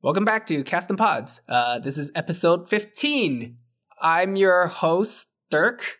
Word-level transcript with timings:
Welcome 0.00 0.24
back 0.24 0.46
to 0.46 0.62
Cast 0.62 0.88
and 0.90 0.96
Pods. 0.96 1.40
Uh, 1.48 1.80
this 1.80 1.98
is 1.98 2.12
episode 2.14 2.68
15. 2.68 3.56
I'm 4.00 4.36
your 4.36 4.68
host, 4.68 5.32
Dirk, 5.50 5.98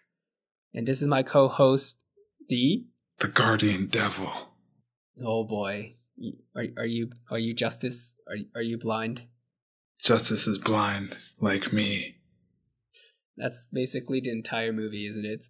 and 0.73 0.87
this 0.87 1.03
is 1.03 1.09
my 1.09 1.25
co 1.25 1.49
host, 1.49 1.99
D. 2.47 2.87
The 3.19 3.27
guardian 3.27 3.87
devil. 3.87 4.31
Oh 5.21 5.43
boy. 5.43 5.97
Are, 6.55 6.67
are 6.77 6.87
you 6.87 7.11
are 7.29 7.41
you 7.41 7.53
justice? 7.53 8.15
Are, 8.29 8.37
are 8.55 8.63
you 8.63 8.79
blind? 8.79 9.23
Justice 10.01 10.47
is 10.47 10.59
blind, 10.59 11.19
like 11.41 11.73
me. 11.73 12.19
That's 13.37 13.69
basically 13.69 14.21
the 14.21 14.31
entire 14.31 14.73
movie, 14.73 15.07
isn't 15.07 15.27
it? 15.27 15.47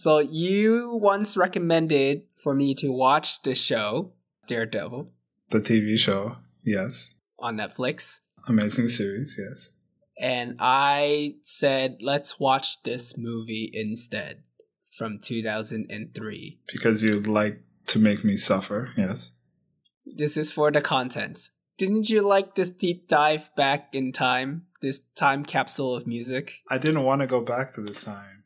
So 0.00 0.18
you 0.18 0.98
once 0.98 1.36
recommended 1.36 2.22
for 2.42 2.54
me 2.54 2.72
to 2.76 2.88
watch 2.88 3.42
the 3.42 3.54
show 3.54 4.14
Daredevil 4.46 5.12
The 5.50 5.60
TV 5.60 5.98
show, 5.98 6.36
yes. 6.64 7.16
on 7.38 7.58
Netflix, 7.58 8.20
Amazing 8.48 8.88
series, 8.88 9.38
yes. 9.38 9.72
and 10.18 10.56
I 10.58 11.34
said 11.42 11.98
let's 12.00 12.40
watch 12.40 12.82
this 12.82 13.18
movie 13.18 13.70
instead 13.74 14.42
from 14.90 15.18
2003. 15.18 16.60
Because 16.72 17.02
you'd 17.02 17.26
like 17.26 17.60
to 17.88 17.98
make 17.98 18.24
me 18.24 18.36
suffer, 18.36 18.94
yes. 18.96 19.32
This 20.06 20.38
is 20.38 20.50
for 20.50 20.70
the 20.70 20.80
contents. 20.80 21.50
Didn't 21.76 22.08
you 22.08 22.26
like 22.26 22.54
this 22.54 22.70
deep 22.70 23.06
dive 23.06 23.54
back 23.54 23.94
in 23.94 24.12
time? 24.12 24.62
This 24.80 25.00
time 25.14 25.44
capsule 25.44 25.94
of 25.94 26.06
music? 26.06 26.54
I 26.70 26.78
didn't 26.78 27.04
want 27.04 27.20
to 27.20 27.26
go 27.26 27.42
back 27.42 27.74
to 27.74 27.82
this 27.82 28.02
time. 28.04 28.39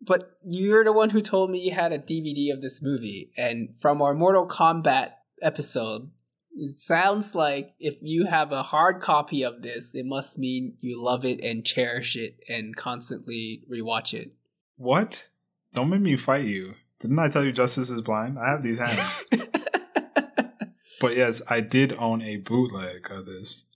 But 0.00 0.38
you're 0.46 0.84
the 0.84 0.92
one 0.92 1.10
who 1.10 1.20
told 1.20 1.50
me 1.50 1.60
you 1.60 1.72
had 1.72 1.92
a 1.92 1.98
DVD 1.98 2.52
of 2.52 2.60
this 2.60 2.82
movie, 2.82 3.30
and 3.36 3.74
from 3.80 4.02
our 4.02 4.14
Mortal 4.14 4.46
Kombat 4.46 5.12
episode, 5.42 6.10
it 6.54 6.78
sounds 6.78 7.34
like 7.34 7.74
if 7.78 7.96
you 8.00 8.26
have 8.26 8.50
a 8.50 8.62
hard 8.62 9.00
copy 9.00 9.42
of 9.42 9.62
this, 9.62 9.94
it 9.94 10.06
must 10.06 10.38
mean 10.38 10.74
you 10.80 11.02
love 11.02 11.24
it 11.24 11.40
and 11.42 11.64
cherish 11.64 12.16
it 12.16 12.36
and 12.48 12.74
constantly 12.74 13.62
rewatch 13.70 14.14
it. 14.14 14.32
What? 14.76 15.28
Don't 15.74 15.90
make 15.90 16.00
me 16.00 16.16
fight 16.16 16.46
you. 16.46 16.74
Didn't 17.00 17.18
I 17.18 17.28
tell 17.28 17.44
you 17.44 17.52
justice 17.52 17.90
is 17.90 18.00
blind? 18.00 18.38
I 18.38 18.50
have 18.50 18.62
these 18.62 18.78
hands. 18.78 19.26
but 21.00 21.14
yes, 21.14 21.42
I 21.48 21.60
did 21.60 21.92
own 21.92 22.22
a 22.22 22.38
bootleg 22.38 23.10
of 23.10 23.26
this 23.26 23.66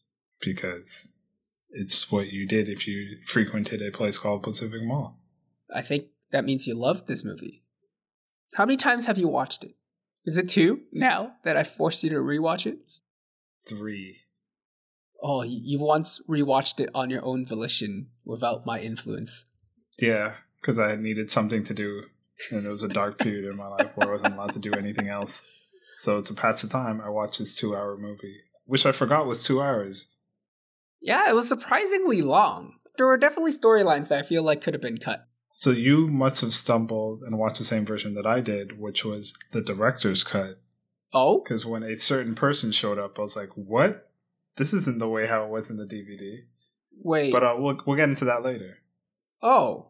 because 0.41 1.12
it's 1.71 2.11
what 2.11 2.29
you 2.29 2.47
did 2.47 2.69
if 2.69 2.89
you 2.89 3.19
frequented 3.27 3.83
a 3.83 3.91
place 3.91 4.19
called 4.19 4.43
Pacific 4.43 4.83
Mall. 4.83 5.20
I 5.73 5.83
think 5.83 6.07
that 6.31 6.45
means 6.45 6.67
you 6.67 6.75
loved 6.75 7.07
this 7.07 7.25
movie. 7.25 7.63
How 8.55 8.65
many 8.65 8.77
times 8.77 9.07
have 9.07 9.19
you 9.19 9.29
watched 9.29 9.65
it? 9.65 9.77
Is 10.25 10.37
it 10.37 10.49
two 10.49 10.83
now 10.93 11.33
that 11.45 11.57
I 11.57 11.62
forced 11.62 12.05
you 12.05 12.11
to 12.11 12.17
rewatch 12.17 12.67
it? 12.67 12.79
Three. 13.67 14.19
Oh, 15.23 15.43
you 15.43 15.79
once 15.79 16.21
rewatched 16.29 16.81
it 16.81 16.91
on 16.95 17.11
your 17.11 17.25
own 17.25 17.47
volition 17.47 18.09
without 18.25 18.67
my 18.67 18.81
influence. 18.81 19.47
Yeah, 19.99 20.35
because 20.61 20.79
I 20.79 20.97
needed 20.97 21.31
something 21.31 21.62
to 21.65 21.75
do, 21.75 22.05
and 22.51 22.67
it 22.67 22.71
was 22.71 22.83
a 22.83 22.89
dark 22.89 23.19
period 23.23 23.45
in 23.51 23.57
my 23.57 23.69
life 23.69 23.91
where 23.95 24.09
I 24.09 24.12
wasn't 24.12 24.34
allowed 24.34 24.53
to 24.53 24.59
do 24.59 24.73
anything 24.73 25.09
else. 25.09 25.47
So 25.97 26.21
to 26.23 26.34
pass 26.34 26.62
the 26.62 26.69
time, 26.69 27.01
I 27.01 27.11
watched 27.11 27.39
this 27.39 27.57
two-hour 27.57 27.99
movie, 27.99 28.37
which 28.65 28.87
I 28.87 28.93
forgot 28.93 29.27
was 29.27 29.45
two 29.45 29.61
hours. 29.61 30.09
Yeah, 31.01 31.29
it 31.29 31.34
was 31.34 31.49
surprisingly 31.49 32.23
long. 32.23 32.75
There 32.97 33.07
were 33.07 33.17
definitely 33.17 33.53
storylines 33.53 34.09
that 34.09 34.19
I 34.19 34.23
feel 34.23 34.43
like 34.43 34.61
could 34.61 34.75
have 34.75 34.83
been 34.83 34.99
cut. 34.99 35.27
So 35.51 35.70
you 35.70 36.06
must 36.06 36.41
have 36.43 36.55
stumbled 36.55 37.23
and 37.23 37.39
watched 37.39 37.59
the 37.59 37.65
same 37.65 37.84
version 37.84 38.15
that 38.15 38.27
I 38.27 38.41
did, 38.41 38.79
which 38.79 39.05
was 39.05 39.34
the 39.53 39.61
director's 39.61 40.22
cut. 40.22 40.61
Oh? 41.12 41.41
Because 41.43 41.66
when 41.66 41.83
a 41.83 41.97
certain 41.97 42.34
person 42.34 42.71
showed 42.71 42.99
up, 42.99 43.19
I 43.19 43.22
was 43.22 43.37
like, 43.37 43.50
"What? 43.56 44.11
This 44.56 44.72
isn't 44.72 44.99
the 44.99 45.09
way 45.09 45.27
how 45.27 45.44
it 45.44 45.50
was 45.50 45.69
in 45.71 45.77
the 45.77 45.87
DVD." 45.87 46.44
Wait. 47.03 47.33
But 47.33 47.43
uh, 47.43 47.55
we'll 47.59 47.81
we'll 47.87 47.97
get 47.97 48.09
into 48.09 48.25
that 48.27 48.43
later. 48.43 48.78
oh. 49.43 49.87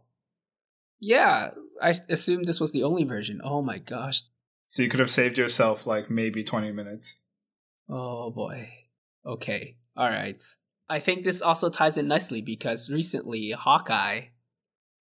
Yeah, 1.02 1.52
I 1.80 1.94
assumed 2.10 2.44
this 2.44 2.60
was 2.60 2.72
the 2.72 2.82
only 2.82 3.04
version. 3.04 3.40
Oh 3.42 3.62
my 3.62 3.78
gosh. 3.78 4.22
So 4.66 4.82
you 4.82 4.90
could 4.90 5.00
have 5.00 5.08
saved 5.08 5.38
yourself 5.38 5.86
like 5.86 6.10
maybe 6.10 6.44
twenty 6.44 6.72
minutes. 6.72 7.16
Oh 7.88 8.30
boy. 8.30 8.70
Okay. 9.24 9.76
Alright. 9.98 10.42
I 10.90 10.98
think 10.98 11.24
this 11.24 11.40
also 11.40 11.70
ties 11.70 11.96
in 11.96 12.06
nicely 12.06 12.42
because 12.42 12.90
recently 12.90 13.50
Hawkeye 13.52 14.24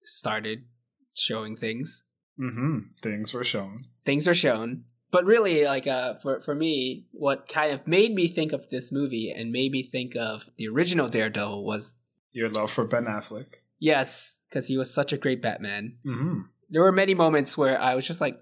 started 0.10 0.66
showing 1.14 1.56
things. 1.56 2.04
Mm-hmm. 2.40 2.80
Things 3.02 3.34
were 3.34 3.44
shown. 3.44 3.86
Things 4.06 4.28
are 4.28 4.34
shown. 4.36 4.86
But 5.12 5.26
really, 5.26 5.66
like 5.66 5.88
uh, 5.88 6.14
for 6.16 6.40
for 6.40 6.54
me, 6.54 7.08
what 7.12 7.48
kind 7.48 7.72
of 7.72 7.88
made 7.88 8.14
me 8.14 8.28
think 8.28 8.54
of 8.54 8.70
this 8.70 8.92
movie 8.92 9.32
and 9.32 9.52
made 9.52 9.72
me 9.72 9.82
think 9.84 10.16
of 10.16 10.50
the 10.58 10.68
original 10.68 11.10
Daredevil 11.10 11.64
was 11.66 11.98
Your 12.34 12.48
love 12.50 12.70
for 12.72 12.86
Ben 12.86 13.06
Affleck. 13.06 13.48
yes, 13.80 14.42
because 14.50 14.68
he 14.68 14.78
was 14.78 14.94
such 14.94 15.12
a 15.12 15.18
great 15.18 15.42
Batman. 15.42 15.98
Mm-hmm. 16.06 16.42
There 16.70 16.84
were 16.84 16.92
many 16.92 17.16
moments 17.16 17.58
where 17.58 17.82
I 17.82 17.96
was 17.96 18.06
just 18.06 18.22
like, 18.22 18.40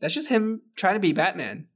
"That's 0.00 0.12
just 0.12 0.28
him 0.28 0.60
trying 0.76 0.94
to 0.94 1.00
be 1.00 1.12
Batman." 1.14 1.68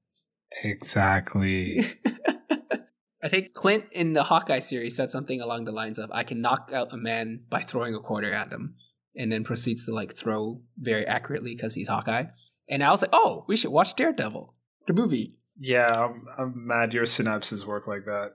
Exactly. 0.63 1.85
I 3.23 3.29
think 3.29 3.55
Clint 3.55 3.87
in 3.91 4.13
the 4.13 4.25
Hawkeye 4.25 4.59
series 4.61 4.95
said 4.95 5.11
something 5.11 5.41
along 5.41 5.65
the 5.65 5.73
lines 5.73 5.99
of, 5.99 6.11
"I 6.13 6.23
can 6.25 6.43
knock 6.43 6.71
out 6.75 6.93
a 6.93 6.99
man 6.99 7.45
by 7.49 7.61
throwing 7.61 7.95
a 7.95 8.01
quarter 8.01 8.31
at 8.31 8.53
him," 8.53 8.75
and 9.17 9.31
then 9.33 9.45
proceeds 9.45 9.85
to 9.87 9.93
like 9.95 10.15
throw 10.15 10.61
very 10.79 11.07
accurately 11.07 11.55
because 11.55 11.75
he's 11.75 11.89
Hawkeye. 11.89 12.25
And 12.69 12.83
I 12.83 12.91
was 12.91 13.03
like, 13.03 13.11
"Oh, 13.13 13.45
we 13.47 13.57
should 13.57 13.71
watch 13.73 13.95
Daredevil, 13.95 14.55
the 14.87 14.93
movie." 14.93 15.37
yeah, 15.61 15.89
I'm, 15.89 16.27
I'm 16.37 16.67
mad 16.67 16.93
your 16.93 17.05
synapses 17.05 17.65
work 17.65 17.87
like 17.87 18.05
that. 18.07 18.33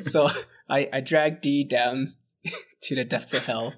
so 0.00 0.28
I, 0.70 0.88
I 0.92 1.00
dragged 1.00 1.42
D 1.42 1.64
down 1.64 2.14
to 2.82 2.94
the 2.94 3.04
depths 3.04 3.34
of 3.34 3.44
hell, 3.44 3.74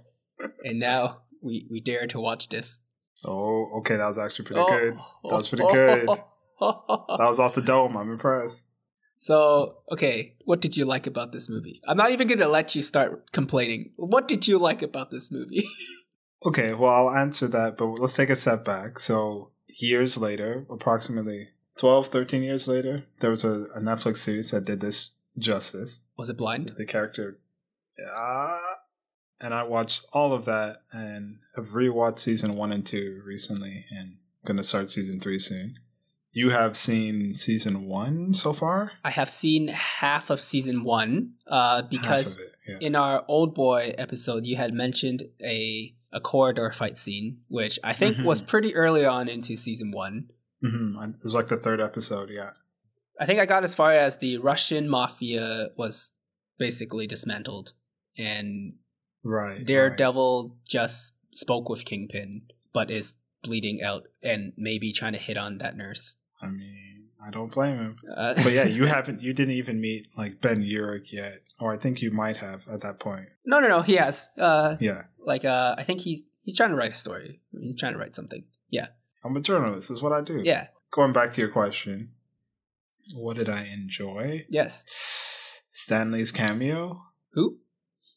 and 0.64 0.78
now 0.78 1.22
we, 1.42 1.66
we 1.70 1.80
dare 1.80 2.06
to 2.06 2.20
watch 2.20 2.48
this. 2.50 2.78
oh, 3.24 3.78
okay, 3.78 3.96
that 3.96 4.06
was 4.06 4.18
actually 4.18 4.44
pretty 4.44 4.60
Oh, 4.62 4.68
good. 4.78 4.94
That 5.24 5.34
was 5.34 5.48
pretty 5.48 5.64
oh, 5.64 5.72
good. 5.72 6.08
oh. 6.08 6.24
That 7.18 7.28
was 7.28 7.40
off 7.40 7.54
the 7.54 7.62
dome. 7.62 7.96
I'm 7.96 8.10
impressed. 8.12 8.67
So, 9.20 9.78
okay, 9.90 10.36
what 10.44 10.60
did 10.60 10.76
you 10.76 10.84
like 10.84 11.08
about 11.08 11.32
this 11.32 11.48
movie? 11.48 11.80
I'm 11.88 11.96
not 11.96 12.12
even 12.12 12.28
going 12.28 12.38
to 12.38 12.48
let 12.48 12.76
you 12.76 12.82
start 12.82 13.32
complaining. 13.32 13.90
What 13.96 14.28
did 14.28 14.46
you 14.46 14.58
like 14.58 14.80
about 14.80 15.10
this 15.10 15.30
movie? 15.30 15.64
Okay, 16.46 16.72
well, 16.72 16.94
I'll 16.94 17.16
answer 17.16 17.48
that, 17.48 17.76
but 17.76 17.86
let's 17.98 18.14
take 18.14 18.30
a 18.30 18.36
step 18.36 18.64
back. 18.64 19.00
So, 19.00 19.50
years 19.66 20.16
later, 20.16 20.66
approximately 20.70 21.48
12, 21.78 22.06
13 22.06 22.44
years 22.44 22.68
later, 22.68 23.06
there 23.18 23.30
was 23.30 23.44
a, 23.44 23.66
a 23.74 23.80
Netflix 23.80 24.18
series 24.18 24.52
that 24.52 24.64
did 24.64 24.78
this 24.78 25.16
justice. 25.36 26.02
Was 26.16 26.30
it 26.30 26.38
blind? 26.38 26.74
The 26.76 26.86
character. 26.86 27.40
Yeah. 27.98 28.58
And 29.40 29.52
I 29.52 29.64
watched 29.64 30.06
all 30.12 30.32
of 30.32 30.44
that 30.44 30.82
and 30.92 31.38
have 31.56 31.70
rewatched 31.70 32.20
season 32.20 32.54
one 32.54 32.70
and 32.70 32.86
two 32.86 33.20
recently 33.26 33.86
and 33.90 34.18
going 34.44 34.58
to 34.58 34.62
start 34.62 34.92
season 34.92 35.18
three 35.18 35.40
soon. 35.40 35.80
You 36.38 36.50
have 36.50 36.76
seen 36.76 37.32
season 37.32 37.88
one 37.88 38.32
so 38.32 38.53
far? 38.53 38.93
I 39.04 39.10
have 39.10 39.28
seen 39.28 39.66
half 39.66 40.31
of 40.31 40.41
season 40.41 40.84
one 40.84 41.32
uh, 41.49 41.82
because 41.82 42.37
it, 42.37 42.54
yeah. 42.69 42.78
in 42.81 42.94
our 42.94 43.25
old 43.26 43.56
boy 43.56 43.93
episode, 43.99 44.47
you 44.47 44.54
had 44.54 44.72
mentioned 44.72 45.25
a 45.43 45.97
a 46.12 46.21
corridor 46.21 46.71
fight 46.71 46.97
scene, 46.97 47.38
which 47.49 47.76
I 47.82 47.93
think 47.93 48.19
Mhm. 48.19 48.25
was 48.25 48.41
pretty 48.41 48.72
early 48.76 49.04
on 49.04 49.26
into 49.28 49.56
season 49.56 49.91
one. 49.91 50.31
hmm 50.62 50.97
It 51.03 51.25
was 51.25 51.34
like 51.34 51.49
the 51.49 51.56
third 51.56 51.81
episode, 51.81 52.31
yeah. 52.31 52.53
I 53.19 53.26
think 53.26 53.41
I 53.41 53.44
got 53.47 53.65
as 53.65 53.75
far 53.75 53.91
as 53.91 54.19
the 54.19 54.38
Russian 54.38 54.88
mafia 54.88 55.70
was 55.76 56.12
basically 56.56 57.08
dismantled, 57.08 57.73
and 58.17 58.75
Right. 59.25 59.56
right. 59.56 59.67
Daredevil 59.67 60.56
just 60.69 61.17
spoke 61.32 61.69
with 61.69 61.84
Kingpin, 61.84 62.43
but 62.73 62.93
is 62.93 63.17
bleeding 63.43 63.82
out 63.82 64.06
and 64.23 64.52
maybe 64.56 64.93
trying 64.93 65.14
to 65.14 65.19
hit 65.19 65.37
on 65.37 65.58
that 65.58 65.76
nurse. 65.76 66.14
I 66.40 66.46
mean, 66.49 67.08
I 67.25 67.31
don't 67.31 67.50
blame 67.52 67.76
him. 67.76 67.96
Uh, 68.17 68.35
But 68.35 68.52
yeah, 68.52 68.64
you 68.64 68.85
haven't, 68.96 69.23
you 69.23 69.32
didn't 69.32 69.55
even 69.55 69.81
meet 69.81 70.06
like 70.17 70.40
Ben 70.40 70.62
Urich 70.62 71.12
yet, 71.12 71.43
or 71.61 71.73
I 71.73 71.76
think 71.79 72.00
you 72.02 72.11
might 72.11 72.37
have 72.38 72.67
at 72.69 72.81
that 72.82 72.99
point. 73.00 73.26
no, 73.44 73.61
no, 73.61 73.69
no. 73.69 73.82
He 73.82 73.96
has. 73.96 74.31
Uh, 74.38 74.76
Yeah, 74.81 75.02
like, 75.19 75.44
uh, 75.44 75.75
I 75.79 75.82
think 75.82 76.00
he's 76.02 76.23
he's 76.43 76.56
trying 76.56 76.70
to 76.70 76.76
write 76.76 76.93
a 76.93 76.94
story. 76.96 77.40
He's 77.61 77.76
trying 77.76 77.93
to 77.94 77.99
write 77.99 78.14
something. 78.17 78.44
Yeah, 78.70 78.88
I'm 79.25 79.37
a 79.37 79.40
journalist. 79.40 79.90
Is 79.90 80.02
what 80.02 80.12
I 80.12 80.20
do. 80.20 80.40
yeah, 80.44 80.69
Going 80.93 81.12
back 81.12 81.31
to 81.32 81.40
your 81.40 81.50
question, 81.50 82.12
what 83.14 83.37
did 83.37 83.49
I 83.49 83.64
enjoy? 83.67 84.46
yes. 84.49 84.84
Stanley's 85.73 86.32
cameo. 86.32 87.02
Who? 87.32 87.58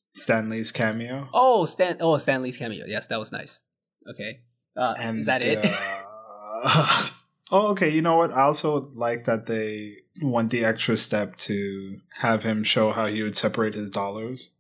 Stanley's 0.10 0.72
cameo. 0.72 1.30
Oh, 1.34 1.66
Stan. 1.66 1.98
Oh, 2.02 2.18
Stanley's 2.18 2.58
cameo. 2.58 2.86
Yes, 2.88 3.08
that 3.08 3.20
was 3.20 3.32
nice. 3.32 3.62
Okay. 4.10 4.42
Uh, 4.76 4.96
is 5.16 5.26
that 5.28 5.42
it? 5.44 5.60
uh, 5.64 7.08
Oh, 7.52 7.68
okay. 7.72 7.90
You 7.90 8.02
know 8.02 8.16
what? 8.16 8.32
I 8.32 8.42
also 8.44 8.90
like 8.94 9.26
that 9.26 9.46
they 9.46 9.98
went 10.22 10.50
the 10.52 10.64
extra 10.66 10.96
step 10.98 11.36
to 11.38 11.98
have 12.20 12.44
him 12.44 12.64
show 12.64 12.92
how 12.92 13.08
he 13.08 13.22
would 13.24 13.36
separate 13.36 13.74
his 13.74 13.90
dollars. 13.90 14.52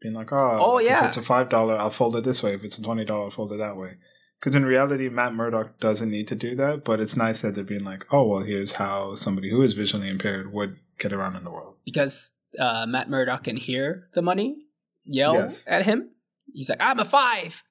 Being 0.00 0.14
like, 0.14 0.30
oh, 0.32 0.58
Oh, 0.60 0.78
yeah. 0.78 1.00
if 1.00 1.06
it's 1.06 1.16
a 1.16 1.22
five 1.22 1.48
dollar, 1.48 1.76
I'll 1.76 1.90
fold 1.90 2.14
it 2.16 2.22
this 2.24 2.42
way. 2.42 2.54
If 2.54 2.62
it's 2.62 2.78
a 2.78 2.82
twenty 2.82 3.04
dollar, 3.04 3.24
I'll 3.24 3.30
fold 3.30 3.52
it 3.52 3.56
that 3.58 3.76
way. 3.76 3.94
Because 4.38 4.54
in 4.54 4.64
reality, 4.64 5.08
Matt 5.08 5.34
Murdock 5.34 5.80
doesn't 5.80 6.08
need 6.10 6.28
to 6.28 6.36
do 6.36 6.54
that. 6.54 6.84
But 6.84 7.00
it's 7.00 7.16
nice 7.16 7.42
that 7.42 7.56
they're 7.56 7.64
being 7.64 7.82
like, 7.84 8.04
oh, 8.12 8.22
well, 8.28 8.42
here's 8.44 8.74
how 8.74 9.14
somebody 9.16 9.50
who 9.50 9.60
is 9.62 9.72
visually 9.74 10.08
impaired 10.08 10.52
would 10.52 10.76
get 11.00 11.12
around 11.12 11.34
in 11.34 11.42
the 11.42 11.50
world. 11.50 11.80
because 11.84 12.30
uh, 12.60 12.86
Matt 12.88 13.10
Murdock 13.10 13.42
can 13.44 13.56
hear 13.56 14.08
the 14.14 14.22
money 14.22 14.66
yell 15.04 15.34
Yes. 15.34 15.64
at 15.66 15.84
him. 15.84 16.10
He's 16.54 16.68
like, 16.70 16.80
"I'm 16.80 16.98
a 17.00 17.04
five. 17.04 17.62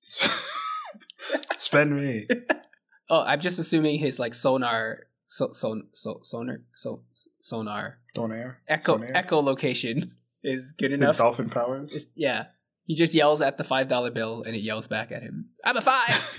Spend 1.56 1.96
me. 2.00 2.26
Oh, 3.14 3.22
I'm 3.26 3.40
just 3.40 3.58
assuming 3.58 3.98
his 3.98 4.18
like 4.18 4.32
sonar, 4.32 5.00
so, 5.26 5.48
so, 5.52 5.82
so 5.92 6.20
sonar, 6.22 6.62
so 6.74 7.02
sonar 7.40 7.98
Don't 8.14 8.32
air. 8.32 8.56
echo 8.66 8.96
Sonair. 8.96 9.12
echolocation 9.14 10.10
is 10.42 10.72
good 10.72 10.92
enough. 10.92 11.18
dolphin 11.18 11.50
powers. 11.50 11.94
It's- 11.94 12.10
yeah, 12.16 12.46
he 12.86 12.94
just 12.94 13.14
yells 13.14 13.42
at 13.42 13.58
the 13.58 13.64
five 13.64 13.86
dollar 13.88 14.10
bill 14.10 14.42
and 14.44 14.56
it 14.56 14.60
yells 14.62 14.88
back 14.88 15.12
at 15.12 15.22
him. 15.22 15.50
I'm 15.62 15.76
a 15.76 15.82
five. 15.82 16.38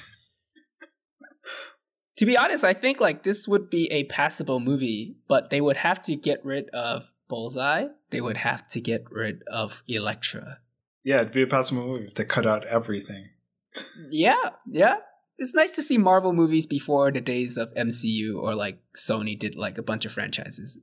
to 2.17 2.25
be 2.25 2.35
honest, 2.37 2.63
I 2.63 2.73
think 2.73 2.99
like 2.99 3.21
this 3.21 3.47
would 3.47 3.69
be 3.69 3.87
a 3.91 4.05
passable 4.05 4.59
movie, 4.59 5.15
but 5.27 5.51
they 5.51 5.61
would 5.61 5.77
have 5.77 6.01
to 6.01 6.15
get 6.15 6.43
rid 6.43 6.69
of 6.69 7.11
Bullseye. 7.29 7.87
They 8.09 8.19
would 8.21 8.37
have 8.37 8.67
to 8.69 8.81
get 8.81 9.05
rid 9.11 9.43
of 9.51 9.83
Elektra. 9.87 10.59
Yeah, 11.03 11.17
it'd 11.17 11.33
be 11.33 11.41
a 11.43 11.47
possible 11.47 11.85
movie 11.85 12.05
if 12.07 12.15
they 12.15 12.25
cut 12.25 12.45
out 12.47 12.65
everything. 12.65 13.29
Yeah, 14.09 14.49
yeah. 14.67 14.97
It's 15.37 15.53
nice 15.53 15.71
to 15.71 15.81
see 15.81 15.97
Marvel 15.97 16.31
movies 16.33 16.65
before 16.67 17.11
the 17.11 17.21
days 17.21 17.57
of 17.57 17.73
MCU 17.75 18.35
or 18.41 18.53
like 18.55 18.79
Sony 18.95 19.37
did 19.37 19.55
like 19.55 19.77
a 19.77 19.83
bunch 19.83 20.05
of 20.05 20.11
franchises. 20.11 20.79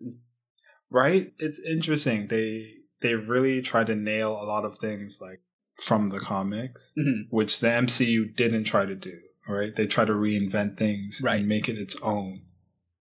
Right? 0.91 1.33
It's 1.39 1.61
interesting. 1.61 2.29
They 2.29 2.75
they 3.01 3.15
really 3.15 3.63
try 3.63 3.85
to 3.85 3.95
nail 3.95 4.33
a 4.33 4.45
lot 4.45 4.65
of 4.65 4.77
things 4.79 5.21
like 5.23 5.41
from 5.73 6.09
the 6.09 6.19
comics, 6.21 6.93
Mhm. 6.99 7.29
which 7.31 7.61
the 7.61 7.69
MCU 7.69 8.25
didn't 8.37 8.65
try 8.65 8.85
to 8.85 8.95
do. 8.95 9.19
Right? 9.49 9.75
They 9.75 9.87
try 9.87 10.05
to 10.05 10.13
reinvent 10.13 10.77
things 10.77 11.21
Right. 11.25 11.41
and 11.41 11.49
make 11.49 11.69
it 11.69 11.79
its 11.79 11.97
own. 12.03 12.43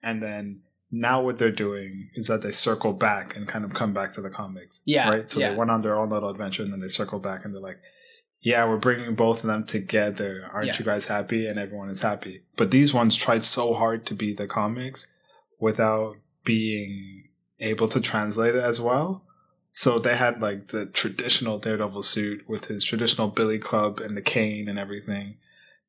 And 0.03 0.21
then 0.21 0.61
now 0.91 1.21
what 1.23 1.37
they're 1.37 1.51
doing 1.51 2.09
is 2.15 2.27
that 2.27 2.41
they 2.41 2.51
circle 2.51 2.93
back 2.93 3.35
and 3.35 3.47
kind 3.47 3.63
of 3.65 3.73
come 3.73 3.93
back 3.93 4.13
to 4.13 4.21
the 4.21 4.29
comics. 4.29 4.81
Yeah, 4.85 5.09
Right? 5.09 5.29
So 5.29 5.39
yeah. 5.39 5.49
they 5.51 5.55
went 5.55 5.71
on 5.71 5.81
their 5.81 5.95
own 5.95 6.09
little 6.09 6.29
adventure 6.29 6.63
and 6.63 6.71
then 6.73 6.79
they 6.79 6.87
circle 6.87 7.19
back 7.19 7.45
and 7.45 7.53
they're 7.53 7.61
like, 7.61 7.79
yeah, 8.41 8.67
we're 8.67 8.77
bringing 8.77 9.15
both 9.15 9.43
of 9.43 9.47
them 9.47 9.65
together. 9.65 10.49
Aren't 10.53 10.67
Yeah. 10.67 10.75
you 10.79 10.85
guys 10.85 11.05
happy? 11.05 11.47
And 11.47 11.57
everyone 11.59 11.89
is 11.89 12.01
happy. 12.01 12.43
But 12.55 12.71
these 12.71 12.93
ones 12.93 13.15
tried 13.15 13.43
so 13.43 13.73
hard 13.73 14.05
to 14.07 14.15
be 14.15 14.33
the 14.33 14.47
comics 14.47 15.07
without 15.59 16.17
being 16.43 17.29
able 17.59 17.87
to 17.89 17.99
translate 17.99 18.55
it 18.55 18.63
as 18.63 18.79
well. 18.79 19.25
So 19.73 19.99
they 19.99 20.15
had 20.15 20.41
like 20.41 20.69
the 20.69 20.85
traditional 20.87 21.59
Daredevil 21.59 22.01
suit 22.03 22.47
with 22.47 22.65
his 22.65 22.83
traditional 22.83 23.27
Billy 23.27 23.59
Club 23.59 23.99
and 23.99 24.15
the 24.17 24.21
cane 24.21 24.67
and 24.67 24.79
everything. 24.79 25.37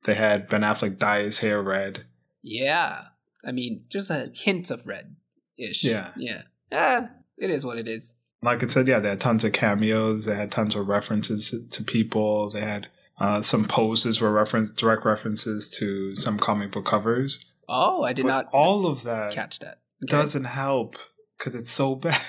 They 0.04 0.14
had 0.14 0.48
Ben 0.48 0.60
Affleck 0.62 0.98
dye 0.98 1.22
his 1.22 1.38
hair 1.40 1.62
red. 1.62 2.04
Yeah. 2.42 3.04
I 3.44 3.52
mean, 3.52 3.84
just 3.88 4.10
a 4.10 4.30
hint 4.34 4.70
of 4.70 4.86
red 4.86 5.16
ish. 5.58 5.84
Yeah. 5.84 6.10
Yeah. 6.16 6.42
Ah, 6.72 7.10
it 7.36 7.50
is 7.50 7.64
what 7.64 7.78
it 7.78 7.88
is. 7.88 8.14
Like 8.42 8.62
I 8.62 8.66
said, 8.66 8.86
yeah, 8.86 9.00
they 9.00 9.08
had 9.08 9.20
tons 9.20 9.42
of 9.44 9.52
cameos. 9.52 10.24
They 10.26 10.34
had 10.36 10.50
tons 10.52 10.74
of 10.74 10.86
references 10.86 11.54
to 11.70 11.82
people. 11.84 12.50
They 12.50 12.60
had 12.60 12.88
uh, 13.18 13.40
some 13.42 13.64
poses 13.66 14.20
were 14.20 14.30
reference 14.30 14.70
direct 14.70 15.04
references 15.04 15.68
to 15.78 16.14
some 16.14 16.38
comic 16.38 16.70
book 16.72 16.84
covers. 16.86 17.44
Oh, 17.68 18.02
I 18.04 18.12
did 18.12 18.22
But 18.22 18.28
not 18.28 18.48
all 18.52 18.86
of 18.86 19.02
that 19.02 19.32
catch 19.32 19.58
that. 19.58 19.80
Okay. 20.04 20.10
doesn't 20.16 20.44
help 20.44 20.96
because 21.36 21.54
it's 21.56 21.70
so 21.70 21.96
bad. 21.96 22.20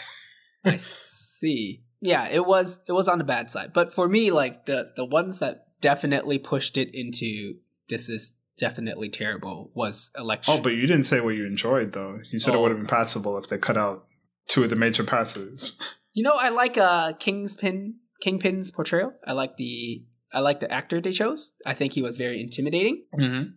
I 0.65 0.77
see. 0.77 1.83
Yeah, 2.01 2.27
it 2.27 2.45
was 2.45 2.79
it 2.87 2.93
was 2.93 3.07
on 3.07 3.19
the 3.19 3.23
bad 3.23 3.49
side. 3.51 3.71
But 3.73 3.93
for 3.93 4.07
me, 4.07 4.31
like 4.31 4.65
the 4.65 4.91
the 4.95 5.05
ones 5.05 5.39
that 5.39 5.65
definitely 5.81 6.39
pushed 6.39 6.77
it 6.77 6.89
into 6.93 7.55
this 7.87 8.09
is 8.09 8.33
definitely 8.57 9.09
terrible 9.09 9.71
was 9.73 10.11
election. 10.17 10.55
oh, 10.57 10.61
but 10.61 10.73
you 10.73 10.81
didn't 10.87 11.03
say 11.03 11.21
what 11.21 11.35
you 11.35 11.45
enjoyed 11.45 11.93
though. 11.93 12.19
You 12.31 12.39
said 12.39 12.53
it 12.53 12.57
Oh. 12.57 12.61
would 12.63 12.71
have 12.71 12.79
been 12.79 12.87
passable 12.87 13.37
if 13.37 13.47
they 13.47 13.57
cut 13.57 13.77
out 13.77 14.05
two 14.47 14.63
of 14.63 14.69
the 14.71 14.75
major 14.75 15.03
passages. 15.03 15.73
You 16.13 16.23
know, 16.23 16.35
I 16.35 16.49
like 16.49 16.77
uh 16.77 17.13
Kingspin 17.13 17.93
Kingpin's 18.25 18.71
portrayal. 18.71 19.13
I 19.25 19.33
like 19.33 19.57
the 19.57 20.03
I 20.31 20.41
like 20.41 20.59
the 20.59 20.71
actor 20.71 21.01
they 21.01 21.11
chose. 21.11 21.53
I 21.65 21.73
think 21.73 21.93
he 21.93 22.01
was 22.01 22.17
very 22.17 22.39
intimidating. 22.41 23.03
Mm-hmm. 23.17 23.51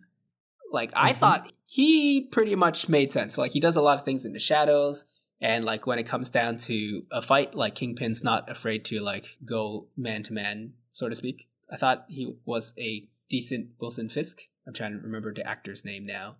Like 0.71 0.91
I 0.95 1.13
Mhm. 1.13 1.17
thought 1.17 1.51
he 1.65 2.21
pretty 2.31 2.55
much 2.55 2.89
made 2.89 3.11
sense. 3.11 3.37
Like 3.37 3.51
he 3.51 3.59
does 3.59 3.75
a 3.75 3.81
lot 3.81 3.97
of 3.97 4.03
things 4.05 4.25
in 4.25 4.33
the 4.33 4.39
shadows 4.39 5.05
and 5.41 5.65
like 5.65 5.85
when 5.85 5.99
it 5.99 6.03
comes 6.07 6.29
down 6.29 6.55
to 6.57 7.03
a 7.11 7.21
fight, 7.21 7.53
like 7.53 7.75
Kingpin's 7.75 8.23
not 8.23 8.49
afraid 8.49 8.85
to 8.85 9.01
like 9.01 9.37
go 9.45 9.87
man 9.97 10.23
to 10.23 10.33
man, 10.33 10.73
so 10.91 11.09
to 11.09 11.15
speak. 11.15 11.49
I 11.71 11.75
thought 11.75 12.05
he 12.07 12.35
was 12.45 12.73
a 12.79 13.07
decent 13.29 13.69
Wilson 13.79 14.09
Fisk. 14.09 14.39
I'm 14.67 14.73
trying 14.73 14.93
to 14.93 14.99
remember 14.99 15.33
the 15.33 15.45
actor's 15.45 15.83
name 15.83 16.05
now. 16.05 16.37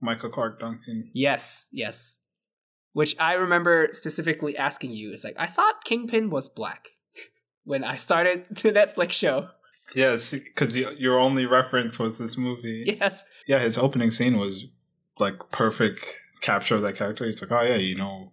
Michael 0.00 0.30
Clarke 0.30 0.60
Duncan. 0.60 1.10
Yes, 1.14 1.68
yes. 1.72 2.18
Which 2.96 3.14
I 3.20 3.34
remember 3.34 3.90
specifically 3.92 4.56
asking 4.56 4.92
you. 4.92 5.12
It's 5.12 5.22
like 5.22 5.36
I 5.38 5.44
thought 5.44 5.84
Kingpin 5.84 6.30
was 6.30 6.48
black 6.48 6.92
when 7.64 7.84
I 7.84 7.94
started 7.94 8.46
the 8.50 8.72
Netflix 8.72 9.12
show. 9.12 9.50
Yes, 9.94 10.30
because 10.30 10.74
your 10.74 11.18
only 11.18 11.44
reference 11.44 11.98
was 11.98 12.16
this 12.16 12.38
movie. 12.38 12.96
Yes. 12.98 13.22
Yeah, 13.46 13.58
his 13.58 13.76
opening 13.76 14.10
scene 14.10 14.38
was 14.38 14.64
like 15.18 15.34
perfect 15.50 16.06
capture 16.40 16.74
of 16.74 16.82
that 16.84 16.96
character. 16.96 17.26
He's 17.26 17.42
like, 17.42 17.52
oh 17.52 17.62
yeah, 17.62 17.76
you 17.76 17.96
know, 17.96 18.32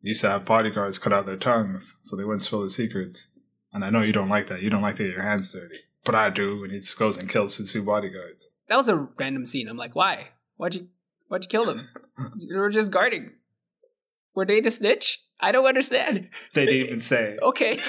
you 0.00 0.10
used 0.10 0.20
to 0.20 0.30
have 0.30 0.44
bodyguards 0.44 1.00
cut 1.00 1.12
out 1.12 1.26
their 1.26 1.36
tongues 1.36 1.96
so 2.04 2.14
they 2.14 2.22
wouldn't 2.22 2.44
spill 2.44 2.62
the 2.62 2.70
secrets. 2.70 3.26
And 3.72 3.84
I 3.84 3.90
know 3.90 4.02
you 4.02 4.12
don't 4.12 4.28
like 4.28 4.46
that. 4.46 4.62
You 4.62 4.70
don't 4.70 4.80
like 4.80 4.94
to 4.94 5.02
get 5.02 5.12
your 5.12 5.22
hands 5.22 5.52
dirty, 5.52 5.78
but 6.04 6.14
I 6.14 6.30
do. 6.30 6.62
And 6.62 6.72
he 6.72 6.78
just 6.78 7.00
goes 7.00 7.16
and 7.16 7.28
kills 7.28 7.56
his 7.56 7.72
two 7.72 7.82
bodyguards. 7.82 8.48
That 8.68 8.76
was 8.76 8.88
a 8.88 9.08
random 9.18 9.44
scene. 9.44 9.68
I'm 9.68 9.76
like, 9.76 9.96
why? 9.96 10.28
Why'd 10.56 10.76
you 10.76 10.86
why'd 11.26 11.42
you 11.42 11.48
kill 11.48 11.64
them? 11.64 11.80
they 12.48 12.56
were 12.56 12.70
just 12.70 12.92
guarding. 12.92 13.32
Were 14.34 14.44
they 14.44 14.60
the 14.60 14.70
snitch? 14.70 15.20
I 15.40 15.52
don't 15.52 15.66
understand. 15.66 16.28
They 16.54 16.66
didn't 16.66 16.86
even 16.86 17.00
say. 17.00 17.38
Okay. 17.42 17.78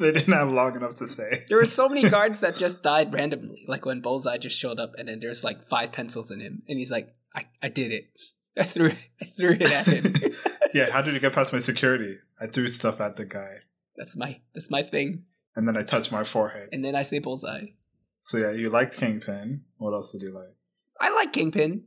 They 0.00 0.12
didn't 0.12 0.32
have 0.32 0.50
long 0.50 0.76
enough 0.76 0.94
to 0.94 1.06
say. 1.06 1.44
There 1.48 1.58
were 1.58 1.66
so 1.66 1.86
many 1.86 2.08
guards 2.16 2.40
that 2.40 2.56
just 2.56 2.82
died 2.82 3.12
randomly. 3.12 3.64
Like 3.68 3.84
when 3.84 4.00
Bullseye 4.00 4.38
just 4.38 4.58
showed 4.58 4.80
up 4.80 4.94
and 4.98 5.08
then 5.08 5.20
there's 5.20 5.44
like 5.44 5.62
five 5.64 5.92
pencils 5.92 6.30
in 6.30 6.40
him. 6.40 6.62
And 6.68 6.78
he's 6.78 6.90
like, 6.90 7.14
I, 7.36 7.44
I 7.62 7.68
did 7.68 7.92
it. 7.92 8.04
I 8.56 8.62
threw 8.62 8.86
it 8.86 8.96
I 9.20 9.24
threw 9.26 9.50
it 9.60 9.70
at 9.70 9.86
him. 9.86 10.14
yeah, 10.72 10.90
how 10.90 11.02
did 11.02 11.12
you 11.12 11.20
get 11.20 11.34
past 11.34 11.52
my 11.52 11.58
security? 11.58 12.16
I 12.40 12.46
threw 12.46 12.66
stuff 12.68 12.98
at 12.98 13.16
the 13.16 13.26
guy, 13.26 13.56
that's 13.94 14.16
my 14.16 14.40
that's 14.54 14.70
my 14.70 14.82
thing. 14.82 15.24
and 15.54 15.68
then 15.68 15.76
I 15.76 15.82
touched 15.82 16.10
my 16.12 16.24
forehead. 16.24 16.70
And 16.72 16.82
then 16.82 16.96
I 16.96 17.02
say 17.02 17.18
bullseye. 17.18 17.66
So 18.22 18.38
yeah, 18.38 18.52
you 18.52 18.70
liked 18.70 18.96
Kingpin. 18.96 19.64
What 19.76 19.92
else 19.92 20.12
did 20.12 20.22
you 20.22 20.32
like? 20.32 20.54
I 20.98 21.10
like 21.14 21.34
Kingpin. 21.34 21.84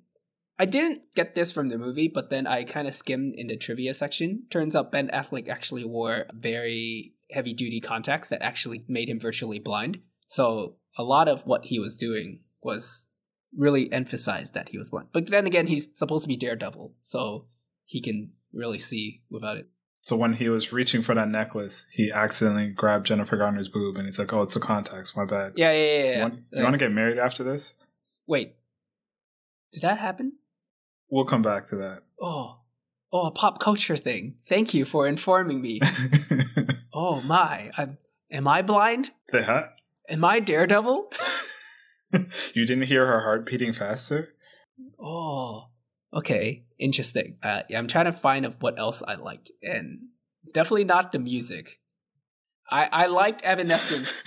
I 0.60 0.66
didn't 0.66 1.02
get 1.16 1.34
this 1.36 1.52
from 1.52 1.70
the 1.70 1.78
movie, 1.78 2.08
but 2.08 2.30
then 2.30 2.46
I 2.46 2.64
kind 2.64 2.88
of 2.88 2.94
skimmed 2.94 3.36
in 3.36 3.48
the 3.48 3.58
trivia 3.58 3.94
section. 3.94 4.44
Turns 4.50 4.76
out 4.76 4.92
Ben 4.92 5.10
Affleck 5.10 5.50
actually 5.50 5.84
wore 5.84 6.26
very 6.34 7.14
heavy 7.32 7.54
duty 7.54 7.80
contacts 7.80 8.30
that 8.30 8.42
actually 8.44 8.86
made 8.88 9.10
him 9.10 9.20
virtually 9.20 9.60
blind. 9.60 10.00
So 10.28 10.76
a 10.98 11.04
lot 11.04 11.28
of 11.28 11.46
what 11.48 11.66
he 11.66 11.80
was 11.80 11.98
doing 11.98 12.42
was 12.62 13.08
really 13.58 13.92
emphasized 13.92 14.54
that 14.54 14.70
he 14.70 14.78
was 14.78 14.92
blind. 14.92 15.10
But 15.12 15.28
then 15.28 15.48
again, 15.48 15.68
he's 15.68 15.88
supposed 15.98 16.24
to 16.24 16.28
be 16.28 16.38
Daredevil, 16.38 16.96
so 17.02 17.48
he 17.86 18.02
can 18.02 18.32
really 18.54 18.80
see 18.80 19.22
without 19.30 19.58
it. 19.58 19.68
So 20.02 20.18
when 20.18 20.34
he 20.34 20.50
was 20.50 20.74
reaching 20.74 21.02
for 21.02 21.16
that 21.16 21.30
necklace, 21.30 21.86
he 21.92 22.12
accidentally 22.12 22.68
grabbed 22.68 23.06
Jennifer 23.06 23.38
Garner's 23.38 23.70
boob, 23.70 23.96
and 23.96 24.06
he's 24.06 24.20
like, 24.20 24.34
"Oh, 24.34 24.42
it's 24.42 24.54
the 24.54 24.60
contacts. 24.60 25.16
My 25.16 25.26
bad." 25.26 25.54
Yeah, 25.56 25.72
yeah, 25.72 25.78
yeah. 25.78 25.94
You, 25.94 26.12
yeah. 26.12 26.22
want, 26.24 26.34
you 26.52 26.60
Uh, 26.60 26.64
want 26.64 26.74
to 26.74 26.78
get 26.78 26.92
married 26.92 27.18
after 27.18 27.44
this? 27.44 27.76
Wait, 28.28 28.56
did 29.72 29.82
that 29.82 30.00
happen? 30.00 30.34
We'll 31.14 31.26
come 31.26 31.44
back 31.44 31.68
to 31.68 31.76
that. 31.78 32.00
Oh, 32.26 32.60
oh, 33.12 33.28
a 33.28 33.32
pop 33.32 33.60
culture 33.60 33.98
thing. 33.98 34.36
Thank 34.48 34.74
you 34.74 34.86
for 34.86 35.08
informing 35.08 35.62
me. 35.62 35.80
Oh 36.96 37.22
my, 37.22 37.72
I'm, 37.76 37.98
am 38.32 38.48
I 38.48 38.62
blind? 38.62 39.12
the 39.30 39.42
hat? 39.44 39.76
Am 40.08 40.24
I 40.24 40.40
Daredevil? 40.40 41.12
you 42.54 42.66
didn't 42.66 42.84
hear 42.84 43.08
her 43.08 43.22
heart 43.22 43.48
beating 43.48 43.74
faster? 43.74 44.30
Oh, 45.00 45.64
okay, 46.14 46.66
interesting. 46.78 47.38
Uh, 47.42 47.64
yeah, 47.68 47.80
I'm 47.80 47.88
trying 47.88 48.06
to 48.06 48.12
find 48.12 48.46
of 48.46 48.62
what 48.62 48.78
else 48.78 49.02
I 49.02 49.16
liked, 49.16 49.52
and 49.64 50.10
definitely 50.54 50.86
not 50.86 51.12
the 51.12 51.20
music. 51.20 51.80
I 52.70 52.88
I 52.92 53.08
liked 53.08 53.42
Evanescence, 53.42 54.24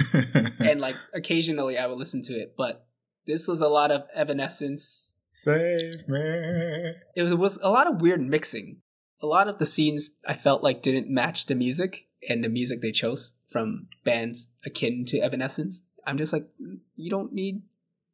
and 0.61 0.81
like 0.81 0.97
occasionally 1.15 1.79
I 1.79 1.87
would 1.87 1.99
listen 1.99 2.21
to 2.23 2.33
it, 2.35 2.55
but 2.59 2.87
this 3.27 3.47
was 3.49 3.61
a 3.61 3.69
lot 3.69 3.93
of 3.93 4.07
Evanescence. 4.13 5.16
Save 5.39 6.09
me. 6.09 6.95
It 7.15 7.37
was, 7.39 7.59
a 7.59 7.69
lot 7.69 7.87
of 7.87 8.01
weird 8.01 8.23
mixing. 8.23 8.79
A 9.23 9.27
lot 9.27 9.49
of 9.49 9.59
the 9.59 9.67
scenes 9.67 10.13
I 10.27 10.33
felt 10.33 10.63
like 10.63 10.81
didn't 10.81 11.11
match 11.11 11.45
the 11.45 11.55
music, 11.55 12.09
and 12.27 12.43
the 12.43 12.49
music 12.49 12.81
they 12.81 12.91
chose 12.91 13.35
from 13.47 13.89
bands 14.03 14.49
akin 14.65 15.05
to 15.09 15.19
Evanescence. 15.19 15.83
I'm 16.07 16.17
just 16.17 16.33
like, 16.33 16.49
"Mm, 16.61 16.79
you 16.95 17.11
don't 17.11 17.35
need 17.35 17.63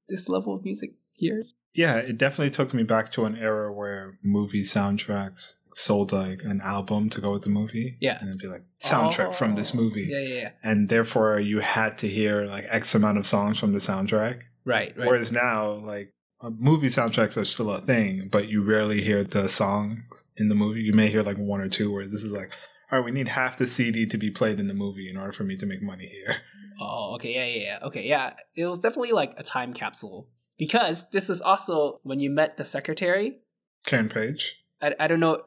this 0.08 0.28
level 0.28 0.54
of 0.54 0.64
music 0.64 0.94
here. 1.12 1.44
Yeah, 1.72 1.96
it 1.96 2.18
definitely 2.18 2.50
took 2.50 2.74
me 2.74 2.82
back 2.82 3.12
to 3.12 3.24
an 3.24 3.38
era 3.38 3.72
where 3.72 4.18
movie 4.22 4.62
soundtracks 4.62 5.54
sold 5.74 6.10
like 6.12 6.42
an 6.42 6.60
album 6.60 7.08
to 7.10 7.20
go 7.20 7.32
with 7.32 7.42
the 7.42 7.50
movie. 7.50 7.96
Yeah. 8.00 8.18
And 8.20 8.28
it'd 8.28 8.40
be 8.40 8.48
like 8.48 8.64
soundtrack 8.80 9.34
from 9.34 9.54
this 9.54 9.72
Oh, 9.74 9.78
movie. 9.78 10.06
Yeah, 10.08 10.20
yeah, 10.20 10.34
yeah. 10.42 10.50
And 10.62 10.88
therefore 10.88 11.38
you 11.38 11.60
had 11.60 11.98
to 11.98 12.08
hear 12.08 12.44
like 12.46 12.66
X 12.68 12.94
amount 12.94 13.18
of 13.18 13.26
songs 13.26 13.58
from 13.58 13.72
the 13.72 13.78
soundtrack. 13.78 14.40
Right, 14.64 14.96
right. 14.96 15.08
Whereas 15.08 15.32
now, 15.32 15.72
like 15.72 16.12
Uh, 16.42 16.50
movie 16.58 16.88
soundtracks 16.88 17.36
are 17.36 17.44
still 17.44 17.70
a 17.70 17.80
thing, 17.80 18.28
but 18.30 18.48
you 18.48 18.62
rarely 18.62 19.00
hear 19.00 19.22
the 19.22 19.48
songs 19.48 20.24
in 20.36 20.48
the 20.48 20.54
movie. 20.54 20.80
You 20.80 20.92
may 20.92 21.08
hear 21.08 21.20
like 21.20 21.36
one 21.36 21.60
or 21.60 21.68
two 21.68 21.92
where 21.92 22.06
this 22.06 22.24
is 22.24 22.32
like, 22.32 22.52
all 22.90 22.98
right, 22.98 23.04
we 23.04 23.12
need 23.12 23.28
half 23.28 23.56
the 23.56 23.66
CD 23.66 24.06
to 24.06 24.18
be 24.18 24.30
played 24.30 24.58
in 24.58 24.66
the 24.66 24.74
movie 24.74 25.08
in 25.08 25.16
order 25.16 25.32
for 25.32 25.44
me 25.44 25.56
to 25.56 25.66
make 25.66 25.82
money 25.82 26.06
here. 26.06 26.36
Oh, 26.80 27.14
okay, 27.14 27.34
yeah, 27.34 27.44
yeah, 27.44 27.62
yeah. 27.62 27.86
Okay, 27.86 28.08
yeah. 28.08 28.32
It 28.56 28.66
was 28.66 28.80
definitely 28.80 29.12
like 29.12 29.34
a 29.38 29.44
time 29.44 29.72
capsule 29.72 30.28
because 30.58 31.08
this 31.10 31.30
is 31.30 31.40
also 31.40 32.00
when 32.02 32.18
you 32.18 32.28
met 32.28 32.56
the 32.56 32.64
secretary. 32.64 33.38
Karen 33.86 34.08
Page. 34.08 34.56
I, 34.80 34.94
I 34.98 35.06
don't 35.06 35.20
know. 35.20 35.42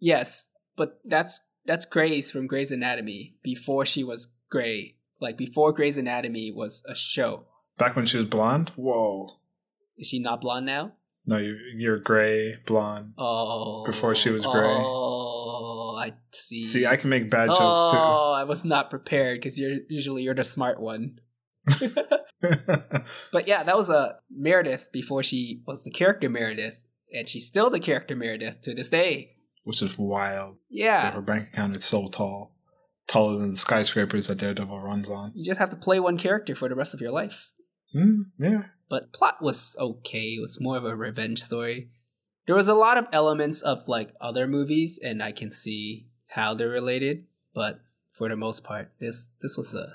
Yes, 0.00 0.48
but 0.74 0.98
that's 1.04 1.40
that's 1.64 1.84
Grace 1.84 2.32
from 2.32 2.46
Grey's 2.46 2.72
Anatomy 2.72 3.36
before 3.42 3.86
she 3.86 4.02
was 4.02 4.28
Grey. 4.50 4.96
Like 5.20 5.36
before 5.36 5.72
Grey's 5.72 5.98
Anatomy 5.98 6.50
was 6.50 6.82
a 6.88 6.96
show. 6.96 7.44
Back 7.78 7.94
when 7.94 8.06
she 8.06 8.18
was 8.18 8.26
blonde? 8.26 8.72
Whoa. 8.74 9.36
Is 9.98 10.08
she 10.08 10.18
not 10.18 10.40
blonde 10.40 10.66
now? 10.66 10.92
No, 11.28 11.38
you're, 11.38 11.56
you're 11.76 11.98
gray, 11.98 12.56
blonde. 12.66 13.14
Oh, 13.18 13.84
Before 13.84 14.14
she 14.14 14.30
was 14.30 14.44
gray. 14.46 14.64
Oh, 14.78 15.96
I 15.98 16.12
see. 16.32 16.64
See, 16.64 16.86
I 16.86 16.96
can 16.96 17.10
make 17.10 17.30
bad 17.30 17.48
jokes 17.48 17.58
too. 17.58 17.98
Oh, 17.98 18.32
I 18.36 18.44
was 18.44 18.64
not 18.64 18.90
prepared 18.90 19.40
because 19.40 19.58
you're 19.58 19.78
usually 19.88 20.22
you're 20.22 20.34
the 20.34 20.44
smart 20.44 20.80
one. 20.80 21.18
But 23.32 23.48
yeah, 23.48 23.62
that 23.62 23.76
was 23.76 23.90
a 23.90 24.16
Meredith 24.30 24.90
before 24.92 25.22
she 25.22 25.62
was 25.66 25.82
the 25.82 25.90
character 25.90 26.28
Meredith, 26.28 26.76
and 27.12 27.28
she's 27.28 27.46
still 27.46 27.70
the 27.70 27.80
character 27.80 28.14
Meredith 28.14 28.60
to 28.62 28.74
this 28.74 28.90
day. 28.90 29.36
Which 29.64 29.82
is 29.82 29.98
wild. 29.98 30.56
Yeah, 30.70 31.10
Her 31.10 31.22
bank 31.22 31.48
account 31.48 31.74
is 31.74 31.84
so 31.84 32.06
tall. 32.08 32.54
Taller 33.08 33.38
than 33.38 33.50
the 33.52 33.56
skyscrapers 33.56 34.28
that 34.28 34.38
Daredevil 34.38 34.80
runs 34.80 35.08
on. 35.08 35.32
you 35.34 35.44
just 35.44 35.58
have 35.58 35.70
to 35.70 35.76
play 35.76 35.98
one 35.98 36.18
character 36.18 36.54
for 36.54 36.68
the 36.68 36.74
rest 36.74 36.92
of 36.94 37.00
your 37.00 37.10
life. 37.10 37.50
Hmm, 37.92 38.22
yeah. 38.38 38.64
But 38.88 39.12
plot 39.12 39.42
was 39.42 39.76
okay. 39.78 40.34
It 40.34 40.40
was 40.40 40.60
more 40.60 40.76
of 40.76 40.84
a 40.84 40.94
revenge 40.94 41.40
story. 41.40 41.90
There 42.46 42.54
was 42.54 42.68
a 42.68 42.74
lot 42.74 42.98
of 42.98 43.08
elements 43.12 43.62
of 43.62 43.88
like 43.88 44.12
other 44.20 44.46
movies, 44.46 44.98
and 45.02 45.22
I 45.22 45.32
can 45.32 45.50
see 45.50 46.06
how 46.30 46.54
they're 46.54 46.68
related. 46.68 47.24
But 47.54 47.80
for 48.12 48.28
the 48.28 48.36
most 48.36 48.62
part, 48.64 48.92
this 49.00 49.30
this 49.40 49.56
was 49.56 49.74
a 49.74 49.86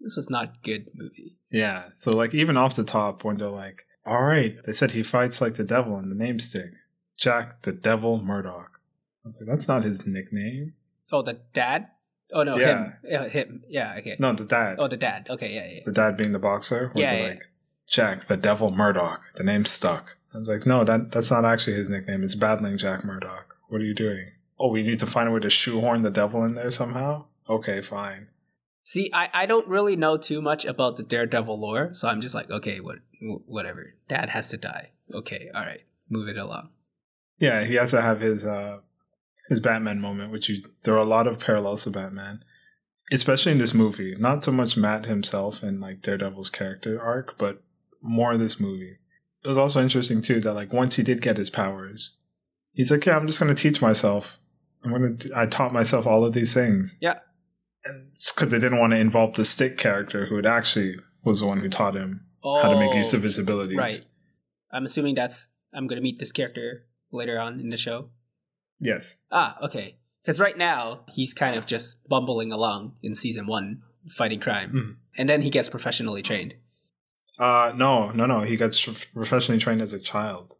this 0.00 0.16
was 0.16 0.30
not 0.30 0.62
good 0.62 0.86
movie. 0.94 1.38
Yeah. 1.50 1.90
So 1.98 2.12
like 2.12 2.34
even 2.34 2.56
off 2.56 2.76
the 2.76 2.84
top 2.84 3.24
when 3.24 3.36
they're 3.36 3.50
like, 3.50 3.84
all 4.06 4.22
right, 4.22 4.56
they 4.64 4.72
said 4.72 4.92
he 4.92 5.02
fights 5.02 5.40
like 5.40 5.54
the 5.54 5.64
devil 5.64 5.98
in 5.98 6.08
the 6.08 6.14
name 6.16 6.38
stick. 6.38 6.72
Jack 7.18 7.62
the 7.62 7.72
Devil 7.72 8.22
Murdock. 8.22 8.80
I 9.24 9.28
was 9.28 9.40
like, 9.40 9.48
that's 9.48 9.66
not 9.68 9.84
his 9.84 10.06
nickname. 10.06 10.74
Oh, 11.10 11.22
the 11.22 11.40
dad. 11.52 11.88
Oh 12.32 12.42
no, 12.42 12.56
Yeah. 12.56 12.66
him. 12.66 12.94
Yeah, 13.04 13.28
him. 13.28 13.64
Yeah, 13.68 13.94
okay. 13.98 14.16
No, 14.18 14.32
the 14.34 14.44
dad. 14.44 14.76
Oh, 14.78 14.88
the 14.88 14.96
dad. 14.96 15.28
Okay, 15.30 15.54
yeah, 15.54 15.76
yeah. 15.76 15.80
the 15.84 15.92
dad 15.92 16.16
being 16.16 16.32
the 16.32 16.38
boxer. 16.38 16.92
Yeah, 16.94 17.14
yeah. 17.14 17.28
like, 17.28 17.48
Jack 17.86 18.26
the 18.26 18.36
Devil 18.36 18.70
Murdock. 18.70 19.22
The 19.36 19.44
name 19.44 19.64
stuck. 19.64 20.16
I 20.34 20.38
was 20.38 20.48
like, 20.48 20.66
no, 20.66 20.84
that 20.84 21.10
that's 21.10 21.30
not 21.30 21.44
actually 21.44 21.76
his 21.76 21.88
nickname. 21.88 22.22
It's 22.22 22.34
battling 22.34 22.76
Jack 22.76 23.04
Murdock. 23.04 23.56
What 23.68 23.80
are 23.80 23.84
you 23.84 23.94
doing? 23.94 24.32
Oh, 24.58 24.68
we 24.68 24.82
need 24.82 24.98
to 24.98 25.06
find 25.06 25.28
a 25.28 25.32
way 25.32 25.40
to 25.40 25.50
shoehorn 25.50 26.02
the 26.02 26.10
devil 26.10 26.44
in 26.44 26.54
there 26.54 26.70
somehow? 26.70 27.24
Okay, 27.48 27.80
fine. 27.80 28.28
See, 28.82 29.10
I, 29.12 29.28
I 29.32 29.46
don't 29.46 29.68
really 29.68 29.96
know 29.96 30.16
too 30.16 30.42
much 30.42 30.64
about 30.64 30.96
the 30.96 31.02
Daredevil 31.02 31.58
lore, 31.58 31.90
so 31.92 32.08
I'm 32.08 32.20
just 32.20 32.34
like, 32.34 32.50
okay, 32.50 32.80
what, 32.80 32.98
whatever. 33.46 33.94
Dad 34.08 34.30
has 34.30 34.48
to 34.48 34.56
die. 34.56 34.92
Okay, 35.12 35.50
all 35.54 35.62
right, 35.62 35.82
move 36.08 36.28
it 36.28 36.36
along. 36.36 36.70
Yeah, 37.38 37.64
he 37.64 37.74
has 37.74 37.90
to 37.92 38.02
have 38.02 38.20
his 38.20 38.44
uh 38.44 38.78
his 39.48 39.60
Batman 39.60 40.00
moment, 40.00 40.30
which 40.30 40.48
you 40.48 40.62
there 40.84 40.94
are 40.94 41.02
a 41.02 41.04
lot 41.04 41.26
of 41.26 41.40
parallels 41.40 41.84
to 41.84 41.90
Batman. 41.90 42.44
Especially 43.10 43.52
in 43.52 43.58
this 43.58 43.72
movie. 43.72 44.14
Not 44.18 44.44
so 44.44 44.52
much 44.52 44.76
Matt 44.76 45.06
himself 45.06 45.62
and 45.62 45.80
like 45.80 46.02
Daredevil's 46.02 46.50
character 46.50 47.00
arc, 47.00 47.38
but 47.38 47.62
more 48.02 48.36
this 48.36 48.60
movie. 48.60 48.98
It 49.42 49.48
was 49.48 49.56
also 49.56 49.80
interesting 49.80 50.20
too 50.20 50.40
that 50.40 50.52
like 50.52 50.74
once 50.74 50.96
he 50.96 51.02
did 51.02 51.22
get 51.22 51.38
his 51.38 51.48
powers, 51.48 52.16
he's 52.72 52.90
like, 52.90 53.06
Yeah, 53.06 53.16
I'm 53.16 53.26
just 53.26 53.38
gonna 53.38 53.54
teach 53.54 53.80
myself. 53.80 54.38
I'm 54.84 54.92
gonna 54.92 55.16
t- 55.16 55.30
I 55.34 55.46
taught 55.46 55.72
myself 55.72 56.06
all 56.06 56.24
of 56.24 56.34
these 56.34 56.52
things. 56.52 56.98
Yeah. 57.00 57.20
And 57.84 58.10
because 58.12 58.50
they 58.50 58.58
didn't 58.58 58.78
want 58.78 58.92
to 58.92 58.98
involve 58.98 59.34
the 59.34 59.44
stick 59.44 59.78
character 59.78 60.26
who 60.26 60.36
had 60.36 60.46
actually 60.46 60.96
was 61.24 61.40
the 61.40 61.46
one 61.46 61.60
who 61.60 61.68
taught 61.70 61.96
him 61.96 62.26
Oh, 62.42 62.62
how 62.62 62.72
to 62.72 62.78
make 62.78 62.94
use 62.94 63.14
of 63.14 63.22
his 63.22 63.38
oh, 63.38 63.42
abilities. 63.42 63.78
Right. 63.78 64.04
I'm 64.70 64.84
assuming 64.84 65.14
that's 65.14 65.48
I'm 65.72 65.86
gonna 65.86 66.00
meet 66.00 66.18
this 66.18 66.32
character 66.32 66.84
later 67.10 67.38
on 67.40 67.60
in 67.60 67.70
the 67.70 67.76
show. 67.76 68.10
Yes. 68.80 69.16
Ah, 69.30 69.56
okay. 69.62 69.96
Because 70.22 70.38
right 70.40 70.56
now 70.58 71.00
he's 71.12 71.32
kind 71.34 71.56
of 71.56 71.66
just 71.66 72.06
bumbling 72.08 72.52
along 72.52 72.94
in 73.02 73.14
season 73.14 73.46
one, 73.46 73.82
fighting 74.10 74.40
crime, 74.40 74.72
Mhm. 74.72 74.96
and 75.18 75.28
then 75.28 75.42
he 75.42 75.50
gets 75.50 75.68
professionally 75.68 76.22
trained. 76.22 76.54
Uh 77.38 77.72
no, 77.74 78.10
no, 78.10 78.26
no. 78.26 78.42
He 78.42 78.56
got 78.56 78.76
professionally 79.14 79.60
trained 79.60 79.80
as 79.82 79.92
a 79.92 79.98
child. 79.98 80.56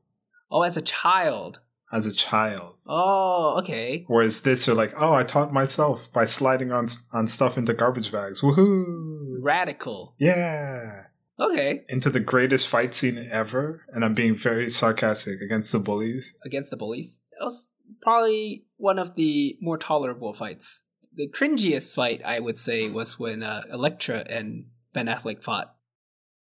Oh, 0.50 0.62
as 0.62 0.76
a 0.76 0.82
child. 0.82 1.60
as 1.90 2.04
a 2.06 2.12
child. 2.12 2.74
Oh, 2.86 3.56
okay. 3.60 4.04
Whereas 4.08 4.42
this, 4.42 4.66
you're 4.66 4.76
like, 4.76 4.92
oh, 5.00 5.14
I 5.14 5.22
taught 5.22 5.54
myself 5.54 6.12
by 6.12 6.24
sliding 6.24 6.70
on 6.70 6.86
on 7.14 7.26
stuff 7.26 7.56
into 7.56 7.72
garbage 7.72 8.12
bags. 8.12 8.42
Woohoo! 8.42 9.38
Radical. 9.40 10.14
Yeah, 10.18 11.04
Okay. 11.40 11.84
into 11.88 12.10
the 12.10 12.20
greatest 12.20 12.68
fight 12.68 12.92
scene 12.94 13.16
ever, 13.32 13.86
and 13.92 14.04
I'm 14.04 14.12
being 14.14 14.34
very 14.34 14.68
sarcastic 14.68 15.40
against 15.40 15.72
the 15.72 15.78
bullies. 15.78 16.36
against 16.44 16.70
the 16.70 16.76
bullies. 16.76 17.22
That 17.38 17.44
was 17.46 17.68
probably 18.00 18.64
one 18.76 18.98
of 18.98 19.14
the 19.14 19.56
more 19.60 19.78
tolerable 19.78 20.32
fights. 20.32 20.82
The 21.14 21.28
cringiest 21.28 21.94
fight, 21.94 22.22
I 22.24 22.38
would 22.40 22.58
say, 22.58 22.88
was 22.88 23.18
when 23.18 23.42
uh, 23.42 23.62
Elektra 23.72 24.24
and 24.28 24.66
Ben 24.92 25.06
Affleck 25.06 25.42
fought, 25.42 25.74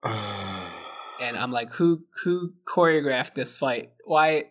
and 0.03 1.37
I'm 1.37 1.51
like, 1.51 1.71
who 1.71 2.05
who 2.23 2.53
choreographed 2.67 3.33
this 3.33 3.57
fight? 3.57 3.91
Why? 4.03 4.45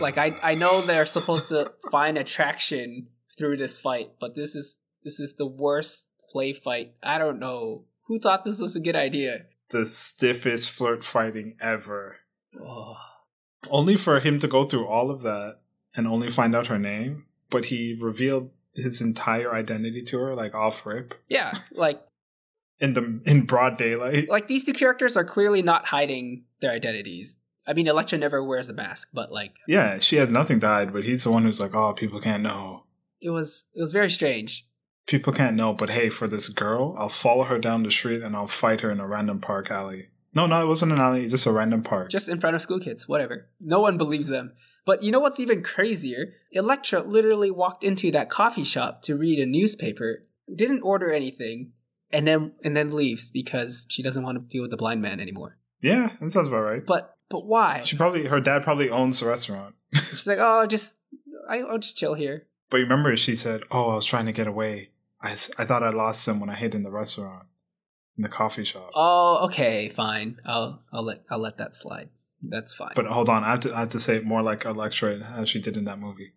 Like, 0.00 0.18
I 0.18 0.34
I 0.42 0.54
know 0.54 0.80
they're 0.80 1.06
supposed 1.06 1.48
to 1.50 1.72
find 1.90 2.16
attraction 2.18 3.08
through 3.38 3.58
this 3.58 3.78
fight, 3.78 4.12
but 4.18 4.34
this 4.34 4.54
is 4.54 4.78
this 5.04 5.20
is 5.20 5.34
the 5.34 5.46
worst 5.46 6.08
play 6.30 6.52
fight. 6.52 6.94
I 7.02 7.18
don't 7.18 7.38
know 7.38 7.84
who 8.06 8.18
thought 8.18 8.44
this 8.44 8.60
was 8.60 8.76
a 8.76 8.80
good 8.80 8.96
idea. 8.96 9.46
the 9.70 9.86
stiffest 9.86 10.70
flirt 10.72 11.04
fighting 11.04 11.56
ever. 11.60 12.16
Oh. 12.60 12.96
Only 13.70 13.94
for 13.94 14.18
him 14.20 14.38
to 14.40 14.48
go 14.48 14.64
through 14.64 14.86
all 14.88 15.10
of 15.10 15.22
that 15.22 15.58
and 15.96 16.06
only 16.06 16.28
find 16.30 16.54
out 16.54 16.68
her 16.68 16.78
name, 16.78 17.26
but 17.50 17.66
he 17.66 17.96
revealed 18.00 18.50
his 18.74 19.00
entire 19.00 19.52
identity 19.52 20.02
to 20.02 20.18
her, 20.18 20.34
like 20.34 20.54
off 20.54 20.84
rip, 20.86 21.14
Yeah, 21.28 21.52
like 21.74 22.00
in 22.80 22.94
the 22.94 23.20
in 23.26 23.42
broad 23.46 23.76
daylight. 23.76 24.28
like 24.28 24.46
these 24.48 24.64
two 24.64 24.72
characters 24.72 25.16
are 25.16 25.24
clearly 25.24 25.62
not 25.62 25.86
hiding 25.86 26.44
their 26.60 26.70
identities. 26.72 27.36
I 27.66 27.72
mean, 27.74 27.86
Elektra 27.88 28.18
never 28.18 28.42
wears 28.42 28.68
a 28.68 28.72
mask, 28.72 29.10
but 29.12 29.30
like 29.32 29.56
Yeah, 29.66 29.98
she 29.98 30.16
has 30.16 30.28
nothing 30.30 30.60
to 30.60 30.66
hide, 30.66 30.92
but 30.92 31.04
he's 31.04 31.24
the 31.24 31.30
one 31.30 31.42
who's 31.44 31.60
like, 31.60 31.74
oh, 31.74 31.92
people 31.92 32.20
can't 32.20 32.42
know. 32.42 32.84
it 33.20 33.30
was 33.30 33.66
it 33.74 33.80
was 33.80 33.92
very 33.92 34.08
strange. 34.10 34.66
People 35.06 35.32
can't 35.32 35.56
know, 35.56 35.72
but 35.72 35.90
hey, 35.90 36.08
for 36.08 36.28
this 36.28 36.48
girl, 36.48 36.94
I'll 36.98 37.08
follow 37.08 37.44
her 37.44 37.58
down 37.58 37.82
the 37.82 37.90
street 37.90 38.22
and 38.22 38.36
I'll 38.36 38.46
fight 38.46 38.80
her 38.82 38.90
in 38.92 39.00
a 39.00 39.06
random 39.06 39.40
park 39.40 39.70
alley. 39.70 40.08
No, 40.32 40.46
no, 40.46 40.62
it 40.62 40.66
wasn't 40.68 40.92
an 40.92 41.00
alley, 41.00 41.26
just 41.26 41.46
a 41.46 41.50
random 41.52 41.82
park. 41.82 42.10
Just 42.10 42.28
in 42.28 42.38
front 42.38 42.54
of 42.54 42.62
school 42.62 42.78
kids, 42.78 43.08
whatever. 43.08 43.48
No 43.60 43.80
one 43.80 43.98
believes 43.98 44.28
them. 44.28 44.52
But 44.86 45.02
you 45.02 45.10
know 45.10 45.20
what's 45.20 45.40
even 45.40 45.62
crazier? 45.62 46.32
Elektra 46.52 47.02
literally 47.02 47.50
walked 47.50 47.84
into 47.84 48.10
that 48.12 48.30
coffee 48.30 48.64
shop 48.64 49.02
to 49.02 49.16
read 49.16 49.38
a 49.38 49.46
newspaper, 49.46 50.24
didn't 50.54 50.82
order 50.82 51.12
anything, 51.12 51.72
and 52.12 52.26
then 52.26 52.52
and 52.64 52.76
then 52.76 52.90
leaves 52.90 53.30
because 53.30 53.86
she 53.88 54.02
doesn't 54.02 54.22
want 54.22 54.36
to 54.38 54.52
deal 54.52 54.62
with 54.62 54.70
the 54.70 54.76
blind 54.76 55.02
man 55.02 55.20
anymore. 55.20 55.58
yeah, 55.80 56.10
that 56.20 56.32
sounds 56.32 56.48
about 56.48 56.62
right. 56.62 56.84
But 56.84 57.16
but 57.28 57.46
why? 57.46 57.82
She 57.84 57.96
probably, 57.96 58.26
her 58.26 58.40
dad 58.40 58.64
probably 58.64 58.90
owns 58.90 59.20
the 59.20 59.26
restaurant. 59.26 59.76
She's 59.94 60.26
like, 60.26 60.38
oh, 60.40 60.66
just 60.66 60.96
I, 61.48 61.60
I'll 61.60 61.78
just 61.78 61.96
chill 61.96 62.14
here. 62.14 62.46
But 62.70 62.78
you 62.78 62.82
remember 62.84 63.16
she 63.16 63.36
said, 63.36 63.62
oh, 63.70 63.90
I 63.90 63.94
was 63.94 64.04
trying 64.04 64.26
to 64.26 64.32
get 64.32 64.46
away. 64.46 64.90
I, 65.22 65.32
I 65.32 65.64
thought 65.64 65.82
I 65.82 65.90
lost 65.90 66.26
him 66.26 66.40
when 66.40 66.50
I 66.50 66.54
hid 66.54 66.74
in 66.74 66.82
the 66.82 66.90
restaurant, 66.90 67.46
in 68.16 68.22
the 68.22 68.28
coffee 68.28 68.64
shop. 68.64 68.90
Oh, 68.94 69.42
okay, 69.44 69.88
fine. 69.88 70.40
I'll 70.44 70.82
I'll 70.92 71.04
let 71.04 71.18
I'll 71.30 71.38
let 71.38 71.58
that 71.58 71.76
slide. 71.76 72.08
That's 72.42 72.72
fine. 72.72 72.92
But 72.94 73.06
hold 73.06 73.28
on, 73.28 73.44
I 73.44 73.50
have 73.50 73.60
to, 73.60 73.74
I 73.74 73.80
have 73.80 73.88
to 73.90 74.00
say 74.00 74.16
it 74.16 74.24
more 74.24 74.42
like 74.42 74.64
Elektra 74.64 75.16
as 75.36 75.48
she 75.48 75.60
did 75.60 75.76
in 75.76 75.84
that 75.84 75.98
movie. 75.98 76.32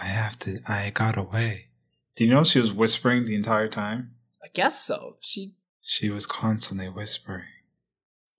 I 0.00 0.04
have 0.06 0.38
to, 0.40 0.60
I 0.68 0.90
got 0.90 1.16
away. 1.16 1.68
Do 2.16 2.24
you 2.24 2.30
know 2.30 2.44
she 2.44 2.60
was 2.60 2.72
whispering 2.72 3.24
the 3.24 3.34
entire 3.34 3.68
time? 3.68 4.12
I 4.42 4.48
guess 4.52 4.80
so. 4.80 5.16
She 5.20 5.54
She 5.80 6.10
was 6.10 6.26
constantly 6.26 6.88
whispering. 6.88 7.44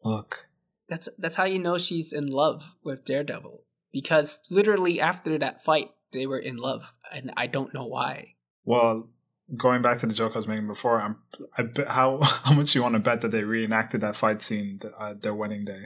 Look, 0.03 0.47
that's 0.89 1.09
that's 1.17 1.35
how 1.35 1.43
you 1.43 1.59
know 1.59 1.77
she's 1.77 2.11
in 2.11 2.27
love 2.27 2.75
with 2.83 3.05
Daredevil 3.05 3.63
because 3.91 4.39
literally 4.49 4.99
after 4.99 5.37
that 5.37 5.63
fight 5.63 5.91
they 6.11 6.25
were 6.25 6.39
in 6.39 6.57
love 6.57 6.93
and 7.13 7.31
I 7.37 7.47
don't 7.47 7.73
know 7.73 7.85
why. 7.85 8.35
well, 8.65 9.09
going 9.57 9.81
back 9.81 9.97
to 9.99 10.07
the 10.07 10.13
joke 10.13 10.33
I 10.35 10.39
was 10.39 10.47
making 10.47 10.67
before, 10.67 11.01
I'm, 11.01 11.17
I 11.57 11.63
bet 11.63 11.89
how 11.89 12.19
how 12.21 12.53
much 12.53 12.73
you 12.75 12.81
want 12.81 12.93
to 12.93 12.99
bet 12.99 13.21
that 13.21 13.31
they 13.31 13.43
reenacted 13.43 14.01
that 14.01 14.15
fight 14.15 14.41
scene 14.41 14.79
th- 14.79 14.93
uh, 14.97 15.13
their 15.19 15.35
wedding 15.35 15.65
day? 15.65 15.85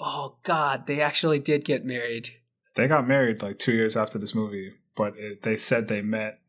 Oh 0.00 0.36
God, 0.42 0.86
they 0.86 1.00
actually 1.00 1.38
did 1.38 1.64
get 1.64 1.84
married 1.84 2.30
They 2.76 2.86
got 2.86 3.06
married 3.08 3.42
like 3.42 3.58
two 3.58 3.72
years 3.72 3.96
after 3.96 4.18
this 4.18 4.34
movie, 4.34 4.72
but 4.96 5.16
it, 5.16 5.42
they 5.42 5.56
said 5.56 5.88
they 5.88 6.02
met 6.02 6.40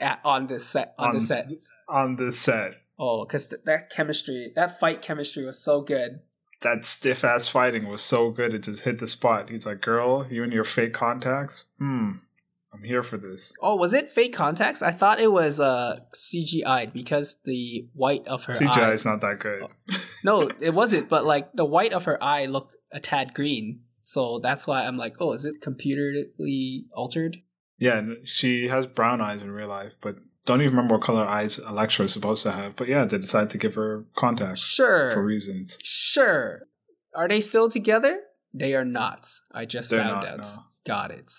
at, 0.00 0.20
on 0.24 0.46
this 0.46 0.64
set. 0.66 0.94
On, 0.98 1.12
the 1.14 1.20
set. 1.20 1.48
on 1.88 2.16
the 2.16 2.32
set. 2.32 2.76
Oh, 2.98 3.24
because 3.24 3.46
th- 3.46 3.62
that 3.64 3.90
chemistry, 3.90 4.52
that 4.54 4.78
fight 4.78 5.02
chemistry 5.02 5.44
was 5.44 5.58
so 5.58 5.80
good. 5.80 6.20
That 6.62 6.84
stiff 6.84 7.24
ass 7.24 7.48
fighting 7.48 7.88
was 7.88 8.02
so 8.02 8.30
good; 8.30 8.54
it 8.54 8.62
just 8.62 8.84
hit 8.84 8.98
the 8.98 9.06
spot. 9.06 9.50
He's 9.50 9.66
like, 9.66 9.80
"Girl, 9.80 10.26
you 10.30 10.42
and 10.44 10.52
your 10.52 10.64
fake 10.64 10.94
contacts. 10.94 11.70
Hmm, 11.78 12.12
I'm 12.74 12.82
here 12.82 13.02
for 13.02 13.16
this." 13.16 13.52
Oh, 13.62 13.76
was 13.76 13.94
it 13.94 14.10
fake 14.10 14.32
contacts? 14.34 14.82
I 14.82 14.90
thought 14.90 15.20
it 15.20 15.30
was 15.32 15.60
uh 15.60 16.00
CGI 16.14 16.92
because 16.92 17.38
the 17.44 17.88
white 17.94 18.26
of 18.26 18.44
her 18.44 18.52
CGI 18.52 18.78
eye. 18.78 18.92
is 18.92 19.04
not 19.04 19.20
that 19.20 19.38
good. 19.38 19.66
No, 20.24 20.48
it 20.60 20.74
wasn't. 20.74 21.08
But 21.08 21.24
like 21.24 21.52
the 21.54 21.64
white 21.64 21.92
of 21.92 22.04
her 22.04 22.22
eye 22.22 22.46
looked 22.46 22.76
a 22.92 23.00
tad 23.00 23.32
green, 23.34 23.80
so 24.02 24.38
that's 24.40 24.66
why 24.66 24.84
I'm 24.84 24.96
like, 24.96 25.16
oh, 25.20 25.32
is 25.32 25.44
it 25.44 25.60
computerly 25.62 26.84
altered? 26.92 27.38
Yeah, 27.78 27.98
and 27.98 28.26
she 28.26 28.68
has 28.68 28.86
brown 28.86 29.20
eyes 29.20 29.42
in 29.42 29.50
real 29.50 29.68
life, 29.68 29.94
but 30.00 30.16
don't 30.46 30.60
even 30.60 30.74
remember 30.74 30.94
what 30.96 31.02
color 31.04 31.24
eyes 31.24 31.58
Elektra 31.58 32.04
is 32.04 32.12
supposed 32.12 32.42
to 32.44 32.52
have. 32.52 32.76
But 32.76 32.88
yeah, 32.88 33.04
they 33.04 33.18
decided 33.18 33.50
to 33.50 33.58
give 33.58 33.74
her 33.74 34.04
contacts 34.16 34.60
Sure. 34.60 35.10
for 35.10 35.24
reasons. 35.24 35.78
Sure. 35.82 36.62
Are 37.14 37.28
they 37.28 37.40
still 37.40 37.68
together? 37.68 38.20
They 38.52 38.74
are 38.74 38.84
not. 38.84 39.28
I 39.52 39.64
just 39.64 39.90
They're 39.90 40.00
found 40.00 40.22
not, 40.22 40.26
out. 40.26 40.38
no. 40.40 40.62
Got 40.86 41.10
it. 41.10 41.32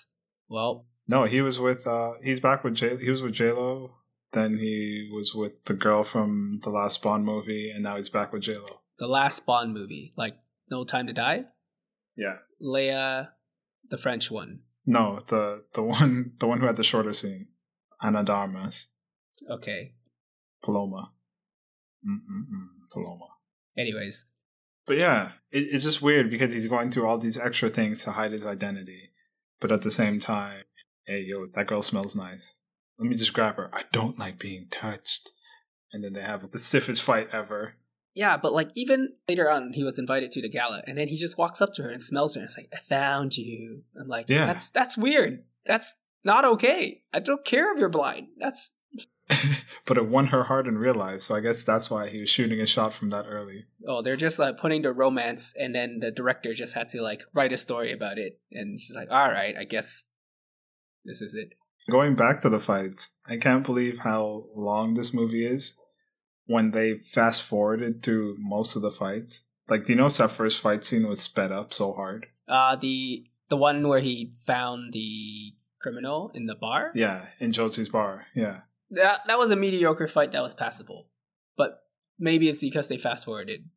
Well, 0.48 0.86
No, 1.08 1.24
he 1.24 1.40
was 1.40 1.58
with. 1.60 1.86
uh 1.86 2.14
He's 2.22 2.40
back 2.40 2.64
with 2.64 2.74
J. 2.74 2.96
He 2.98 3.10
was 3.10 3.22
with 3.22 3.32
J 3.34 3.52
Lo. 3.52 3.92
Then 4.32 4.58
he 4.58 5.08
was 5.14 5.34
with 5.34 5.64
the 5.64 5.74
girl 5.74 6.02
from 6.02 6.60
the 6.62 6.70
last 6.70 7.02
Bond 7.02 7.24
movie, 7.24 7.70
and 7.70 7.82
now 7.82 7.96
he's 7.96 8.08
back 8.08 8.32
with 8.32 8.42
J 8.42 8.54
Lo. 8.54 8.80
the 8.98 9.06
last 9.06 9.46
Bond 9.46 9.72
movie, 9.72 10.12
like 10.16 10.36
No 10.70 10.84
Time 10.84 11.06
to 11.06 11.12
Die, 11.12 11.44
Yeah. 12.16 12.38
Leia, 12.62 13.30
the 13.90 13.98
French 13.98 14.30
one. 14.30 14.60
No, 14.86 15.20
the 15.28 15.64
the 15.74 15.82
one 15.82 16.32
the 16.40 16.46
one 16.46 16.60
who 16.60 16.66
had 16.66 16.76
the 16.76 16.84
shorter 16.84 17.12
scene, 17.12 17.48
Ana 18.02 18.24
de 18.24 18.32
Armas, 18.32 18.88
Okay. 19.50 19.92
Paloma, 20.62 21.12
Mm-mm-mm, 22.06 22.68
Paloma. 22.92 23.26
Anyways, 23.76 24.24
But 24.86 24.96
yeah, 24.96 25.32
it, 25.50 25.68
it's 25.72 25.84
just 25.84 26.02
weird 26.02 26.30
because 26.30 26.52
he's 26.52 26.66
going 26.66 26.90
through 26.90 27.06
all 27.06 27.18
these 27.18 27.38
extra 27.38 27.68
things 27.68 28.02
to 28.04 28.12
hide 28.12 28.32
his 28.32 28.46
identity, 28.46 29.10
but 29.60 29.70
at 29.72 29.82
the 29.82 29.90
same 29.90 30.18
time, 30.20 30.62
hey 31.06 31.20
yo, 31.26 31.46
that 31.54 31.66
girl 31.66 31.82
smells 31.82 32.14
nice. 32.16 32.54
Let 32.98 33.08
me 33.08 33.16
just 33.16 33.32
grab 33.32 33.56
her. 33.56 33.68
I 33.72 33.82
don't 33.92 34.18
like 34.18 34.38
being 34.38 34.66
touched. 34.70 35.30
And 35.92 36.02
then 36.02 36.12
they 36.14 36.22
have 36.22 36.50
the 36.50 36.58
stiffest 36.58 37.02
fight 37.02 37.28
ever. 37.32 37.74
yeah, 38.14 38.36
but 38.36 38.52
like 38.52 38.70
even 38.74 39.10
later 39.28 39.50
on, 39.50 39.72
he 39.74 39.84
was 39.84 39.98
invited 39.98 40.30
to 40.32 40.42
the 40.42 40.48
gala, 40.48 40.82
and 40.86 40.96
then 40.98 41.08
he 41.08 41.16
just 41.16 41.38
walks 41.38 41.60
up 41.62 41.72
to 41.74 41.82
her 41.84 41.90
and 41.90 42.02
smells 42.02 42.34
her, 42.34 42.40
and 42.40 42.46
it's 42.48 42.56
like, 42.58 42.68
"I 42.72 42.76
found 42.78 43.36
you." 43.36 43.82
I'm 44.00 44.08
like, 44.08 44.28
Yeah. 44.28 44.46
that's 44.46 44.70
that's 44.70 44.96
weird. 44.98 45.44
That's 45.64 45.96
not 46.24 46.44
okay. 46.44 47.02
I 47.14 47.20
don't 47.20 47.44
care 47.44 47.72
if 47.72 47.78
you're 47.78 47.88
blind. 47.88 48.28
That's 48.38 48.76
but 49.84 49.96
it 49.98 50.06
won 50.08 50.26
her 50.28 50.44
heart 50.44 50.66
in 50.66 50.78
real 50.78 50.94
life, 50.94 51.22
so 51.22 51.34
I 51.34 51.40
guess 51.40 51.64
that's 51.64 51.90
why 51.90 52.08
he 52.08 52.20
was 52.20 52.30
shooting 52.30 52.60
a 52.60 52.66
shot 52.66 52.92
from 52.94 53.10
that 53.10 53.26
early. 53.28 53.64
oh, 53.86 54.02
they're 54.02 54.16
just 54.16 54.38
like 54.38 54.56
putting 54.56 54.82
the 54.82 54.92
romance, 54.92 55.52
and 55.58 55.74
then 55.74 55.98
the 56.00 56.10
director 56.10 56.52
just 56.52 56.74
had 56.74 56.88
to 56.90 57.02
like 57.02 57.22
write 57.34 57.52
a 57.52 57.56
story 57.56 57.92
about 57.92 58.18
it, 58.18 58.40
and 58.52 58.80
she's 58.80 58.96
like, 58.96 59.08
"All 59.10 59.28
right, 59.30 59.54
I 59.56 59.64
guess 59.64 60.04
this 61.06 61.22
is 61.22 61.34
it." 61.34 61.54
Going 61.90 62.16
back 62.16 62.40
to 62.40 62.48
the 62.48 62.58
fights, 62.58 63.10
I 63.26 63.36
can't 63.36 63.64
believe 63.64 63.98
how 63.98 64.46
long 64.54 64.94
this 64.94 65.14
movie 65.14 65.46
is 65.46 65.74
when 66.46 66.72
they 66.72 66.98
fast 66.98 67.42
forwarded 67.42 68.02
through 68.02 68.36
most 68.38 68.76
of 68.76 68.82
the 68.82 68.90
fights. 68.90 69.44
Like, 69.68 69.84
do 69.84 69.92
you 69.92 69.96
know 69.96 70.08
that 70.08 70.30
first 70.30 70.60
fight 70.60 70.84
scene 70.84 71.06
was 71.06 71.20
sped 71.20 71.52
up 71.52 71.72
so 71.72 71.92
hard? 71.92 72.26
Uh 72.48 72.76
the 72.76 73.26
the 73.48 73.56
one 73.56 73.86
where 73.86 74.00
he 74.00 74.32
found 74.44 74.92
the 74.92 75.54
criminal 75.80 76.30
in 76.34 76.46
the 76.46 76.54
bar. 76.54 76.90
Yeah, 76.94 77.26
in 77.38 77.52
Josie's 77.52 77.88
bar. 77.88 78.26
Yeah. 78.34 78.60
That 78.90 79.20
that 79.26 79.38
was 79.38 79.50
a 79.50 79.56
mediocre 79.56 80.08
fight 80.08 80.32
that 80.32 80.42
was 80.42 80.54
passable, 80.54 81.08
but 81.56 81.82
maybe 82.18 82.48
it's 82.48 82.60
because 82.60 82.88
they 82.88 82.98
fast 82.98 83.24
forwarded. 83.24 83.68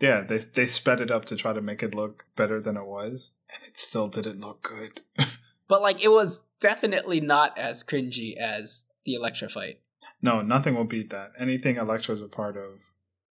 Yeah, 0.00 0.22
they 0.22 0.38
they 0.38 0.66
sped 0.66 1.00
it 1.00 1.10
up 1.10 1.24
to 1.26 1.36
try 1.36 1.52
to 1.52 1.62
make 1.62 1.82
it 1.82 1.94
look 1.94 2.24
better 2.36 2.60
than 2.60 2.76
it 2.76 2.86
was, 2.86 3.32
and 3.52 3.62
it 3.66 3.76
still 3.76 4.08
didn't 4.08 4.40
look 4.40 4.62
good. 4.62 5.00
But 5.68 5.80
like 5.80 6.04
it 6.04 6.10
was 6.10 6.42
definitely 6.62 7.20
not 7.20 7.58
as 7.58 7.84
cringy 7.84 8.36
as 8.36 8.86
the 9.04 9.14
Elektra 9.14 9.48
fight. 9.48 9.80
no, 10.22 10.40
nothing 10.40 10.74
will 10.74 10.84
beat 10.84 11.10
that. 11.10 11.32
Anything 11.38 11.76
Elektra's 11.76 12.22
a 12.22 12.28
part 12.28 12.56
of 12.56 12.78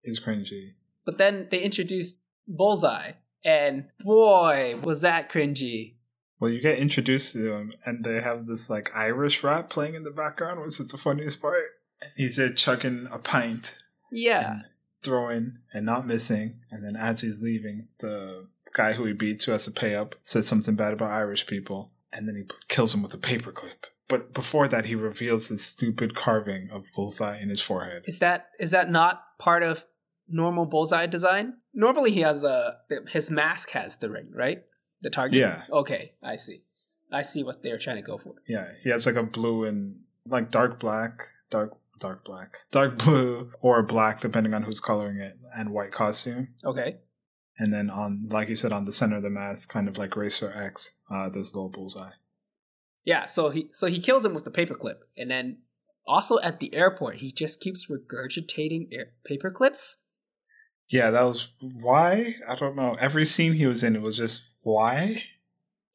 is 0.05 0.21
cringy. 0.21 0.73
But 1.05 1.19
then 1.19 1.49
they 1.51 1.61
introduced 1.63 2.19
Bullseye, 2.47 3.13
and 3.45 3.87
boy, 4.01 4.77
was 4.83 5.01
that 5.03 5.31
cringy. 5.31 5.95
Well, 6.41 6.51
you 6.51 6.61
get 6.61 6.79
introduced 6.79 7.33
to 7.33 7.39
them, 7.39 7.73
and 7.87 8.05
they 8.05 8.21
have 8.21 8.47
this 8.47 8.69
like 8.69 8.91
Irish 8.97 9.45
rap 9.45 9.71
playing 9.71 9.95
in 9.95 10.03
the 10.03 10.11
background, 10.11 10.61
which 10.61 10.81
is 10.81 10.89
the 10.89 10.99
funniest 10.99 11.41
part. 11.41 11.63
And 12.01 12.11
he's 12.17 12.35
there 12.37 12.53
chugging 12.53 13.07
a 13.13 13.19
pint, 13.19 13.79
Yeah. 14.11 14.55
and 14.55 14.65
throwing 15.05 15.59
and 15.73 15.87
not 15.87 16.05
missing. 16.07 16.61
And 16.73 16.85
then 16.85 16.97
as 16.97 17.21
he's 17.21 17.41
leaving, 17.41 17.87
the 18.01 18.49
guy 18.75 18.95
who 18.95 19.05
he 19.05 19.13
beats, 19.13 19.45
who 19.45 19.53
has 19.53 19.65
to 19.67 19.71
pay 19.71 19.95
up, 19.95 20.17
says 20.25 20.49
something 20.49 20.75
bad 20.75 20.93
about 20.93 21.13
Irish 21.13 21.47
people, 21.47 21.92
and 22.12 22.29
then 22.29 22.37
he 22.37 22.44
kills 22.68 22.94
him 22.94 23.03
with 23.03 23.14
a 23.14 23.18
paperclip. 23.18 23.87
But 24.09 24.35
before 24.35 24.68
that, 24.68 24.87
he 24.87 24.94
reveals 24.94 25.48
his 25.48 25.64
stupid 25.64 26.14
carving 26.14 26.68
of 26.70 26.85
bullseye 26.94 27.40
in 27.40 27.48
his 27.48 27.62
forehead. 27.62 28.03
Is 28.07 28.18
that 28.18 28.48
is 28.59 28.70
that 28.72 28.90
not 28.90 29.22
part 29.38 29.62
of 29.62 29.87
normal 30.29 30.66
Bullseye 30.66 31.07
design? 31.07 31.55
Normally 31.72 32.11
he 32.11 32.20
has 32.20 32.44
a 32.44 32.77
his 33.09 33.31
mask 33.31 33.70
has 33.70 33.96
the 33.96 34.11
ring, 34.11 34.31
right? 34.35 34.64
The 35.01 35.11
target. 35.11 35.40
Yeah. 35.40 35.62
Okay, 35.70 36.12
I 36.22 36.37
see. 36.37 36.62
I 37.11 37.22
see 37.22 37.42
what 37.42 37.62
they're 37.62 37.79
trying 37.79 37.96
to 37.96 38.03
go 38.03 38.18
for. 38.18 38.35
Yeah, 38.46 38.68
he 38.83 38.90
has 38.90 39.07
like 39.07 39.16
a 39.16 39.22
blue 39.22 39.64
and 39.64 40.01
like 40.27 40.51
dark 40.51 40.79
black, 40.79 41.29
dark 41.51 41.77
dark 41.98 42.25
black, 42.25 42.59
dark 42.70 42.98
blue 43.05 43.51
or 43.61 43.83
black, 43.83 44.20
depending 44.20 44.55
on 44.55 44.62
who's 44.62 44.81
coloring 44.81 45.18
it, 45.18 45.38
and 45.57 45.70
white 45.70 45.92
costume. 45.92 46.48
Okay. 46.64 46.98
And 47.59 47.73
then 47.73 47.91
on, 47.91 48.29
like 48.31 48.49
you 48.49 48.57
said, 48.57 48.73
on 48.73 48.85
the 48.85 48.93
center 48.93 49.17
of 49.17 49.23
the 49.23 49.31
mask, 49.31 49.69
kind 49.71 49.88
of 49.88 49.99
like 49.99 50.17
Racer 50.17 50.53
X, 50.53 50.93
uh, 51.11 51.29
this 51.29 51.55
little 51.55 51.69
bullseye. 51.69 52.12
Yeah, 53.05 53.27
so 53.27 53.51
he 53.51 53.69
so 53.73 53.88
he 53.88 53.99
kills 54.01 54.25
him 54.25 54.33
with 54.35 54.45
the 54.45 54.51
paperclip, 54.51 54.99
and 55.17 55.31
then 55.31 55.59
also 56.07 56.38
at 56.41 56.61
the 56.61 56.73
airport 56.75 57.17
he 57.17 57.33
just 57.33 57.61
keeps 57.61 57.88
regurgitating 57.91 58.88
air- 58.93 59.12
paperclips. 59.29 59.97
Yeah, 60.88 61.11
that 61.11 61.23
was 61.23 61.49
why 61.61 62.37
I 62.49 62.55
don't 62.57 62.77
know. 62.77 62.97
Every 63.01 63.25
scene 63.25 63.53
he 63.55 63.67
was 63.67 63.83
in, 63.83 63.97
it 63.97 64.03
was 64.03 64.17
just 64.17 64.51
why. 64.62 65.23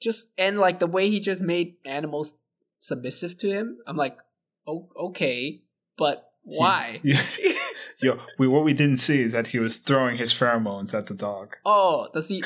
Just 0.01 0.31
and 0.37 0.59
like 0.59 0.79
the 0.79 0.87
way 0.87 1.09
he 1.09 1.19
just 1.19 1.41
made 1.41 1.75
animals 1.85 2.35
submissive 2.79 3.37
to 3.39 3.49
him. 3.51 3.77
I'm 3.87 3.95
like, 3.95 4.19
oh, 4.67 4.89
okay, 4.95 5.63
but 5.97 6.29
He- 6.45 6.57
why? 6.57 6.97
Yeah. 7.03 7.21
Yo, 7.99 8.19
we 8.37 8.47
what 8.47 8.63
we 8.63 8.73
didn't 8.73 8.97
see 8.97 9.21
is 9.21 9.31
that 9.33 9.47
he 9.47 9.59
was 9.59 9.77
throwing 9.77 10.17
his 10.17 10.31
pheromones 10.33 10.93
at 10.93 11.07
the 11.07 11.13
dog. 11.15 11.55
oh, 11.65 12.07
does 12.13 12.27
he 12.27 12.43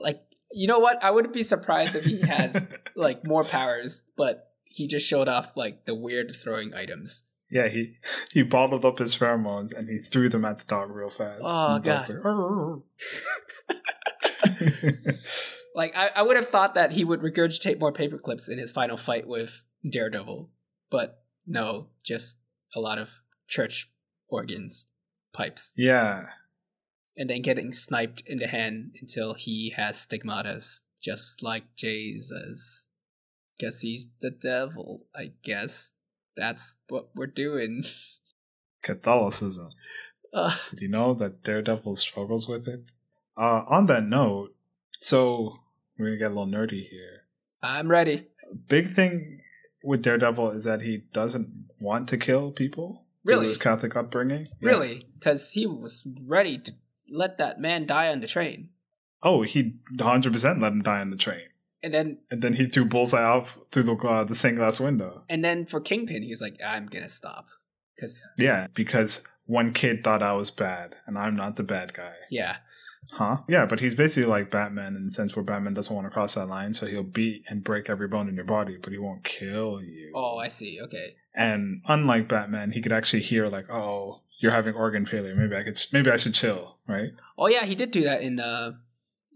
like? 0.00 0.22
You 0.54 0.66
know 0.66 0.78
what? 0.78 1.02
I 1.02 1.10
wouldn't 1.10 1.32
be 1.34 1.42
surprised 1.42 1.94
if 1.96 2.04
he 2.04 2.20
has 2.26 2.66
like 2.96 3.24
more 3.26 3.44
powers, 3.44 4.02
but 4.16 4.50
he 4.64 4.86
just 4.86 5.06
showed 5.08 5.28
off 5.28 5.56
like 5.56 5.84
the 5.86 5.94
weird 5.94 6.34
throwing 6.34 6.74
items. 6.74 7.22
yeah, 7.50 7.68
he 7.68 7.96
he 8.32 8.42
bottled 8.42 8.84
up 8.84 8.98
his 8.98 9.14
pheromones 9.16 9.74
and 9.76 9.88
he 9.88 9.98
threw 9.98 10.28
them 10.28 10.44
at 10.44 10.58
the 10.58 10.64
dog 10.64 10.90
real 10.90 11.08
fast. 11.10 11.42
Oh, 11.44 11.76
And 11.76 11.84
the 11.84 11.90
dog's 11.90 12.08
God. 12.08 12.82
like, 13.68 15.16
Like 15.74 15.96
I, 15.96 16.10
I 16.16 16.22
would 16.22 16.36
have 16.36 16.48
thought 16.48 16.74
that 16.74 16.92
he 16.92 17.02
would 17.04 17.20
regurgitate 17.20 17.80
more 17.80 17.92
paperclips 17.92 18.50
in 18.50 18.58
his 18.58 18.70
final 18.70 18.98
fight 18.98 19.26
with 19.26 19.62
Daredevil, 19.88 20.50
but 20.90 21.22
no, 21.46 21.88
just 22.04 22.38
a 22.74 22.80
lot 22.80 22.98
of 22.98 23.20
church 23.48 23.90
organs, 24.32 24.86
pipes, 25.32 25.72
yeah, 25.76 26.26
and 27.16 27.28
then 27.28 27.42
getting 27.42 27.72
sniped 27.72 28.22
in 28.26 28.38
the 28.38 28.46
hand 28.46 28.96
until 29.00 29.34
he 29.34 29.70
has 29.76 30.06
stigmatas, 30.06 30.80
just 31.00 31.42
like 31.42 31.74
Jesus. 31.76 32.88
Guess 33.58 33.82
he's 33.82 34.08
the 34.20 34.30
devil. 34.30 35.02
I 35.14 35.32
guess 35.42 35.92
that's 36.36 36.76
what 36.88 37.10
we're 37.14 37.26
doing. 37.26 37.84
Catholicism. 38.82 39.70
Uh, 40.32 40.56
Did 40.70 40.80
you 40.80 40.88
know 40.88 41.14
that 41.14 41.42
Daredevil 41.42 41.96
struggles 41.96 42.48
with 42.48 42.66
it? 42.66 42.90
Uh, 43.36 43.62
on 43.68 43.86
that 43.86 44.04
note, 44.04 44.54
so 44.98 45.58
we're 45.98 46.06
gonna 46.06 46.18
get 46.18 46.32
a 46.32 46.34
little 46.34 46.46
nerdy 46.46 46.88
here. 46.88 47.24
I'm 47.62 47.88
ready. 47.88 48.26
Big 48.68 48.92
thing 48.94 49.40
with 49.84 50.02
Daredevil 50.02 50.50
is 50.50 50.64
that 50.64 50.82
he 50.82 50.98
doesn't 51.12 51.48
want 51.80 52.08
to 52.08 52.16
kill 52.16 52.50
people. 52.50 53.04
Really? 53.24 53.48
his 53.48 53.58
Catholic 53.58 53.96
upbringing. 53.96 54.48
Yeah. 54.60 54.70
Really? 54.70 55.06
Because 55.14 55.52
he 55.52 55.66
was 55.66 56.06
ready 56.24 56.58
to 56.58 56.72
let 57.08 57.38
that 57.38 57.60
man 57.60 57.86
die 57.86 58.10
on 58.10 58.20
the 58.20 58.26
train. 58.26 58.70
Oh, 59.22 59.42
he 59.42 59.74
100 59.96 60.32
percent 60.32 60.60
let 60.60 60.72
him 60.72 60.82
die 60.82 61.00
on 61.00 61.10
the 61.10 61.16
train, 61.16 61.46
And 61.82 61.94
then 61.94 62.18
and 62.30 62.42
then 62.42 62.54
he 62.54 62.66
threw 62.66 62.84
Bullseye 62.84 63.22
off 63.22 63.58
through 63.70 63.84
the 63.84 63.94
uh, 63.94 64.24
the 64.24 64.34
stained 64.34 64.56
glass 64.56 64.80
window. 64.80 65.22
And 65.28 65.44
then 65.44 65.66
for 65.66 65.80
Kingpin, 65.80 66.22
he 66.22 66.30
was 66.30 66.40
like, 66.40 66.60
I'm 66.66 66.86
gonna 66.86 67.08
stop. 67.08 67.48
Because 67.96 68.22
Yeah, 68.38 68.66
because 68.74 69.22
one 69.46 69.72
kid 69.72 70.02
thought 70.04 70.22
I 70.22 70.32
was 70.32 70.50
bad, 70.50 70.96
and 71.06 71.18
I'm 71.18 71.36
not 71.36 71.56
the 71.56 71.62
bad 71.62 71.94
guy. 71.94 72.14
yeah, 72.30 72.56
Huh? 73.14 73.38
Yeah, 73.46 73.66
but 73.66 73.80
he's 73.80 73.94
basically 73.94 74.30
like 74.30 74.50
Batman 74.50 74.96
in 74.96 75.04
the 75.04 75.10
sense 75.10 75.36
where 75.36 75.44
Batman 75.44 75.74
doesn't 75.74 75.94
want 75.94 76.06
to 76.06 76.10
cross 76.10 76.34
that 76.34 76.46
line, 76.46 76.72
so 76.72 76.86
he'll 76.86 77.02
beat 77.02 77.44
and 77.48 77.62
break 77.62 77.90
every 77.90 78.08
bone 78.08 78.28
in 78.28 78.36
your 78.36 78.44
body, 78.44 78.78
but 78.80 78.92
he 78.92 78.98
won't 78.98 79.22
kill 79.24 79.82
you. 79.82 80.12
oh, 80.14 80.38
I 80.38 80.48
see. 80.48 80.80
Okay, 80.80 81.16
And 81.34 81.82
unlike 81.86 82.28
Batman, 82.28 82.70
he 82.72 82.80
could 82.80 82.92
actually 82.92 83.22
hear 83.22 83.48
like, 83.48 83.68
"Oh, 83.68 84.20
you're 84.38 84.52
having 84.52 84.74
organ 84.74 85.04
failure. 85.04 85.34
Maybe 85.34 85.54
I 85.56 85.62
could, 85.62 85.78
maybe 85.92 86.10
I 86.10 86.16
should 86.16 86.34
chill." 86.34 86.76
Right? 86.88 87.10
oh 87.36 87.48
yeah, 87.48 87.64
he 87.64 87.74
did 87.74 87.90
do 87.90 88.02
that 88.04 88.22
in 88.22 88.40
uh 88.40 88.72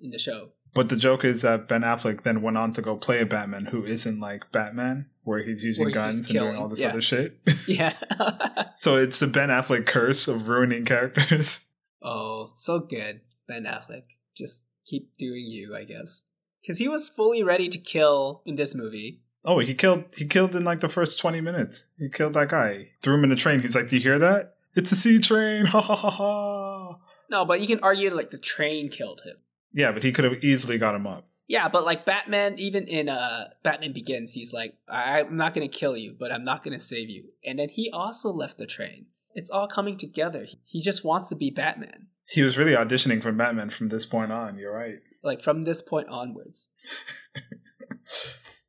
in 0.00 0.10
the 0.10 0.18
show. 0.18 0.52
But 0.72 0.88
the 0.88 0.96
joke 0.96 1.24
is 1.24 1.42
that 1.42 1.68
Ben 1.68 1.82
Affleck 1.82 2.22
then 2.22 2.42
went 2.42 2.56
on 2.58 2.72
to 2.74 2.82
go 2.82 2.96
play 2.96 3.20
a 3.20 3.26
Batman 3.26 3.66
who 3.66 3.84
isn't 3.84 4.20
like 4.20 4.52
Batman, 4.52 5.06
where 5.26 5.42
he's 5.42 5.64
using 5.64 5.84
Where 5.84 5.90
he's 5.90 5.98
guns 5.98 6.30
and 6.30 6.38
doing 6.38 6.56
all 6.56 6.68
this 6.68 6.80
yeah. 6.80 6.88
other 6.88 7.02
shit. 7.02 7.38
Yeah. 7.66 7.94
so 8.76 8.94
it's 8.94 9.18
the 9.18 9.26
Ben 9.26 9.48
Affleck 9.48 9.86
curse 9.86 10.28
of 10.28 10.48
ruining 10.48 10.84
characters. 10.84 11.66
oh, 12.02 12.52
so 12.54 12.78
good, 12.78 13.22
Ben 13.48 13.64
Affleck. 13.64 14.04
Just 14.36 14.66
keep 14.84 15.16
doing 15.18 15.44
you, 15.44 15.74
I 15.74 15.82
guess. 15.82 16.22
Because 16.62 16.78
he 16.78 16.86
was 16.86 17.08
fully 17.08 17.42
ready 17.42 17.68
to 17.68 17.78
kill 17.78 18.42
in 18.46 18.54
this 18.54 18.72
movie. 18.72 19.22
Oh, 19.44 19.58
he 19.58 19.74
killed 19.74 20.04
he 20.16 20.26
killed 20.26 20.54
in 20.54 20.64
like 20.64 20.78
the 20.78 20.88
first 20.88 21.18
twenty 21.18 21.40
minutes. 21.40 21.86
He 21.98 22.08
killed 22.08 22.34
that 22.34 22.48
guy. 22.48 22.90
Threw 23.02 23.14
him 23.14 23.24
in 23.24 23.32
a 23.32 23.36
train. 23.36 23.60
He's 23.60 23.74
like, 23.74 23.88
Do 23.88 23.96
you 23.96 24.02
hear 24.02 24.20
that? 24.20 24.54
It's 24.76 24.92
a 24.92 24.96
sea 24.96 25.18
train. 25.18 25.66
Ha 25.66 25.80
ha 25.80 25.96
ha 25.96 26.10
ha. 26.10 26.98
No, 27.30 27.44
but 27.44 27.60
you 27.60 27.66
can 27.66 27.80
argue 27.80 28.14
like 28.14 28.30
the 28.30 28.38
train 28.38 28.88
killed 28.88 29.22
him. 29.24 29.36
Yeah, 29.72 29.90
but 29.90 30.04
he 30.04 30.12
could 30.12 30.24
have 30.24 30.44
easily 30.44 30.78
got 30.78 30.94
him 30.94 31.06
up. 31.06 31.26
Yeah, 31.48 31.68
but 31.68 31.84
like 31.84 32.04
Batman, 32.04 32.58
even 32.58 32.84
in 32.84 33.08
uh 33.08 33.48
Batman 33.62 33.92
Begins, 33.92 34.32
he's 34.34 34.52
like, 34.52 34.74
I- 34.88 35.20
I'm 35.20 35.36
not 35.36 35.54
gonna 35.54 35.68
kill 35.68 35.96
you, 35.96 36.14
but 36.18 36.32
I'm 36.32 36.44
not 36.44 36.62
gonna 36.64 36.80
save 36.80 37.08
you. 37.08 37.30
And 37.44 37.58
then 37.58 37.68
he 37.68 37.90
also 37.90 38.30
left 38.30 38.58
the 38.58 38.66
train. 38.66 39.06
It's 39.34 39.50
all 39.50 39.68
coming 39.68 39.96
together. 39.96 40.46
He 40.64 40.80
just 40.80 41.04
wants 41.04 41.28
to 41.28 41.36
be 41.36 41.50
Batman. 41.50 42.08
He 42.28 42.42
was 42.42 42.58
really 42.58 42.72
auditioning 42.72 43.22
for 43.22 43.30
Batman 43.32 43.70
from 43.70 43.88
this 43.88 44.04
point 44.06 44.32
on. 44.32 44.58
You're 44.58 44.74
right. 44.74 44.96
Like 45.22 45.42
from 45.42 45.62
this 45.62 45.82
point 45.82 46.08
onwards. 46.08 46.70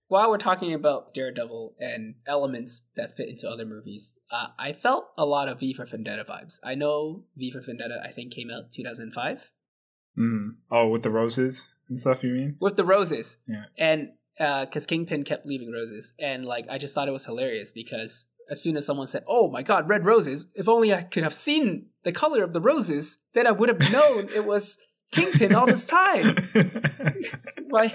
While 0.09 0.29
we're 0.29 0.37
talking 0.37 0.73
about 0.73 1.13
Daredevil 1.13 1.75
and 1.79 2.15
elements 2.25 2.83
that 2.95 3.17
fit 3.17 3.27
into 3.27 3.49
other 3.49 3.65
movies, 3.65 4.15
uh, 4.31 4.47
I 4.57 4.71
felt 4.71 5.09
a 5.17 5.25
lot 5.25 5.49
of 5.49 5.59
V 5.59 5.73
for 5.73 5.85
Vendetta 5.85 6.23
vibes. 6.23 6.59
I 6.63 6.75
know 6.75 7.25
V 7.35 7.51
for 7.51 7.59
Vendetta, 7.61 7.99
I 8.01 8.11
think, 8.11 8.31
came 8.33 8.49
out 8.49 8.71
2005 8.71 9.51
Mm. 10.17 10.55
Oh, 10.71 10.87
with 10.87 11.03
the 11.03 11.09
roses 11.11 11.73
and 11.89 11.99
stuff. 11.99 12.23
You 12.23 12.31
mean? 12.33 12.57
with 12.59 12.75
the 12.75 12.85
roses. 12.85 13.37
Yeah. 13.47 13.65
And 13.77 14.09
because 14.37 14.85
Kingpin 14.85 15.23
kept 15.23 15.45
leaving 15.45 15.71
roses, 15.71 16.13
and 16.19 16.45
like 16.45 16.65
I 16.69 16.77
just 16.77 16.93
thought 16.95 17.07
it 17.07 17.11
was 17.11 17.25
hilarious 17.25 17.71
because 17.71 18.25
as 18.49 18.61
soon 18.61 18.77
as 18.77 18.85
someone 18.85 19.07
said, 19.07 19.23
"Oh 19.27 19.49
my 19.49 19.63
God, 19.63 19.89
red 19.89 20.05
roses!" 20.05 20.47
If 20.55 20.67
only 20.69 20.93
I 20.93 21.01
could 21.03 21.23
have 21.23 21.33
seen 21.33 21.87
the 22.03 22.11
color 22.11 22.43
of 22.43 22.53
the 22.53 22.61
roses, 22.61 23.17
then 23.33 23.47
I 23.47 23.51
would 23.51 23.69
have 23.69 23.91
known 23.91 24.25
it 24.35 24.45
was 24.45 24.77
Kingpin 25.11 25.55
all 25.55 25.65
this 25.65 25.85
time. 25.85 26.35
My 27.69 27.93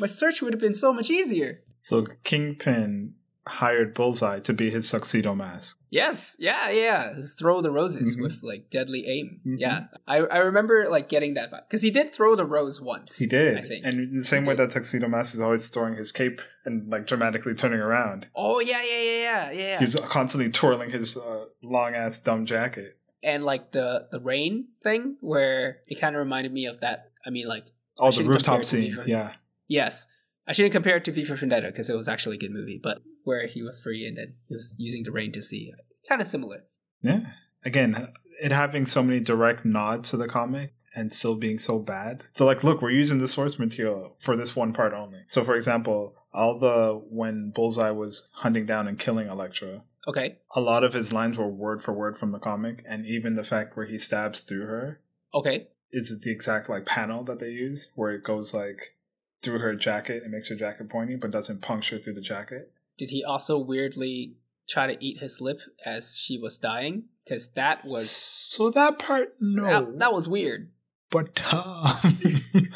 my 0.00 0.06
search 0.06 0.42
would 0.42 0.52
have 0.52 0.60
been 0.60 0.74
so 0.74 0.92
much 0.92 1.10
easier. 1.10 1.62
so 1.80 2.04
Kingpin 2.24 3.14
hired 3.46 3.92
Bullseye 3.94 4.40
to 4.40 4.52
be 4.54 4.70
his 4.70 4.90
tuxedo 4.90 5.34
mask. 5.34 5.78
Yes, 5.90 6.34
yeah, 6.38 6.70
yeah. 6.70 7.12
Just 7.14 7.38
throw 7.38 7.60
the 7.60 7.70
roses 7.70 8.16
Mhm. 8.16 8.22
with 8.22 8.40
like 8.42 8.70
deadly 8.70 9.06
aim. 9.06 9.40
Mhm. 9.46 9.56
Yeah, 9.58 9.86
I 10.08 10.18
I 10.18 10.38
remember 10.38 10.86
like 10.88 11.08
getting 11.08 11.34
that 11.34 11.50
vibe 11.52 11.68
because 11.68 11.82
he 11.82 11.90
did 11.90 12.10
throw 12.10 12.34
the 12.36 12.46
rose 12.46 12.80
once. 12.80 13.18
He 13.18 13.26
did. 13.26 13.58
I 13.58 13.60
think. 13.62 13.84
And 13.84 14.18
the 14.18 14.24
same 14.24 14.44
He 14.44 14.48
way 14.48 14.56
did. 14.56 14.70
that 14.70 14.74
tuxedo 14.74 15.08
mask 15.08 15.34
is 15.34 15.40
always 15.40 15.68
throwing 15.68 15.94
his 15.94 16.10
cape 16.10 16.40
and 16.64 16.90
like 16.90 17.06
dramatically 17.06 17.54
turning 17.54 17.80
around. 17.80 18.26
oh 18.34 18.60
yeah, 18.60 18.82
yeah, 18.82 19.00
yeah, 19.02 19.20
yeah, 19.20 19.50
yeah. 19.52 19.78
He 19.78 19.84
was 19.84 19.94
constantly 19.96 20.50
twirling 20.50 20.90
his 20.90 21.16
uh, 21.16 21.44
long 21.62 21.94
ass 21.94 22.18
dumb 22.20 22.46
jacket. 22.46 22.96
and 23.22 23.44
like 23.44 23.72
the 23.72 24.06
the 24.10 24.20
rain 24.20 24.68
thing 24.82 25.16
where 25.20 25.78
it 25.86 26.00
kind 26.00 26.14
of 26.16 26.20
reminded 26.20 26.52
me 26.52 26.66
of 26.66 26.80
that. 26.80 27.10
I 27.26 27.30
mean, 27.30 27.46
like 27.46 27.64
Oh, 27.98 28.10
the 28.10 28.24
rooftop 28.24 28.64
scene. 28.64 28.96
Yeah. 29.06 29.32
yes, 29.68 30.08
I 30.48 30.52
shouldn't 30.52 30.72
compare 30.74 30.96
it 30.96 31.04
to 31.04 31.12
V 31.12 31.24
for 31.24 31.34
Vendetta 31.36 31.68
because 31.68 31.88
it 31.88 31.94
was 31.96 32.08
actually 32.08 32.36
a 32.36 32.40
good 32.40 32.50
movie, 32.50 32.80
but 32.82 33.00
where 33.24 33.46
he 33.46 33.62
was 33.62 33.80
free 33.80 34.06
and 34.06 34.16
then 34.16 34.34
he 34.48 34.54
was 34.54 34.76
using 34.78 35.02
the 35.02 35.12
rain 35.12 35.32
to 35.32 35.42
see, 35.42 35.72
kind 36.08 36.20
of 36.20 36.26
similar. 36.26 36.64
Yeah. 37.02 37.32
Again, 37.64 38.12
it 38.40 38.52
having 38.52 38.86
so 38.86 39.02
many 39.02 39.20
direct 39.20 39.64
nods 39.64 40.10
to 40.10 40.16
the 40.16 40.28
comic 40.28 40.74
and 40.94 41.12
still 41.12 41.34
being 41.34 41.58
so 41.58 41.78
bad. 41.78 42.24
They're 42.36 42.46
like, 42.46 42.62
look, 42.62 42.80
we're 42.80 42.90
using 42.90 43.18
the 43.18 43.28
source 43.28 43.58
material 43.58 44.16
for 44.20 44.36
this 44.36 44.54
one 44.54 44.72
part 44.72 44.92
only. 44.92 45.20
So, 45.26 45.42
for 45.42 45.56
example, 45.56 46.14
all 46.32 46.58
the 46.58 47.00
when 47.08 47.50
Bullseye 47.50 47.90
was 47.90 48.28
hunting 48.32 48.66
down 48.66 48.86
and 48.86 48.98
killing 48.98 49.28
Elektra, 49.28 49.82
Okay, 50.06 50.36
a 50.54 50.60
lot 50.60 50.84
of 50.84 50.92
his 50.92 51.12
lines 51.12 51.38
were 51.38 51.48
word 51.48 51.80
for 51.80 51.92
word 51.94 52.16
from 52.16 52.32
the 52.32 52.38
comic, 52.38 52.84
and 52.86 53.06
even 53.06 53.36
the 53.36 53.44
fact 53.44 53.76
where 53.76 53.86
he 53.86 53.96
stabs 53.96 54.40
through 54.40 54.66
her 54.66 55.00
okay, 55.32 55.68
is 55.92 56.16
the 56.18 56.30
exact 56.30 56.68
like 56.68 56.84
panel 56.84 57.24
that 57.24 57.38
they 57.38 57.48
use, 57.48 57.90
where 57.94 58.12
it 58.12 58.22
goes 58.22 58.52
like 58.52 58.96
through 59.40 59.60
her 59.60 59.74
jacket 59.74 60.22
and 60.22 60.32
makes 60.32 60.48
her 60.48 60.56
jacket 60.56 60.90
pointy, 60.90 61.16
but 61.16 61.30
doesn't 61.30 61.62
puncture 61.62 61.98
through 61.98 62.14
the 62.14 62.20
jacket. 62.20 62.70
Did 62.96 63.10
he 63.10 63.24
also 63.24 63.58
weirdly 63.58 64.36
try 64.68 64.86
to 64.86 65.04
eat 65.04 65.18
his 65.18 65.40
lip 65.40 65.60
as 65.84 66.18
she 66.18 66.38
was 66.38 66.58
dying? 66.58 67.04
Because 67.24 67.52
that 67.52 67.84
was 67.84 68.10
so 68.10 68.70
that 68.70 68.98
part, 68.98 69.32
no, 69.40 69.64
that, 69.64 69.98
that 69.98 70.12
was 70.12 70.28
weird. 70.28 70.70
but 71.10 71.40
um, 71.52 72.40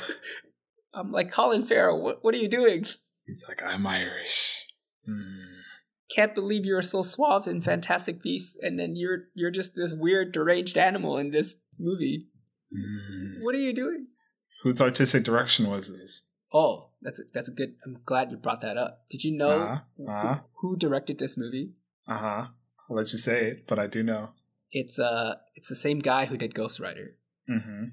I'm 0.94 1.12
like 1.12 1.30
Colin 1.30 1.64
Farrell. 1.64 2.00
What 2.00 2.24
what 2.24 2.34
are 2.34 2.38
you 2.38 2.48
doing? 2.48 2.84
he's 3.26 3.44
like, 3.46 3.62
I'm 3.62 3.86
Irish. 3.86 4.66
Hmm. 5.06 5.44
Can't 6.10 6.34
believe 6.34 6.64
you're 6.64 6.80
so 6.82 7.02
suave 7.02 7.46
in 7.46 7.60
Fantastic 7.60 8.22
Beasts, 8.22 8.56
and 8.60 8.78
then 8.78 8.96
you're 8.96 9.24
you're 9.34 9.50
just 9.50 9.76
this 9.76 9.92
weird 9.92 10.32
deranged 10.32 10.78
animal 10.78 11.18
in 11.18 11.30
this 11.30 11.56
movie. 11.78 12.26
Hmm. 12.74 13.42
What 13.42 13.54
are 13.54 13.58
you 13.58 13.74
doing? 13.74 14.06
Whose 14.62 14.80
artistic 14.80 15.22
direction 15.24 15.68
was 15.70 15.88
this? 15.90 16.27
Oh, 16.52 16.90
that's 17.02 17.20
a, 17.20 17.24
that's 17.32 17.48
a 17.48 17.52
good. 17.52 17.74
I'm 17.84 17.98
glad 18.04 18.30
you 18.30 18.36
brought 18.36 18.60
that 18.62 18.76
up. 18.76 19.04
Did 19.10 19.24
you 19.24 19.36
know 19.36 19.50
Uh-huh, 19.62 19.80
who- 19.96 20.08
uh-huh. 20.08 20.38
who, 20.60 20.76
directed 20.76 21.18
this 21.18 21.36
movie? 21.36 21.72
Uh 22.06 22.16
huh. 22.18 22.46
I'll 22.88 22.96
let 22.96 23.12
you 23.12 23.18
say 23.18 23.48
it, 23.48 23.66
but 23.66 23.78
I 23.78 23.86
do 23.86 24.02
know. 24.02 24.30
It's 24.72 24.98
uh, 24.98 25.34
it's 25.54 25.68
the 25.68 25.74
same 25.76 25.98
guy 25.98 26.24
who 26.26 26.36
did 26.36 26.54
Ghost 26.54 26.80
Rider. 26.80 27.16
Mm-hmm. 27.50 27.84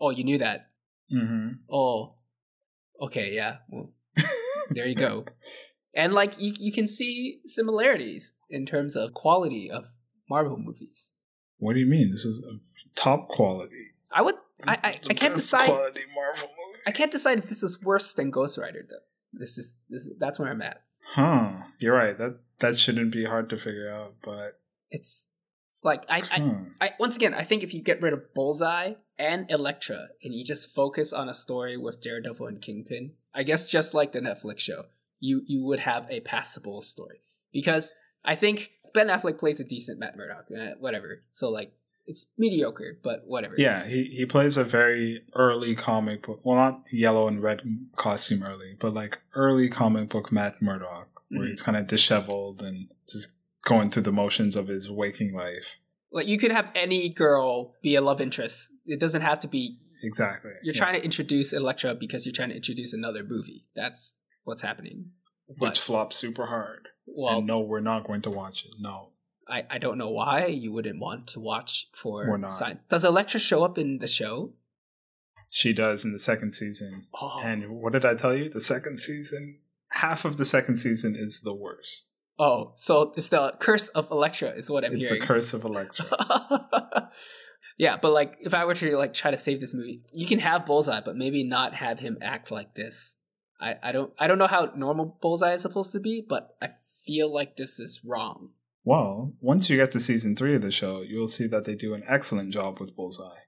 Oh, 0.00 0.10
you 0.10 0.24
knew 0.24 0.38
that. 0.38 0.70
Mm-hmm. 1.12 1.48
Oh, 1.70 2.14
okay, 3.00 3.32
yeah. 3.34 3.58
Well, 3.68 3.92
there 4.70 4.86
you 4.86 4.94
go. 4.94 5.24
And 5.96 6.12
like 6.12 6.34
you, 6.40 6.52
you 6.58 6.72
can 6.72 6.88
see 6.88 7.38
similarities 7.46 8.32
in 8.50 8.66
terms 8.66 8.96
of 8.96 9.14
quality 9.14 9.70
of 9.70 9.92
Marvel 10.28 10.56
movies. 10.58 11.12
What 11.58 11.74
do 11.74 11.78
you 11.78 11.86
mean? 11.86 12.10
This 12.10 12.24
is 12.24 12.44
top 12.96 13.28
quality. 13.28 13.92
I 14.10 14.22
would, 14.22 14.34
I, 14.66 14.76
I, 14.82 14.88
I 15.10 15.14
can't 15.14 15.36
decide. 15.36 15.66
Quality 15.72 16.02
Marvel 16.12 16.48
movie. 16.48 16.63
I 16.86 16.90
can't 16.90 17.12
decide 17.12 17.38
if 17.38 17.48
this 17.48 17.62
was 17.62 17.82
worse 17.82 18.12
than 18.12 18.30
Ghost 18.30 18.58
Rider 18.58 18.84
though. 18.88 18.96
This 19.32 19.58
is 19.58 19.76
this. 19.88 20.10
That's 20.18 20.38
where 20.38 20.50
I'm 20.50 20.62
at. 20.62 20.82
Huh. 21.14 21.52
You're 21.80 21.94
right. 21.94 22.16
That 22.16 22.38
that 22.60 22.78
shouldn't 22.78 23.12
be 23.12 23.24
hard 23.24 23.50
to 23.50 23.56
figure 23.56 23.90
out, 23.90 24.14
but 24.22 24.60
It's 24.90 25.82
like 25.82 26.04
I, 26.08 26.22
I 26.32 26.40
hmm. 26.40 26.64
I 26.80 26.92
once 26.98 27.16
again, 27.16 27.34
I 27.34 27.42
think 27.42 27.62
if 27.62 27.74
you 27.74 27.82
get 27.82 28.00
rid 28.00 28.12
of 28.12 28.32
Bullseye 28.34 28.94
and 29.18 29.50
Elektra 29.50 30.08
and 30.22 30.34
you 30.34 30.44
just 30.44 30.70
focus 30.70 31.12
on 31.12 31.28
a 31.28 31.34
story 31.34 31.76
with 31.76 32.00
Daredevil 32.00 32.46
and 32.46 32.60
Kingpin, 32.60 33.12
I 33.34 33.42
guess 33.42 33.68
just 33.68 33.94
like 33.94 34.12
the 34.12 34.20
Netflix 34.20 34.60
show, 34.60 34.84
you 35.20 35.42
you 35.46 35.64
would 35.64 35.80
have 35.80 36.06
a 36.10 36.20
passable 36.20 36.80
story. 36.80 37.20
Because 37.52 37.92
I 38.24 38.34
think 38.34 38.70
Ben 38.94 39.08
Affleck 39.08 39.38
plays 39.38 39.60
a 39.60 39.64
decent 39.64 39.98
Matt 39.98 40.16
Murdock, 40.16 40.46
uh, 40.56 40.74
whatever. 40.78 41.22
So 41.32 41.50
like 41.50 41.72
it's 42.06 42.26
mediocre, 42.36 42.98
but 43.02 43.22
whatever. 43.26 43.54
Yeah, 43.56 43.86
he, 43.86 44.04
he 44.04 44.26
plays 44.26 44.56
a 44.56 44.64
very 44.64 45.22
early 45.34 45.74
comic 45.74 46.26
book. 46.26 46.40
Well, 46.44 46.56
not 46.56 46.82
yellow 46.92 47.28
and 47.28 47.42
red 47.42 47.62
costume 47.96 48.42
early, 48.42 48.76
but 48.78 48.92
like 48.94 49.20
early 49.34 49.68
comic 49.68 50.08
book 50.10 50.30
Matt 50.30 50.60
Murdock, 50.60 51.08
where 51.30 51.46
Mhm. 51.46 51.50
he's 51.50 51.62
kind 51.62 51.76
of 51.76 51.86
disheveled 51.86 52.62
and 52.62 52.88
just 53.08 53.28
going 53.64 53.90
through 53.90 54.02
the 54.02 54.12
motions 54.12 54.56
of 54.56 54.68
his 54.68 54.90
waking 54.90 55.34
life. 55.34 55.76
Like 56.12 56.28
you 56.28 56.38
could 56.38 56.52
have 56.52 56.70
any 56.74 57.08
girl 57.08 57.74
be 57.82 57.94
a 57.94 58.00
love 58.00 58.20
interest. 58.20 58.72
It 58.86 59.00
doesn't 59.00 59.22
have 59.22 59.40
to 59.40 59.48
be 59.48 59.78
Exactly. 60.02 60.50
you're 60.62 60.74
Yeah. 60.74 60.78
trying 60.78 60.94
to 60.98 61.04
introduce 61.04 61.52
Elektra 61.54 61.94
because 61.94 62.26
you're 62.26 62.32
trying 62.34 62.50
to 62.50 62.56
introduce 62.56 62.92
another 62.92 63.24
movie. 63.24 63.66
That's 63.74 64.16
what's 64.44 64.62
happening. 64.62 65.12
which 65.46 65.58
But 65.58 65.78
flops 65.78 66.16
super 66.16 66.46
hard. 66.46 66.88
well, 67.06 67.38
and 67.38 67.46
no, 67.46 67.60
we're 67.60 67.80
not 67.80 68.06
going 68.06 68.22
to 68.22 68.30
watch 68.30 68.64
it. 68.64 68.70
No. 68.78 69.10
I, 69.48 69.64
I 69.70 69.78
don't 69.78 69.98
know 69.98 70.10
why 70.10 70.46
you 70.46 70.72
wouldn't 70.72 71.00
want 71.00 71.26
to 71.28 71.40
watch 71.40 71.88
for 71.92 72.48
science. 72.48 72.84
Does 72.84 73.04
Elektra 73.04 73.40
show 73.40 73.62
up 73.64 73.78
in 73.78 73.98
the 73.98 74.08
show? 74.08 74.52
She 75.50 75.72
does 75.72 76.04
in 76.04 76.12
the 76.12 76.18
second 76.18 76.52
season. 76.52 77.06
Oh, 77.14 77.40
And 77.44 77.80
what 77.80 77.92
did 77.92 78.04
I 78.04 78.14
tell 78.14 78.34
you? 78.36 78.48
The 78.48 78.60
second 78.60 78.98
season, 78.98 79.58
half 79.90 80.24
of 80.24 80.36
the 80.36 80.44
second 80.44 80.76
season 80.76 81.14
is 81.16 81.42
the 81.42 81.54
worst. 81.54 82.06
oh, 82.38 82.72
so 82.74 83.12
it's 83.16 83.28
the 83.28 83.54
curse 83.60 83.88
of 83.88 84.10
Elektra 84.10 84.50
is 84.50 84.68
what 84.70 84.84
I'm 84.84 84.90
hearing. 84.90 85.02
it's 85.02 85.10
hearing. 85.10 85.22
a 85.22 85.26
curse 85.26 85.54
of 85.54 85.64
Elektra. 85.64 87.10
yeah, 87.78 87.96
but 87.96 88.12
like 88.12 88.36
if 88.40 88.54
I 88.54 88.64
were 88.64 88.74
to 88.74 88.96
like 88.96 89.12
try 89.12 89.30
to 89.30 89.36
save 89.36 89.60
this 89.60 89.74
movie, 89.74 90.02
you 90.12 90.26
can 90.26 90.40
have 90.40 90.66
Bullseye, 90.66 91.00
but 91.00 91.16
maybe 91.16 91.44
not 91.44 91.74
have 91.74 92.00
him 92.00 92.18
act 92.20 92.50
like 92.50 92.74
this. 92.74 93.16
I, 93.60 93.76
I 93.82 93.92
don't 93.92 94.12
I 94.18 94.26
don't 94.26 94.38
know 94.38 94.48
how 94.48 94.72
normal 94.74 95.18
Bullseye 95.20 95.52
is 95.52 95.62
supposed 95.62 95.92
to 95.92 96.00
be, 96.00 96.20
but 96.26 96.56
I 96.60 96.70
feel 97.06 97.32
like 97.32 97.56
this 97.56 97.78
is 97.78 98.00
wrong. 98.04 98.50
Well, 98.84 99.32
once 99.40 99.70
you 99.70 99.76
get 99.76 99.90
to 99.92 100.00
season 100.00 100.36
three 100.36 100.54
of 100.54 100.62
the 100.62 100.70
show, 100.70 101.02
you'll 101.02 101.26
see 101.28 101.46
that 101.46 101.64
they 101.64 101.74
do 101.74 101.94
an 101.94 102.02
excellent 102.08 102.50
job 102.52 102.80
with 102.80 102.94
Bullseye. 102.94 103.38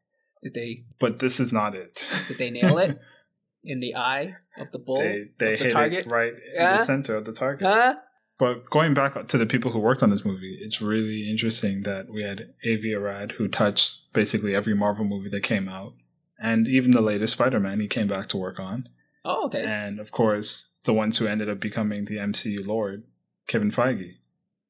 Did 0.43 0.55
they 0.55 0.85
But 0.99 1.19
this 1.19 1.39
is 1.41 1.53
not 1.53 1.75
it. 1.75 2.05
did 2.29 2.39
they 2.39 2.51
nail 2.51 2.79
it 2.79 2.99
in 3.65 3.81
the 3.81 3.95
eye 3.97 4.37
of 4.59 4.71
the 4.71 4.79
bull? 4.79 4.97
they 4.99 5.25
they 5.39 5.53
the 5.57 5.65
hit 5.65 5.73
target? 5.73 6.07
it 6.07 6.11
right 6.11 6.33
in 6.33 6.41
Yeah? 6.55 6.77
the 6.79 6.85
center 6.85 7.17
of 7.17 7.25
the 7.25 7.33
target. 7.33 7.97
But 8.39 8.69
going 8.69 8.93
back 8.93 9.29
to 9.29 9.39
the 9.39 9.47
people 9.47 9.71
who 9.71 9.79
worked 9.79 10.03
on 10.03 10.11
this 10.11 10.25
movie, 10.25 10.59
it's 10.61 10.83
really 10.83 11.31
interesting 11.31 11.83
that 11.83 12.11
we 12.11 12.23
had 12.23 12.53
Avi 12.65 12.93
Arad, 12.95 13.33
who 13.33 13.49
touched 13.49 14.13
basically 14.13 14.55
every 14.55 14.75
Marvel 14.75 15.07
movie 15.07 15.31
that 15.31 15.43
came 15.43 15.69
out, 15.71 15.95
and 16.39 16.69
even 16.69 16.91
the 16.91 17.01
latest 17.01 17.33
Spider-Man, 17.33 17.81
he 17.81 17.89
came 17.89 18.09
back 18.09 18.29
to 18.29 18.37
work 18.37 18.61
on. 18.61 18.91
Oh, 19.25 19.47
okay. 19.47 19.65
And 19.65 19.99
of 19.99 20.13
course, 20.13 20.71
the 20.85 20.93
ones 20.93 21.17
who 21.17 21.27
ended 21.27 21.49
up 21.49 21.61
becoming 21.61 22.05
the 22.05 22.17
MCU 22.19 22.65
Lord, 22.67 23.05
Kevin 23.49 23.71
Feige, 23.71 24.17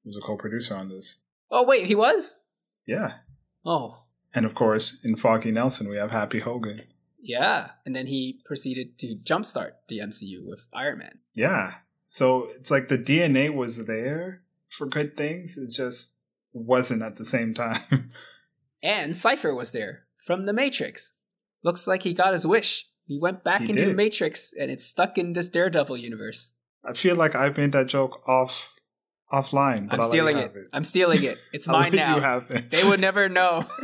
was 0.06 0.16
a 0.16 0.20
co-producer 0.20 0.74
on 0.74 0.88
this. 0.88 1.20
Oh 1.50 1.64
wait, 1.64 1.86
he 1.86 1.94
was? 1.94 2.38
Yeah, 2.86 3.14
Oh. 3.64 4.04
and 4.34 4.46
of 4.46 4.54
course, 4.54 5.04
in 5.04 5.16
Foggy 5.16 5.50
Nelson, 5.50 5.88
we 5.90 5.96
have 5.96 6.10
Happy 6.12 6.40
Hogan. 6.40 6.82
Yeah. 7.20 7.70
And 7.84 7.94
then 7.96 8.06
he 8.06 8.40
proceeded 8.44 8.98
to 9.00 9.16
jumpstart 9.16 9.72
the 9.88 9.98
MCU 9.98 10.46
with 10.46 10.66
Iron 10.72 10.98
Man. 10.98 11.18
Yeah, 11.34 11.74
so 12.06 12.48
it's 12.56 12.70
like 12.70 12.86
the 12.88 12.96
DNA 12.98 13.52
was 13.52 13.86
there 13.86 14.42
for 14.68 14.86
good 14.86 15.16
things. 15.16 15.56
It 15.58 15.70
just 15.70 16.12
wasn't 16.52 17.02
at 17.02 17.16
the 17.16 17.24
same 17.24 17.52
time. 17.54 18.12
And 18.82 19.16
Cypher 19.16 19.54
was 19.54 19.72
there 19.72 20.04
from 20.18 20.44
the 20.44 20.52
Matrix. 20.52 21.12
Looks 21.64 21.88
like 21.88 22.02
he 22.04 22.12
got 22.12 22.34
his 22.34 22.46
wish. 22.46 22.86
He 23.06 23.18
went 23.18 23.42
back 23.42 23.62
He 23.62 23.70
into 23.70 23.86
the. 23.86 23.94
Matrix 23.94 24.52
and 24.52 24.70
it's 24.70 24.84
stuck 24.84 25.18
in 25.18 25.32
this 25.32 25.48
Daredevil 25.48 25.96
universe. 25.96 26.52
I 26.84 26.92
feel 26.92 27.16
like 27.16 27.34
I've 27.34 27.56
made 27.56 27.72
that 27.72 27.86
joke 27.88 28.22
off 28.28 28.74
offline. 29.32 29.88
I'm 29.90 30.00
stealing 30.02 30.38
it. 30.38 30.52
it. 30.54 30.68
I'm 30.72 30.84
stealing 30.84 31.22
it. 31.22 31.38
It's 31.52 31.68
mine 31.68 31.92
let 31.92 31.92
You 31.92 31.98
now. 31.98 32.20
have 32.20 32.50
it. 32.50 32.70
They 32.70 32.88
would 32.88 33.00
never 33.00 33.28
know. 33.28 33.66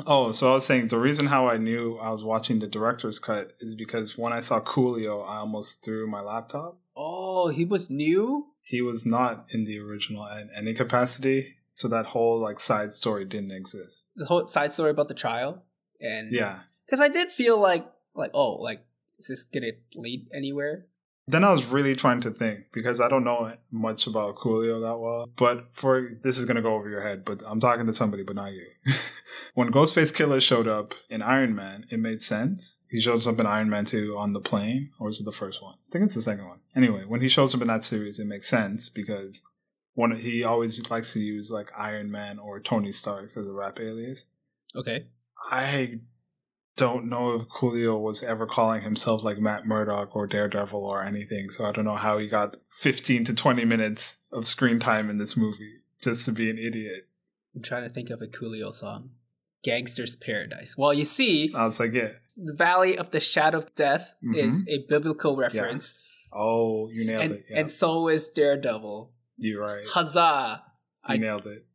oh, 0.06 0.32
so 0.32 0.50
I 0.50 0.54
was 0.54 0.66
saying 0.66 0.88
the 0.88 0.98
reason 0.98 1.26
how 1.26 1.48
I 1.48 1.56
knew 1.56 1.98
I 1.98 2.10
was 2.10 2.24
watching 2.24 2.58
the 2.58 2.66
director's 2.66 3.18
cut 3.18 3.52
is 3.60 3.74
because 3.74 4.16
when 4.16 4.32
I 4.32 4.40
saw 4.40 4.60
Coolio, 4.60 5.26
I 5.28 5.38
almost 5.38 5.84
threw 5.84 6.06
my 6.06 6.20
laptop. 6.20 6.78
Oh, 6.96 7.48
he 7.48 7.64
was 7.64 7.90
new? 7.90 8.48
He 8.62 8.80
was 8.80 9.04
not 9.04 9.46
in 9.50 9.64
the 9.64 9.78
original 9.78 10.26
in 10.26 10.50
any 10.56 10.74
capacity, 10.74 11.56
so 11.72 11.88
that 11.88 12.06
whole 12.06 12.40
like 12.40 12.60
side 12.60 12.92
story 12.92 13.24
didn't 13.24 13.52
exist. 13.52 14.06
The 14.16 14.26
whole 14.26 14.46
side 14.46 14.72
story 14.72 14.90
about 14.90 15.08
the 15.08 15.14
trial? 15.14 15.64
And 16.00 16.32
Yeah. 16.32 16.60
Because 16.86 17.00
I 17.00 17.08
did 17.08 17.30
feel 17.30 17.58
like, 17.58 17.86
like, 18.14 18.32
oh, 18.34 18.54
like, 18.54 18.84
is 19.18 19.28
this 19.28 19.44
going 19.44 19.62
to 19.62 20.00
lead 20.00 20.26
anywhere? 20.34 20.86
Then 21.26 21.44
I 21.44 21.52
was 21.52 21.66
really 21.66 21.94
trying 21.94 22.20
to 22.22 22.30
think 22.30 22.72
because 22.72 23.00
I 23.00 23.08
don't 23.08 23.22
know 23.22 23.54
much 23.70 24.06
about 24.06 24.36
Coolio 24.36 24.80
that 24.80 24.98
well. 24.98 25.28
But 25.36 25.68
for 25.72 26.10
this 26.22 26.36
is 26.36 26.44
gonna 26.44 26.62
go 26.62 26.74
over 26.74 26.88
your 26.88 27.02
head, 27.02 27.24
but 27.24 27.42
I'm 27.46 27.60
talking 27.60 27.86
to 27.86 27.92
somebody, 27.92 28.24
but 28.24 28.34
not 28.34 28.52
you. 28.52 28.66
when 29.54 29.70
Ghostface 29.70 30.12
Killah 30.12 30.42
showed 30.42 30.66
up 30.66 30.94
in 31.08 31.22
Iron 31.22 31.54
Man, 31.54 31.86
it 31.90 32.00
made 32.00 32.22
sense. 32.22 32.80
He 32.90 33.00
shows 33.00 33.26
up 33.26 33.38
in 33.38 33.46
Iron 33.46 33.70
Man 33.70 33.84
2 33.84 34.16
on 34.18 34.32
the 34.32 34.40
plane, 34.40 34.90
or 34.98 35.08
is 35.08 35.20
it 35.20 35.24
the 35.24 35.32
first 35.32 35.62
one? 35.62 35.74
I 35.74 35.92
think 35.92 36.04
it's 36.04 36.16
the 36.16 36.22
second 36.22 36.48
one. 36.48 36.58
Anyway, 36.74 37.04
when 37.06 37.20
he 37.20 37.28
shows 37.28 37.54
up 37.54 37.62
in 37.62 37.68
that 37.68 37.84
series, 37.84 38.18
it 38.18 38.26
makes 38.26 38.48
sense 38.48 38.88
because 38.88 39.42
one 39.94 40.16
he 40.16 40.42
always 40.42 40.90
likes 40.90 41.12
to 41.12 41.20
use 41.20 41.50
like 41.50 41.70
Iron 41.76 42.10
Man 42.10 42.38
or 42.38 42.58
Tony 42.58 42.90
Stark 42.92 43.36
as 43.36 43.46
a 43.46 43.52
rap 43.52 43.78
alias. 43.78 44.26
Okay. 44.74 45.06
I 45.50 46.00
don't 46.76 47.06
know 47.06 47.34
if 47.34 47.48
Coolio 47.48 48.00
was 48.00 48.22
ever 48.22 48.46
calling 48.46 48.82
himself 48.82 49.22
like 49.22 49.38
Matt 49.38 49.66
Murdock 49.66 50.16
or 50.16 50.26
Daredevil 50.26 50.82
or 50.82 51.04
anything, 51.04 51.50
so 51.50 51.64
I 51.66 51.72
don't 51.72 51.84
know 51.84 51.96
how 51.96 52.18
he 52.18 52.28
got 52.28 52.56
15 52.70 53.24
to 53.26 53.34
20 53.34 53.64
minutes 53.64 54.18
of 54.32 54.46
screen 54.46 54.78
time 54.78 55.10
in 55.10 55.18
this 55.18 55.36
movie 55.36 55.80
just 56.00 56.24
to 56.24 56.32
be 56.32 56.48
an 56.50 56.58
idiot. 56.58 57.08
I'm 57.54 57.62
trying 57.62 57.82
to 57.82 57.90
think 57.90 58.10
of 58.10 58.22
a 58.22 58.26
Coolio 58.26 58.72
song. 58.74 59.10
Gangster's 59.62 60.16
Paradise. 60.16 60.76
Well, 60.76 60.92
you 60.94 61.04
see, 61.04 61.52
I 61.54 61.64
was 61.64 61.78
like, 61.78 61.92
yeah. 61.92 62.08
the 62.36 62.54
Valley 62.54 62.96
of 62.96 63.10
the 63.10 63.20
Shadow 63.20 63.58
of 63.58 63.74
Death 63.74 64.14
Mhm. 64.24 64.36
is 64.36 64.66
a 64.68 64.84
biblical 64.88 65.36
reference. 65.36 65.94
Oh, 66.32 66.88
you 66.92 67.10
nailed 67.10 67.22
and, 67.24 67.32
it. 67.34 67.44
Yeah. 67.50 67.58
and 67.60 67.70
so 67.70 68.08
is 68.08 68.28
Daredevil. 68.28 69.12
You're 69.36 69.60
right. 69.60 69.86
Huzzah! 69.86 70.64
You 71.08 71.14
I- 71.14 71.18
nailed 71.18 71.46
it. 71.46 71.66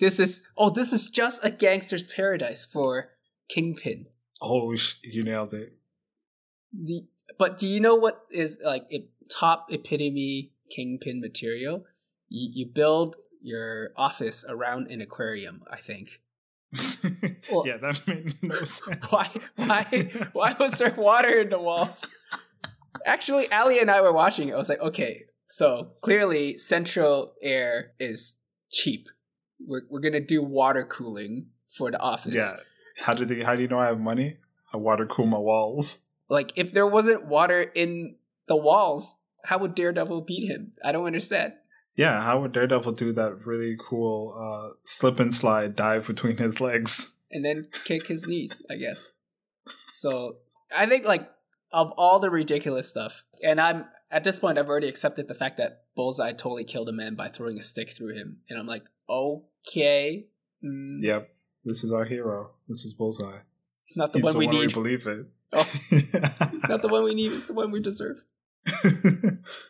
This 0.00 0.18
is 0.20 0.42
oh, 0.56 0.70
this 0.70 0.92
is 0.92 1.08
just 1.08 1.44
a 1.44 1.50
gangster's 1.50 2.06
paradise 2.06 2.64
for 2.64 3.10
Kingpin. 3.48 4.06
Oh, 4.42 4.74
you 5.02 5.22
nailed 5.22 5.54
it. 5.54 5.74
The, 6.72 7.06
but 7.38 7.56
do 7.58 7.66
you 7.68 7.80
know 7.80 7.94
what 7.94 8.24
is 8.30 8.58
like 8.64 8.86
a 8.92 9.06
top 9.30 9.66
epitome 9.70 10.52
Kingpin 10.70 11.20
material? 11.20 11.84
You, 12.28 12.50
you 12.52 12.66
build 12.66 13.16
your 13.40 13.90
office 13.96 14.44
around 14.48 14.90
an 14.90 15.00
aquarium. 15.00 15.62
I 15.70 15.76
think. 15.78 16.20
Well- 17.52 17.66
yeah, 17.66 17.76
that 17.76 18.06
made 18.06 18.36
no 18.42 18.54
sense. 18.64 19.04
Why? 19.10 19.28
Why? 19.56 19.84
Why 20.32 20.56
was 20.58 20.78
there 20.78 20.94
water 20.96 21.40
in 21.40 21.50
the 21.50 21.58
walls? 21.60 22.10
Actually, 23.04 23.50
Ali 23.52 23.78
and 23.80 23.90
I 23.90 24.00
were 24.00 24.12
watching 24.12 24.48
it. 24.48 24.52
I 24.54 24.56
was 24.56 24.68
like, 24.70 24.80
okay, 24.80 25.24
so 25.46 25.92
clearly 26.00 26.56
Central 26.56 27.34
Air 27.42 27.92
is 28.00 28.36
cheap. 28.72 29.08
We're 29.60 29.82
we're 29.90 30.00
gonna 30.00 30.20
do 30.20 30.42
water 30.42 30.84
cooling 30.84 31.48
for 31.68 31.90
the 31.90 32.00
office. 32.00 32.34
Yeah. 32.34 32.52
How 32.96 33.14
did 33.14 33.28
they, 33.28 33.42
how 33.42 33.56
do 33.56 33.62
you 33.62 33.68
know 33.68 33.78
I 33.78 33.86
have 33.86 34.00
money? 34.00 34.38
I 34.72 34.76
water 34.76 35.06
cool 35.06 35.26
my 35.26 35.38
walls. 35.38 36.00
Like 36.28 36.52
if 36.56 36.72
there 36.72 36.86
wasn't 36.86 37.26
water 37.26 37.62
in 37.62 38.16
the 38.48 38.56
walls, 38.56 39.16
how 39.44 39.58
would 39.58 39.74
Daredevil 39.74 40.22
beat 40.22 40.48
him? 40.48 40.72
I 40.84 40.92
don't 40.92 41.06
understand. 41.06 41.54
Yeah, 41.96 42.22
how 42.22 42.40
would 42.40 42.52
Daredevil 42.52 42.92
do 42.92 43.12
that 43.12 43.46
really 43.46 43.76
cool 43.78 44.34
uh, 44.36 44.74
slip 44.82 45.20
and 45.20 45.32
slide 45.32 45.76
dive 45.76 46.06
between 46.06 46.38
his 46.38 46.60
legs? 46.60 47.12
And 47.30 47.44
then 47.44 47.68
kick 47.84 48.06
his 48.06 48.26
knees, 48.26 48.60
I 48.70 48.76
guess. 48.76 49.12
So 49.94 50.38
I 50.76 50.86
think 50.86 51.04
like 51.04 51.30
of 51.72 51.92
all 51.96 52.18
the 52.18 52.30
ridiculous 52.30 52.88
stuff, 52.88 53.24
and 53.42 53.60
I'm 53.60 53.86
at 54.10 54.24
this 54.24 54.38
point 54.38 54.58
I've 54.58 54.68
already 54.68 54.88
accepted 54.88 55.28
the 55.28 55.34
fact 55.34 55.56
that 55.58 55.84
Bullseye 55.94 56.32
totally 56.32 56.64
killed 56.64 56.88
a 56.88 56.92
man 56.92 57.14
by 57.14 57.28
throwing 57.28 57.58
a 57.58 57.62
stick 57.62 57.90
through 57.90 58.14
him, 58.14 58.38
and 58.48 58.58
I'm 58.58 58.66
like, 58.66 58.84
okay, 59.08 60.26
mm, 60.64 60.96
Yep, 60.98 61.33
this 61.64 61.82
is 61.84 61.92
our 61.92 62.04
hero. 62.04 62.50
This 62.68 62.84
is 62.84 62.94
Bullseye. 62.94 63.40
it's 63.84 63.96
not 63.96 64.12
the 64.12 64.18
He's 64.18 64.24
one 64.24 64.32
the 64.34 64.38
we 64.38 64.46
one 64.46 64.54
need. 64.56 64.66
we 64.76 64.82
believe 64.82 65.06
it. 65.06 65.26
Oh. 65.52 65.70
It's 66.54 66.68
not 66.68 66.82
the 66.82 66.88
one 66.88 67.04
we 67.04 67.14
need. 67.14 67.32
It's 67.32 67.44
the 67.46 67.54
one 67.54 67.70
we 67.70 67.80
deserve. 67.80 68.24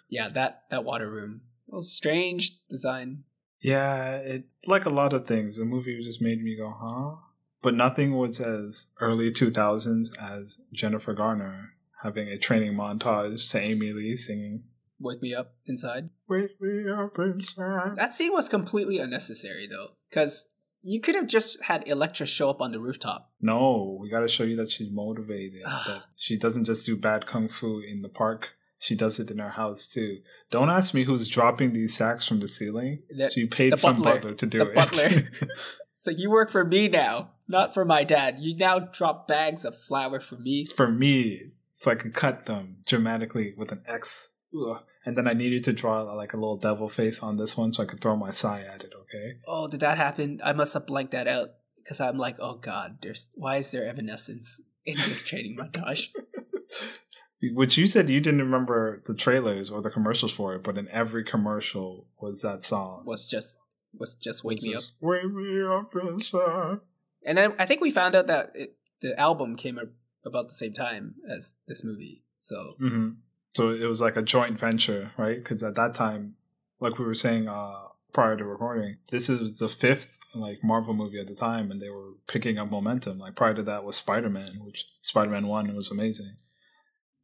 Yeah, 0.08 0.28
that 0.30 0.62
that 0.70 0.84
water 0.84 1.10
room. 1.10 1.40
It 1.68 1.74
was 1.74 1.92
strange 1.92 2.52
design. 2.68 3.24
yeah, 3.60 4.16
it 4.16 4.44
like 4.66 4.84
a 4.86 4.90
lot 4.90 5.12
of 5.12 5.26
things. 5.26 5.56
The 5.56 5.64
movie 5.64 6.00
just 6.02 6.22
made 6.22 6.42
me 6.42 6.56
go, 6.56 6.72
huh? 6.76 7.16
But 7.62 7.74
nothing 7.74 8.14
was 8.16 8.38
as 8.40 8.86
early 9.00 9.32
two 9.32 9.50
thousands 9.50 10.14
as 10.20 10.60
Jennifer 10.72 11.14
Garner 11.14 11.70
having 12.02 12.28
a 12.28 12.38
training 12.38 12.74
montage 12.74 13.50
to 13.50 13.58
Amy 13.60 13.92
Lee 13.92 14.16
singing 14.16 14.64
Wake 15.00 15.20
me 15.22 15.34
up 15.34 15.54
inside. 15.66 16.10
"Wake 16.28 16.60
me 16.60 16.88
up 16.90 17.18
inside." 17.18 17.96
That 17.96 18.14
scene 18.14 18.32
was 18.32 18.48
completely 18.48 18.98
unnecessary 18.98 19.66
though, 19.66 19.92
because 20.08 20.46
you 20.86 21.00
could 21.00 21.14
have 21.16 21.26
just 21.26 21.62
had 21.62 21.88
Elektra 21.88 22.26
show 22.26 22.48
up 22.50 22.60
on 22.60 22.70
the 22.72 22.78
rooftop. 22.78 23.30
No, 23.40 23.96
we 24.00 24.10
got 24.10 24.20
to 24.20 24.28
show 24.28 24.44
you 24.44 24.56
that 24.56 24.70
she's 24.70 24.90
motivated. 24.90 25.62
That 25.86 26.02
she 26.16 26.36
doesn't 26.36 26.64
just 26.64 26.84
do 26.86 26.96
bad 26.96 27.26
kung 27.26 27.48
fu 27.48 27.80
in 27.80 28.02
the 28.02 28.08
park. 28.08 28.50
She 28.78 28.94
does 28.94 29.18
it 29.18 29.30
in 29.30 29.38
her 29.38 29.48
house 29.48 29.88
too. 29.88 30.18
Don't 30.50 30.68
ask 30.68 30.92
me 30.92 31.04
who's 31.04 31.26
dropping 31.26 31.72
these 31.72 31.96
sacks 31.96 32.28
from 32.28 32.40
the 32.40 32.48
ceiling. 32.48 33.02
The- 33.10 33.30
she 33.30 33.46
paid 33.46 33.72
the 33.72 33.76
some 33.78 33.96
butler. 33.96 34.12
butler 34.14 34.34
to 34.34 34.46
do 34.46 34.58
The 34.58 34.68
it. 34.70 34.74
butler. 34.74 35.10
So 35.96 36.10
you 36.10 36.28
work 36.28 36.50
for 36.50 36.64
me 36.66 36.88
now, 36.88 37.30
not 37.48 37.72
for 37.72 37.84
my 37.86 38.04
dad. 38.04 38.36
You 38.38 38.54
now 38.56 38.78
drop 38.78 39.26
bags 39.26 39.64
of 39.64 39.74
flour 39.74 40.20
for 40.20 40.36
me. 40.36 40.66
For 40.66 40.90
me, 40.90 41.52
so 41.70 41.92
I 41.92 41.94
can 41.94 42.12
cut 42.12 42.44
them 42.44 42.78
dramatically 42.84 43.54
with 43.56 43.72
an 43.72 43.80
X. 43.86 44.28
Ugh. 44.54 44.82
And 45.06 45.18
then 45.18 45.28
I 45.28 45.34
needed 45.34 45.64
to 45.64 45.72
draw 45.72 46.02
like 46.02 46.32
a 46.32 46.36
little 46.36 46.56
devil 46.56 46.88
face 46.88 47.22
on 47.22 47.36
this 47.36 47.56
one 47.56 47.72
so 47.72 47.82
I 47.82 47.86
could 47.86 48.00
throw 48.00 48.16
my 48.16 48.30
sigh 48.30 48.62
at 48.62 48.82
it. 48.82 48.92
Okay. 49.02 49.38
Oh, 49.46 49.68
did 49.68 49.80
that 49.80 49.98
happen? 49.98 50.40
I 50.42 50.52
must 50.52 50.74
have 50.74 50.86
blanked 50.86 51.12
that 51.12 51.28
out 51.28 51.50
because 51.76 52.00
I'm 52.00 52.16
like, 52.16 52.36
oh 52.38 52.54
god, 52.54 52.98
there's 53.02 53.30
why 53.34 53.56
is 53.56 53.70
there 53.70 53.86
evanescence 53.86 54.60
in 54.84 54.96
this 54.96 55.22
training 55.22 55.56
montage? 55.56 56.08
Which 57.42 57.76
you 57.76 57.86
said 57.86 58.08
you 58.08 58.20
didn't 58.20 58.40
remember 58.40 59.02
the 59.04 59.14
trailers 59.14 59.70
or 59.70 59.82
the 59.82 59.90
commercials 59.90 60.32
for 60.32 60.54
it, 60.54 60.62
but 60.62 60.78
in 60.78 60.88
every 60.88 61.24
commercial 61.24 62.06
was 62.18 62.40
that 62.40 62.62
song. 62.62 63.02
Was 63.04 63.28
just 63.28 63.58
was 63.92 64.14
just 64.14 64.44
wake 64.44 64.62
me 64.62 64.70
up. 64.70 64.76
Just 64.76 64.94
Wake 65.00 65.30
me 65.30 65.62
up 65.62 65.94
inside. 65.94 66.78
And 67.26 67.36
then 67.36 67.54
I 67.58 67.66
think 67.66 67.80
we 67.80 67.90
found 67.90 68.14
out 68.14 68.26
that 68.28 68.52
it, 68.54 68.76
the 69.02 69.18
album 69.20 69.56
came 69.56 69.78
about 70.24 70.48
the 70.48 70.54
same 70.54 70.72
time 70.72 71.16
as 71.30 71.52
this 71.68 71.84
movie. 71.84 72.24
So 72.38 72.74
hmm 72.78 73.10
So 73.54 73.70
it 73.70 73.86
was 73.86 74.00
like 74.00 74.16
a 74.16 74.22
joint 74.22 74.58
venture, 74.58 75.12
right? 75.16 75.36
Because 75.36 75.62
at 75.62 75.76
that 75.76 75.94
time, 75.94 76.34
like 76.80 76.98
we 76.98 77.04
were 77.04 77.14
saying 77.14 77.48
uh, 77.48 77.84
prior 78.12 78.36
to 78.36 78.44
recording, 78.44 78.96
this 79.10 79.28
is 79.28 79.58
the 79.58 79.68
fifth 79.68 80.18
like 80.34 80.64
Marvel 80.64 80.94
movie 80.94 81.20
at 81.20 81.28
the 81.28 81.34
time, 81.34 81.70
and 81.70 81.80
they 81.80 81.90
were 81.90 82.12
picking 82.26 82.58
up 82.58 82.70
momentum. 82.70 83.18
Like 83.18 83.36
prior 83.36 83.54
to 83.54 83.62
that 83.62 83.84
was 83.84 83.96
Spider 83.96 84.28
Man, 84.28 84.58
which 84.60 84.86
Spider 85.02 85.30
Man 85.30 85.46
One 85.46 85.74
was 85.74 85.90
amazing. 85.90 86.36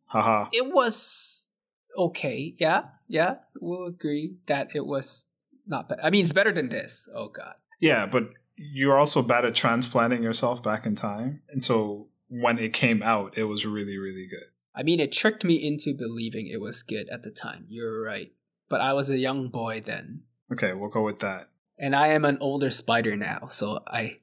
Haha. 0.07 0.49
it 0.53 0.73
was 0.73 1.49
okay. 1.97 2.55
Yeah, 2.59 2.85
yeah, 3.07 3.37
we'll 3.61 3.87
agree 3.87 4.35
that 4.47 4.69
it 4.75 4.87
was 4.87 5.27
not 5.67 5.89
bad. 5.89 5.99
I 6.03 6.11
mean, 6.11 6.25
it's 6.25 6.33
better 6.33 6.53
than 6.53 6.69
this. 6.69 7.09
Oh 7.15 7.29
god. 7.29 7.55
Yeah, 7.81 8.07
but 8.07 8.31
you're 8.57 8.99
also 8.99 9.23
bad 9.23 9.45
at 9.45 9.55
transplanting 9.55 10.23
yourself 10.23 10.63
back 10.63 10.87
in 10.87 10.95
time, 10.95 11.43
and 11.51 11.63
so 11.63 12.09
when 12.29 12.59
it 12.59 12.73
came 12.73 13.03
out, 13.03 13.37
it 13.37 13.45
was 13.45 13.67
really, 13.67 13.99
really 13.99 14.27
good. 14.29 14.47
I 14.75 14.83
mean, 14.83 15.01
it 15.01 15.13
tricked 15.13 15.45
me 15.45 15.55
into 15.57 15.95
believing 15.95 16.47
it 16.47 16.61
was 16.61 16.83
good 16.83 17.09
at 17.11 17.23
the 17.23 17.31
time. 17.31 17.65
You're 17.69 18.03
right, 18.03 18.33
but 18.69 18.81
I 18.81 18.93
was 18.93 19.11
a 19.11 19.19
young 19.19 19.49
boy 19.49 19.81
then, 19.81 20.23
Okay, 20.53 20.73
we'll 20.73 20.91
go 20.91 21.03
with 21.05 21.21
that. 21.21 21.49
and 21.79 21.95
I 21.97 22.09
am 22.09 22.25
an 22.25 22.39
older 22.41 22.71
spider 22.71 23.17
now, 23.17 23.47
so 23.47 23.81
I, 23.87 24.19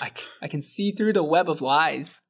I, 0.00 0.10
I 0.42 0.48
can 0.48 0.62
see 0.62 0.92
through 0.92 1.12
the 1.14 1.22
web 1.24 1.48
of 1.50 1.60
lies. 1.60 2.22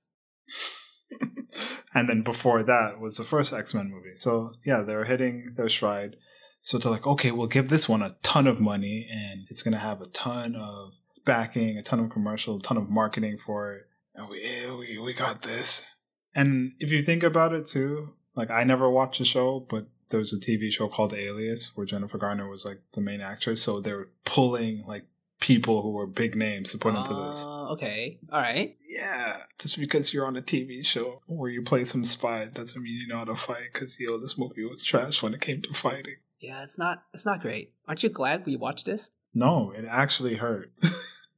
and 1.95 2.09
then 2.09 2.23
before 2.23 2.63
that 2.63 3.01
was 3.01 3.17
the 3.17 3.25
first 3.25 3.53
X 3.53 3.75
Men 3.75 3.91
movie. 3.91 4.15
So 4.15 4.49
yeah, 4.65 4.83
they're 4.83 5.05
hitting 5.05 5.55
their 5.57 5.69
stride. 5.69 6.17
So 6.61 6.77
they're 6.79 6.93
like, 6.93 7.07
okay, 7.07 7.31
we'll 7.31 7.47
give 7.47 7.69
this 7.69 7.89
one 7.89 8.03
a 8.03 8.17
ton 8.23 8.47
of 8.47 8.61
money, 8.61 9.09
and 9.11 9.47
it's 9.49 9.63
gonna 9.63 9.79
have 9.79 10.01
a 10.01 10.09
ton 10.09 10.55
of 10.57 10.93
backing, 11.25 11.77
a 11.79 11.83
ton 11.83 12.01
of 12.01 12.11
commercial, 12.11 12.57
a 12.57 12.61
ton 12.61 12.77
of 12.77 12.91
marketing 12.91 13.39
for 13.39 13.75
it. 13.75 13.83
And 14.15 14.29
we, 14.29 14.41
we, 14.79 14.99
we 14.99 15.15
got 15.15 15.43
this. 15.43 15.87
And 16.35 16.73
if 16.79 16.91
you 16.91 17.03
think 17.03 17.23
about 17.23 17.53
it 17.53 17.67
too, 17.67 18.15
like 18.35 18.51
I 18.51 18.65
never 18.65 18.89
watched 18.89 19.19
the 19.19 19.25
show, 19.25 19.67
but 19.69 19.87
there 20.11 20.19
was 20.19 20.33
a 20.33 20.39
TV 20.39 20.71
show 20.71 20.89
called 20.89 21.15
Alias 21.15 21.73
where 21.75 21.87
Jennifer 21.87 22.19
Garner 22.19 22.49
was 22.49 22.65
like 22.65 22.81
the 22.93 23.01
main 23.01 23.21
actress. 23.21 23.63
So 23.63 23.81
they 23.81 23.93
were 23.93 24.09
pulling 24.25 24.85
like 24.87 25.05
people 25.41 25.83
who 25.83 25.91
were 25.91 26.07
big 26.07 26.37
names 26.37 26.73
to 26.73 26.79
put 26.79 26.95
into 26.95 27.15
this. 27.15 27.45
Uh, 27.45 27.73
okay, 27.73 28.19
all 28.31 28.41
right. 28.41 28.77
Yeah, 28.87 29.39
just 29.59 29.79
because 29.79 30.13
you're 30.13 30.27
on 30.27 30.37
a 30.37 30.43
TV 30.43 30.85
show 30.85 31.23
where 31.27 31.51
you 31.51 31.63
play 31.63 31.85
some 31.85 32.05
spy 32.05 32.45
doesn't 32.47 32.83
mean 32.83 32.99
you 33.01 33.09
know 33.09 33.19
how 33.19 33.25
to 33.25 33.35
fight. 33.35 33.73
Because 33.73 33.99
yo, 33.99 34.19
this 34.19 34.37
movie 34.37 34.65
was 34.65 34.83
trash 34.83 35.23
when 35.23 35.33
it 35.33 35.41
came 35.41 35.63
to 35.63 35.73
fighting. 35.73 36.17
Yeah, 36.39 36.63
it's 36.63 36.79
not, 36.79 37.05
it's 37.13 37.27
not 37.27 37.41
great. 37.41 37.73
Aren't 37.87 38.03
you 38.03 38.09
glad 38.09 38.47
we 38.47 38.57
watched 38.57 38.87
this? 38.87 39.11
No, 39.33 39.73
it 39.77 39.85
actually 39.89 40.37
hurt. 40.37 40.73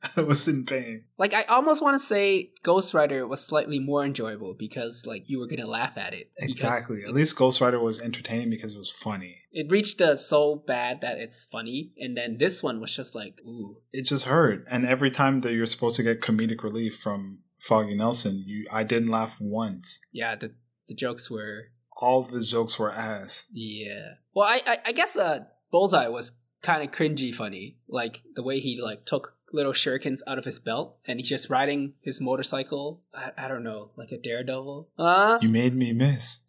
I 0.16 0.22
was 0.22 0.48
in 0.48 0.64
pain. 0.64 1.04
Like, 1.18 1.34
I 1.34 1.42
almost 1.44 1.82
want 1.82 1.94
to 1.94 1.98
say 1.98 2.50
Ghost 2.62 2.92
Rider 2.94 3.26
was 3.26 3.44
slightly 3.44 3.78
more 3.78 4.04
enjoyable 4.04 4.54
because, 4.54 5.04
like, 5.06 5.24
you 5.28 5.38
were 5.38 5.46
gonna 5.46 5.66
laugh 5.66 5.96
at 5.98 6.12
it. 6.14 6.30
Exactly. 6.38 7.02
At 7.04 7.14
least 7.14 7.36
Ghost 7.36 7.60
Rider 7.60 7.78
was 7.80 8.00
entertaining 8.00 8.50
because 8.50 8.74
it 8.74 8.78
was 8.78 8.90
funny. 8.90 9.42
it 9.52 9.70
reached 9.70 9.98
the 9.98 10.16
so 10.16 10.56
bad 10.56 11.00
that 11.02 11.18
it's 11.18 11.44
funny, 11.46 11.92
and 11.98 12.16
then 12.16 12.38
this 12.38 12.62
one 12.62 12.80
was 12.80 12.94
just 12.96 13.14
like, 13.14 13.40
ooh, 13.46 13.76
It 13.92 14.02
just 14.06 14.24
hurt. 14.24 14.64
And 14.68 14.84
every 14.86 15.10
time 15.10 15.40
that 15.40 15.52
you're 15.52 15.66
supposed 15.66 15.96
to 15.96 16.02
get 16.02 16.20
comedic 16.20 16.62
relief 16.62 16.96
from 16.96 17.38
Foggy 17.60 17.94
Nelson, 17.96 18.42
you 18.46 18.66
I 18.72 18.82
didn't 18.84 19.08
laugh 19.10 19.36
once. 19.40 20.00
yeah, 20.12 20.34
the 20.34 20.54
the 20.88 20.94
jokes 20.94 21.30
were 21.30 21.68
All 21.96 22.22
the 22.24 22.40
jokes 22.40 22.78
were 22.78 22.92
ass. 22.92 23.46
yeah. 23.52 24.14
Well, 24.34 24.48
I 24.48 24.60
I, 24.66 24.76
I 24.86 24.92
guess 24.92 25.16
uh, 25.16 25.44
Bullseye 25.70 26.08
was 26.08 26.32
kind 26.62 26.82
of 26.82 26.90
cringy 26.92 27.32
funny, 27.34 27.76
like 27.88 28.22
the 28.34 28.42
way 28.42 28.58
he 28.58 28.80
like 28.80 29.04
took 29.04 29.36
little 29.52 29.72
shurikens 29.72 30.20
out 30.26 30.38
of 30.38 30.44
his 30.44 30.58
belt 30.58 30.96
and 31.06 31.18
he's 31.18 31.28
just 31.28 31.50
riding 31.50 31.94
his 32.00 32.20
motorcycle. 32.20 33.02
I, 33.14 33.30
I 33.44 33.48
don't 33.48 33.62
know, 33.62 33.90
like 33.96 34.12
a 34.12 34.18
daredevil. 34.18 34.88
Uh, 34.98 35.38
You 35.42 35.48
made 35.48 35.74
me 35.74 35.92
miss. 35.92 36.40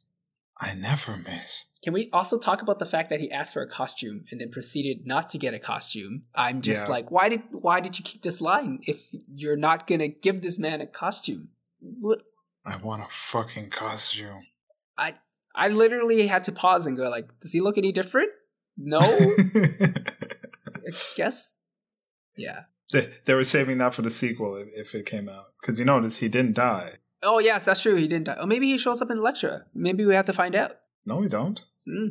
I 0.59 0.75
never 0.75 1.17
miss. 1.17 1.65
Can 1.83 1.93
we 1.93 2.09
also 2.13 2.37
talk 2.37 2.61
about 2.61 2.79
the 2.79 2.85
fact 2.85 3.09
that 3.09 3.19
he 3.19 3.29
asked 3.31 3.53
for 3.53 3.61
a 3.61 3.67
costume 3.67 4.23
and 4.31 4.39
then 4.39 4.49
proceeded 4.49 5.05
not 5.05 5.27
to 5.29 5.37
get 5.37 5.53
a 5.53 5.59
costume? 5.59 6.23
I'm 6.35 6.61
just 6.61 6.87
Yeah. 6.87 6.93
like, 6.93 7.11
why 7.11 7.27
did 7.29 7.41
why 7.51 7.79
did 7.79 7.97
you 7.97 8.03
keep 8.05 8.21
this 8.21 8.39
line 8.39 8.79
if 8.83 9.07
you're 9.33 9.57
not 9.57 9.87
gonna 9.87 10.07
give 10.07 10.41
this 10.41 10.57
man 10.59 10.79
a 10.79 10.85
costume? 10.87 11.49
What? 11.81 12.21
I 12.65 12.77
want 12.77 13.01
a 13.03 13.07
fucking 13.09 13.71
costume. 13.71 14.45
I 14.97 15.15
I 15.55 15.67
literally 15.67 16.27
had 16.27 16.43
to 16.45 16.51
pause 16.51 16.85
and 16.87 16.95
go 16.95 17.09
like, 17.09 17.27
does 17.41 17.51
he 17.51 17.59
look 17.59 17.77
any 17.77 17.91
different? 17.91 18.29
No, 18.77 18.99
I 20.85 20.91
guess. 21.15 21.53
Yeah. 22.35 22.63
They, 22.93 23.09
they 23.25 23.33
were 23.33 23.43
saving 23.43 23.77
that 23.79 23.93
for 23.93 24.01
the 24.01 24.09
sequel 24.09 24.55
if, 24.55 24.67
if 24.73 24.95
it 24.95 25.05
came 25.05 25.27
out. 25.27 25.47
Because 25.61 25.77
you 25.79 25.85
notice 25.85 26.17
he 26.17 26.29
didn't 26.29 26.53
die. 26.53 26.93
Oh 27.21 27.39
yes, 27.39 27.65
that's 27.65 27.81
true. 27.81 27.95
He 27.95 28.07
didn't 28.07 28.25
die. 28.25 28.35
Oh, 28.39 28.45
maybe 28.45 28.67
he 28.67 28.77
shows 28.77 29.01
up 29.01 29.09
in 29.11 29.17
Elektra. 29.17 29.65
Maybe 29.73 30.05
we 30.05 30.13
have 30.15 30.25
to 30.25 30.33
find 30.33 30.55
out. 30.55 30.71
No, 31.05 31.17
we 31.17 31.27
don't. 31.27 31.63
Hmm. 31.85 32.07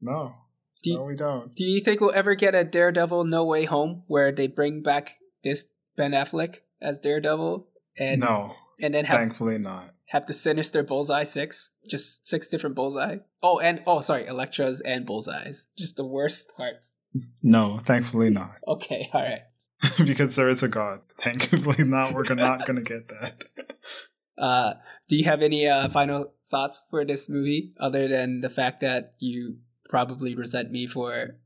No. 0.00 0.34
Do 0.82 0.90
you- 0.90 0.98
no, 0.98 1.04
we 1.04 1.16
don't. 1.16 1.50
Do 1.52 1.64
you 1.64 1.80
think 1.80 2.00
we'll 2.00 2.12
ever 2.14 2.34
get 2.34 2.54
a 2.54 2.64
Daredevil 2.64 3.24
No 3.24 3.44
Way 3.44 3.64
Home 3.64 4.02
where 4.06 4.30
they 4.32 4.46
bring 4.46 4.82
back 4.82 5.16
this 5.42 5.66
Ben 5.96 6.12
Affleck 6.12 6.56
as 6.82 6.98
Daredevil 6.98 7.68
and 7.98 8.20
no, 8.20 8.54
and 8.82 8.92
then 8.92 9.04
have 9.06 9.18
thankfully 9.18 9.56
not. 9.58 9.94
have 10.08 10.26
the 10.26 10.32
sinister 10.32 10.82
bullseye 10.82 11.22
six 11.22 11.70
just 11.88 12.26
six 12.26 12.48
different 12.48 12.74
bullseye 12.74 13.18
oh 13.42 13.60
and 13.60 13.80
oh 13.86 14.00
sorry 14.00 14.24
elektras 14.24 14.80
and 14.84 15.06
bullseyes 15.06 15.66
just 15.78 15.96
the 15.96 16.04
worst 16.04 16.50
parts 16.56 16.92
No, 17.42 17.78
thankfully 17.78 18.30
not. 18.30 18.56
okay 18.66 19.08
all 19.14 19.22
right 19.22 19.42
because 20.04 20.36
there 20.36 20.48
is 20.48 20.62
a 20.62 20.68
God. 20.68 21.00
Thankfully 21.16 21.84
not. 21.84 22.12
We're 22.14 22.24
not 22.34 22.66
going 22.66 22.76
to 22.76 22.82
get 22.82 23.08
that. 23.08 23.44
uh 24.38 24.74
do 25.08 25.14
you 25.16 25.24
have 25.24 25.42
any 25.42 25.66
uh 25.68 25.88
final 25.88 26.32
thoughts 26.50 26.84
for 26.90 27.04
this 27.04 27.28
movie 27.28 27.72
other 27.78 28.08
than 28.08 28.40
the 28.40 28.50
fact 28.50 28.80
that 28.80 29.14
you 29.20 29.58
probably 29.88 30.34
resent 30.34 30.70
me 30.72 30.86
for 30.88 31.36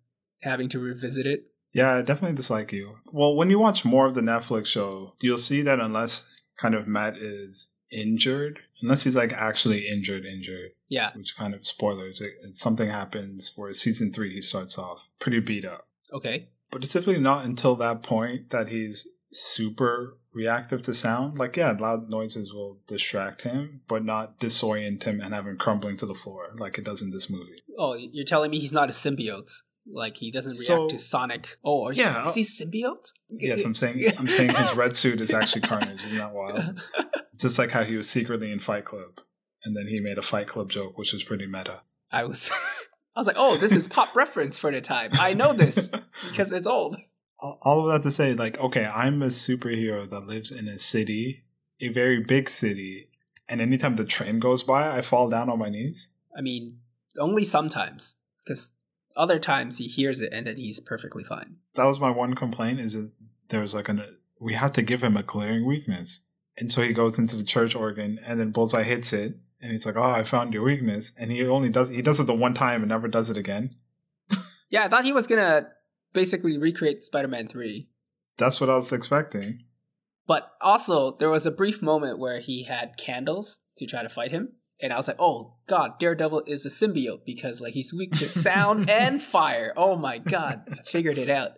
having 0.43 0.69
to 0.71 0.79
revisit 0.79 1.27
it 1.27 1.51
Yeah, 1.73 1.97
I 1.97 2.03
definitely 2.03 2.37
dislike 2.37 2.73
you. 2.73 2.97
Well, 3.13 3.37
when 3.37 3.51
you 3.51 3.59
watch 3.59 3.85
more 3.85 4.07
of 4.07 4.15
the 4.15 4.23
Netflix 4.23 4.67
show, 4.67 5.13
you'll 5.21 5.37
see 5.37 5.61
that 5.63 5.81
unless 5.81 6.35
kind 6.57 6.75
of 6.75 6.89
Matt 6.89 7.17
is 7.19 7.75
injured, 7.91 8.61
unless 8.81 9.03
he's 9.05 9.15
like 9.17 9.33
actually 9.35 9.87
injured, 9.87 10.25
injured, 10.25 10.71
yeah 10.89 11.11
which 11.15 11.37
kind 11.37 11.55
of 11.55 11.67
spoilers, 11.67 12.21
it, 12.23 12.33
it- 12.43 12.57
something 12.57 12.89
happens 12.89 13.53
where 13.57 13.73
season 13.75 14.13
three 14.13 14.33
he 14.35 14.41
starts 14.41 14.79
off 14.79 15.09
pretty 15.19 15.41
beat 15.41 15.67
up. 15.67 15.87
okay 16.13 16.49
But 16.71 16.83
it's 16.83 16.93
typically 16.93 17.19
not 17.19 17.45
until 17.45 17.75
that 17.77 18.03
point 18.03 18.51
that 18.51 18.69
he's 18.69 19.09
super 19.31 20.19
reactive 20.33 20.83
to 20.83 20.95
sound. 20.95 21.39
Like, 21.39 21.57
yeah, 21.57 21.73
loud 21.73 22.11
noises 22.11 22.53
will 22.53 22.79
distract 22.87 23.43
him, 23.43 23.81
but 23.89 24.05
not 24.05 24.39
disorient 24.39 25.03
him 25.03 25.21
and 25.21 25.35
have 25.35 25.47
him 25.47 25.57
crumbling 25.57 25.97
to 25.99 26.07
the 26.07 26.15
floor 26.15 26.51
like 26.59 26.79
it 26.79 26.85
does 26.85 27.03
in 27.03 27.11
this 27.11 27.29
movie. 27.31 27.63
oh 27.79 27.95
you're 27.95 28.25
telling 28.25 28.51
me 28.51 28.59
he's 28.59 28.73
not 28.73 28.89
a 28.89 28.93
symbiote 28.93 29.63
like 29.91 30.17
he 30.19 30.31
doesn't 30.31 30.53
react 30.53 30.65
So- 30.67 30.89
to 30.89 30.99
sonic 30.99 31.57
oh 31.65 31.81
or 31.85 31.93
Yeah, 31.93 32.29
is 32.29 32.35
he 32.35 32.43
uh, 32.43 32.45
symbiote 32.45 33.13
Yes, 33.31 33.65
I'm 33.65 33.75
saying 33.75 34.03
I'm 34.19 34.27
saying 34.29 34.51
his 34.55 34.77
red 34.77 34.95
suit 34.97 35.21
is 35.21 35.33
actually 35.33 35.63
Carnage. 35.63 36.03
Isn't 36.05 36.19
that 36.19 36.33
wild? 36.35 36.81
Just 37.37 37.59
like 37.59 37.71
how 37.71 37.85
he 37.85 37.97
was 37.97 38.09
secretly 38.09 38.51
in 38.53 38.59
Fight 38.59 38.85
Club, 38.85 39.21
and 39.65 39.77
then 39.77 39.87
he 39.87 40.01
made 40.01 40.19
a 40.19 40.23
Fight 40.23 40.47
Club 40.49 40.69
joke, 40.71 40.99
which 40.99 41.13
was 41.13 41.23
pretty 41.25 41.47
meta. 41.47 41.81
I 42.13 42.25
was 42.25 42.51
I 43.19 43.21
was 43.21 43.27
like, 43.27 43.37
oh, 43.37 43.57
this 43.57 43.75
is 43.75 43.89
pop 43.97 44.15
reference 44.15 44.59
for 44.59 44.71
the 44.71 44.81
time. 44.81 45.11
I 45.15 45.35
know 45.35 45.53
this 45.53 45.91
because 46.29 46.53
it's 46.53 46.69
old. 46.69 46.97
All 47.41 47.85
of 47.85 47.93
that 47.93 48.09
to 48.09 48.13
say, 48.13 48.33
like, 48.35 48.61
okay, 48.61 48.85
I'm 48.87 49.23
a 49.23 49.27
superhero 49.27 50.09
that 50.09 50.29
lives 50.29 50.53
in 50.53 50.69
a 50.69 50.79
city, 50.79 51.43
a 51.81 51.89
very 51.89 52.23
big 52.23 52.49
city, 52.49 53.09
and 53.49 53.61
anytime 53.61 53.97
the 53.97 54.05
train 54.05 54.39
goes 54.39 54.63
by, 54.63 54.97
I 54.97 55.03
fall 55.03 55.29
down 55.29 55.51
on 55.51 55.59
my 55.59 55.69
knees. 55.69 56.11
I 56.37 56.43
mean, 56.43 56.79
only 57.19 57.43
sometimes 57.43 58.15
because 58.45 58.75
other 59.17 59.41
times 59.41 59.79
he 59.79 59.89
hears 59.89 60.21
it 60.21 60.33
and 60.33 60.47
then 60.47 60.57
he's 60.57 60.79
perfectly 60.79 61.25
fine. 61.25 61.57
That 61.75 61.87
was 61.87 61.99
my 61.99 62.11
one 62.11 62.35
complaint. 62.35 62.79
Is 62.79 62.93
that 62.93 63.11
there 63.49 63.63
was 63.63 63.75
like 63.75 63.89
an 63.89 64.01
we 64.39 64.53
had 64.53 64.75
to 64.75 64.83
give 64.83 65.03
him 65.03 65.17
a 65.17 65.25
glaring 65.25 65.67
weakness, 65.67 66.21
and 66.57 66.73
so 66.73 66.83
he 66.83 66.93
goes 66.93 67.19
into 67.19 67.35
the 67.35 67.43
church 67.43 67.75
organ, 67.75 68.21
and 68.25 68.39
then 68.39 68.53
Bullseye 68.53 68.85
hits 68.85 69.13
it, 69.13 69.35
and 69.61 69.73
he's 69.73 69.87
like, 69.87 69.97
"Oh, 69.97 70.03
I 70.03 70.23
found 70.25 70.53
your 70.55 70.63
weakness," 70.65 71.13
and 71.19 71.31
he 71.33 71.47
only 71.47 71.69
does 71.69 71.89
he 71.89 72.03
does 72.03 72.21
it 72.21 72.27
the 72.27 72.35
one 72.35 72.55
time 72.55 72.83
and 72.83 72.89
never 72.89 73.09
does 73.09 73.31
it 73.31 73.37
again. 73.37 73.75
Yeah, 74.71 74.85
I 74.85 74.89
thought 74.89 75.07
he 75.07 75.15
was 75.15 75.27
gonna 75.27 75.69
basically 76.13 76.59
recreate 76.59 77.03
Spider-Man 77.03 77.49
Three, 77.49 77.89
That's 78.37 78.61
what 78.61 78.69
I 78.69 78.75
was 78.75 78.93
expecting. 78.93 79.65
but 80.27 80.53
also 80.61 81.17
there 81.17 81.31
was 81.31 81.47
a 81.47 81.51
brief 81.51 81.81
moment 81.81 82.19
where 82.19 82.41
he 82.41 82.65
had 82.65 82.99
candles 82.99 83.61
to 83.77 83.87
try 83.87 84.03
to 84.03 84.11
fight 84.11 84.31
him, 84.31 84.53
and 84.83 84.93
I 84.93 84.97
was 84.99 85.09
like, 85.09 85.17
oh 85.19 85.55
god, 85.67 85.99
Daredevil 85.99 86.43
is 86.47 86.67
a 86.67 86.69
symbiote 86.69 87.25
because 87.25 87.63
like 87.63 87.73
he's 87.73 87.95
weak 87.95 88.13
to 88.19 88.29
sound 88.47 88.91
and 88.91 89.23
fire. 89.23 89.73
Oh 89.75 89.97
my 89.97 90.19
god, 90.19 90.69
I 90.71 90.83
figured 90.83 91.17
it 91.17 91.31
out. 91.31 91.53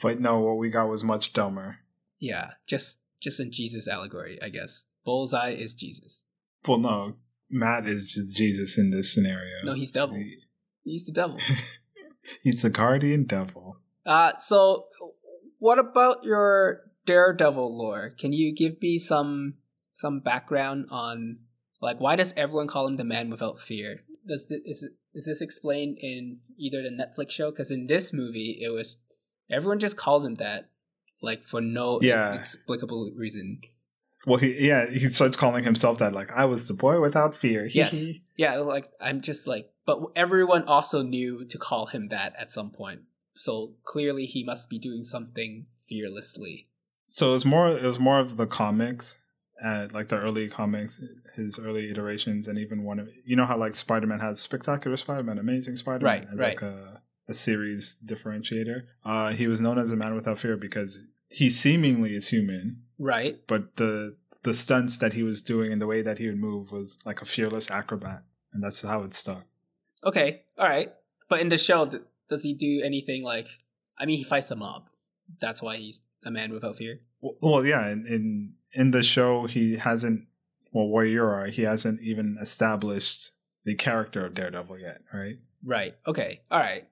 But 0.00 0.20
no, 0.20 0.38
what 0.38 0.58
we 0.58 0.70
got 0.70 0.88
was 0.88 1.02
much 1.02 1.32
dumber. 1.32 1.78
Yeah, 2.20 2.52
just 2.68 3.00
just 3.20 3.40
in 3.40 3.50
Jesus 3.50 3.88
allegory, 3.88 4.38
I 4.40 4.50
guess. 4.50 4.86
Bullseye 5.04 5.50
is 5.50 5.74
Jesus. 5.74 6.24
Well, 6.68 6.78
no, 6.78 7.16
Matt 7.52 7.86
is 7.86 8.12
just 8.12 8.34
Jesus 8.34 8.78
in 8.78 8.90
this 8.90 9.12
scenario. 9.14 9.62
No, 9.64 9.74
he's 9.74 9.92
devil. 9.92 10.16
He- 10.16 10.38
He's 10.84 11.04
the 11.04 11.12
devil. 11.12 11.38
he's 12.42 12.62
the 12.62 12.70
guardian 12.70 13.22
devil. 13.24 13.76
Uh, 14.04 14.32
so 14.38 14.86
what 15.60 15.78
about 15.78 16.24
your 16.24 16.80
Daredevil 17.06 17.78
lore? 17.78 18.10
Can 18.18 18.32
you 18.32 18.52
give 18.52 18.82
me 18.82 18.98
some 18.98 19.54
some 19.92 20.18
background 20.18 20.86
on 20.90 21.38
like 21.80 22.00
why 22.00 22.16
does 22.16 22.34
everyone 22.36 22.66
call 22.66 22.88
him 22.88 22.96
the 22.96 23.04
man 23.04 23.30
without 23.30 23.60
fear? 23.60 24.00
Does 24.26 24.48
this, 24.48 24.58
is 24.64 24.88
is 25.14 25.26
this 25.26 25.40
explained 25.40 25.98
in 26.00 26.38
either 26.58 26.82
the 26.82 26.90
Netflix 26.90 27.30
show? 27.30 27.50
Because 27.52 27.70
in 27.70 27.86
this 27.86 28.12
movie, 28.12 28.58
it 28.60 28.70
was 28.70 28.96
everyone 29.48 29.78
just 29.78 29.96
calls 29.96 30.26
him 30.26 30.34
that, 30.36 30.70
like 31.22 31.44
for 31.44 31.60
no 31.60 32.00
Yeah. 32.02 32.32
inexplicable 32.32 33.12
reason. 33.16 33.60
Well, 34.26 34.38
he 34.38 34.66
yeah, 34.66 34.88
he 34.88 35.08
starts 35.08 35.36
calling 35.36 35.64
himself 35.64 35.98
that. 35.98 36.12
Like 36.12 36.30
I 36.30 36.44
was 36.44 36.68
the 36.68 36.74
boy 36.74 37.00
without 37.00 37.34
fear. 37.34 37.66
Yes, 37.66 38.06
yeah. 38.36 38.56
Like 38.58 38.90
I'm 39.00 39.20
just 39.20 39.46
like, 39.46 39.70
but 39.84 40.00
everyone 40.14 40.64
also 40.64 41.02
knew 41.02 41.44
to 41.46 41.58
call 41.58 41.86
him 41.86 42.08
that 42.08 42.34
at 42.38 42.52
some 42.52 42.70
point. 42.70 43.02
So 43.34 43.74
clearly 43.84 44.26
he 44.26 44.44
must 44.44 44.68
be 44.70 44.78
doing 44.78 45.02
something 45.02 45.66
fearlessly. 45.88 46.68
So 47.06 47.30
it 47.30 47.32
was 47.32 47.44
more. 47.44 47.70
It 47.70 47.82
was 47.84 47.98
more 47.98 48.20
of 48.20 48.36
the 48.36 48.46
comics, 48.46 49.18
uh, 49.62 49.88
like 49.92 50.08
the 50.08 50.18
early 50.18 50.48
comics, 50.48 51.02
his 51.34 51.58
early 51.58 51.90
iterations, 51.90 52.46
and 52.48 52.58
even 52.58 52.84
one 52.84 52.98
of 53.00 53.08
you 53.24 53.36
know 53.36 53.44
how 53.44 53.56
like 53.56 53.74
Spider 53.74 54.06
Man 54.06 54.20
has 54.20 54.40
Spectacular 54.40 54.96
Spider 54.96 55.22
Man, 55.24 55.38
Amazing 55.38 55.76
Spider 55.76 56.04
Man, 56.04 56.20
Right, 56.20 56.28
as 56.32 56.38
right. 56.38 56.48
like 56.50 56.62
a 56.62 57.02
a 57.28 57.34
series 57.34 57.96
differentiator. 58.04 58.82
Uh, 59.04 59.30
he 59.30 59.46
was 59.46 59.60
known 59.60 59.78
as 59.78 59.90
a 59.90 59.96
man 59.96 60.14
without 60.14 60.38
fear 60.38 60.56
because 60.56 61.06
he 61.32 61.50
seemingly 61.50 62.14
is 62.14 62.28
human, 62.28 62.82
Right. 62.98 63.40
but 63.46 63.76
the 63.76 64.16
the 64.42 64.54
stunts 64.54 64.98
that 64.98 65.12
he 65.12 65.22
was 65.22 65.40
doing 65.40 65.72
and 65.72 65.80
the 65.80 65.86
way 65.86 66.02
that 66.02 66.18
he 66.18 66.26
would 66.26 66.38
move 66.38 66.72
was 66.72 66.98
like 67.04 67.22
a 67.22 67.24
fearless 67.24 67.70
acrobat, 67.70 68.22
and 68.52 68.62
that's 68.62 68.82
how 68.82 69.02
it 69.04 69.14
stuck. 69.14 69.44
Okay. 70.04 70.42
All 70.58 70.68
right. 70.68 70.92
But 71.28 71.40
in 71.40 71.48
the 71.48 71.56
show, 71.56 71.86
th- 71.86 72.02
does 72.28 72.42
he 72.42 72.52
do 72.54 72.82
anything 72.84 73.22
like? 73.24 73.46
I 73.98 74.04
mean, 74.06 74.18
he 74.18 74.24
fights 74.24 74.50
a 74.50 74.56
mob. 74.56 74.88
That's 75.40 75.62
why 75.62 75.76
he's 75.76 76.02
a 76.24 76.30
man 76.30 76.52
without 76.52 76.76
fear. 76.76 77.00
Well, 77.20 77.36
well 77.40 77.64
yeah, 77.66 77.88
in, 77.90 78.06
in 78.06 78.54
in 78.72 78.90
the 78.90 79.02
show, 79.02 79.46
he 79.46 79.76
hasn't. 79.76 80.26
Well, 80.72 80.88
where 80.88 81.04
you 81.04 81.22
are, 81.22 81.46
he 81.46 81.62
hasn't 81.62 82.00
even 82.00 82.38
established 82.40 83.30
the 83.64 83.74
character 83.74 84.24
of 84.26 84.34
Daredevil 84.34 84.78
yet, 84.80 85.02
right? 85.12 85.36
Right. 85.64 85.94
Okay. 86.06 86.40
All 86.50 86.58
right. 86.58 86.88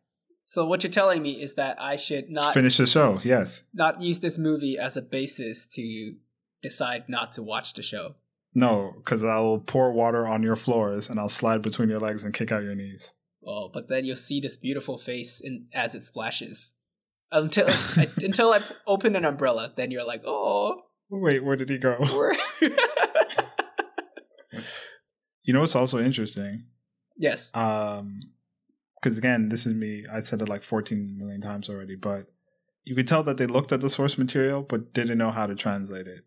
So 0.51 0.66
what 0.66 0.82
you're 0.82 0.90
telling 0.90 1.22
me 1.22 1.40
is 1.40 1.55
that 1.55 1.80
I 1.80 1.94
should 1.94 2.28
not 2.28 2.55
Finish 2.55 2.76
the 2.76 2.84
show, 2.84 3.20
yes. 3.22 3.62
not 3.72 4.01
use 4.01 4.18
this 4.18 4.36
movie 4.36 4.76
as 4.76 4.96
a 4.96 5.01
basis 5.01 5.64
to 5.74 6.14
decide 6.61 7.09
not 7.09 7.30
to 7.34 7.42
watch 7.44 7.74
the 7.74 7.82
show. 7.82 8.16
No, 8.53 8.94
because 8.96 9.22
I'll 9.22 9.59
pour 9.59 9.92
water 9.92 10.26
on 10.26 10.42
your 10.42 10.57
floors 10.57 11.09
and 11.09 11.20
I'll 11.20 11.28
slide 11.28 11.62
between 11.62 11.88
your 11.88 12.01
legs 12.01 12.24
and 12.24 12.34
kick 12.34 12.51
out 12.51 12.64
your 12.64 12.74
knees. 12.74 13.14
Oh, 13.46 13.70
but 13.72 13.86
then 13.86 14.05
you'll 14.05 14.16
see 14.16 14.40
this 14.40 14.57
beautiful 14.57 14.98
face 14.98 15.38
in, 15.38 15.66
as 15.72 15.94
it 15.94 16.03
splashes. 16.03 16.72
Until 17.30 17.68
I, 17.68 18.09
until 18.20 18.53
I 18.53 18.59
open 18.88 19.14
an 19.14 19.24
umbrella, 19.24 19.72
then 19.76 19.92
you're 19.92 20.05
like, 20.05 20.22
oh, 20.26 20.82
Wait, 21.11 21.44
where 21.44 21.55
did 21.55 21.70
he 21.70 21.78
go? 21.78 21.96
You 25.44 25.55
know 25.55 25.61
what's 25.61 25.76
also 25.76 26.01
interesting? 26.01 26.64
yes. 27.16 27.55
Um, 27.55 28.20
because 29.01 29.18
again, 29.18 29.48
this 29.48 29.66
is 29.66 29.74
me. 29.74 30.05
I 30.12 30.20
said 30.20 30.42
it 30.42 30.48
like 30.48 30.62
14 30.62 31.16
million 31.18 31.40
times 31.40 31.68
already, 31.68 31.94
but 31.96 32.26
you 32.84 32.94
could 32.94 33.07
tell 33.09 33.22
that 33.24 33.36
they 33.36 33.46
looked 33.46 33.72
at 33.72 33.80
the 33.80 33.88
source 33.90 34.16
material 34.18 34.62
but 34.62 34.92
didn't 34.92 35.18
know 35.18 35.30
how 35.30 35.46
to 35.46 35.55
translate 35.55 36.07
it. 36.07 36.24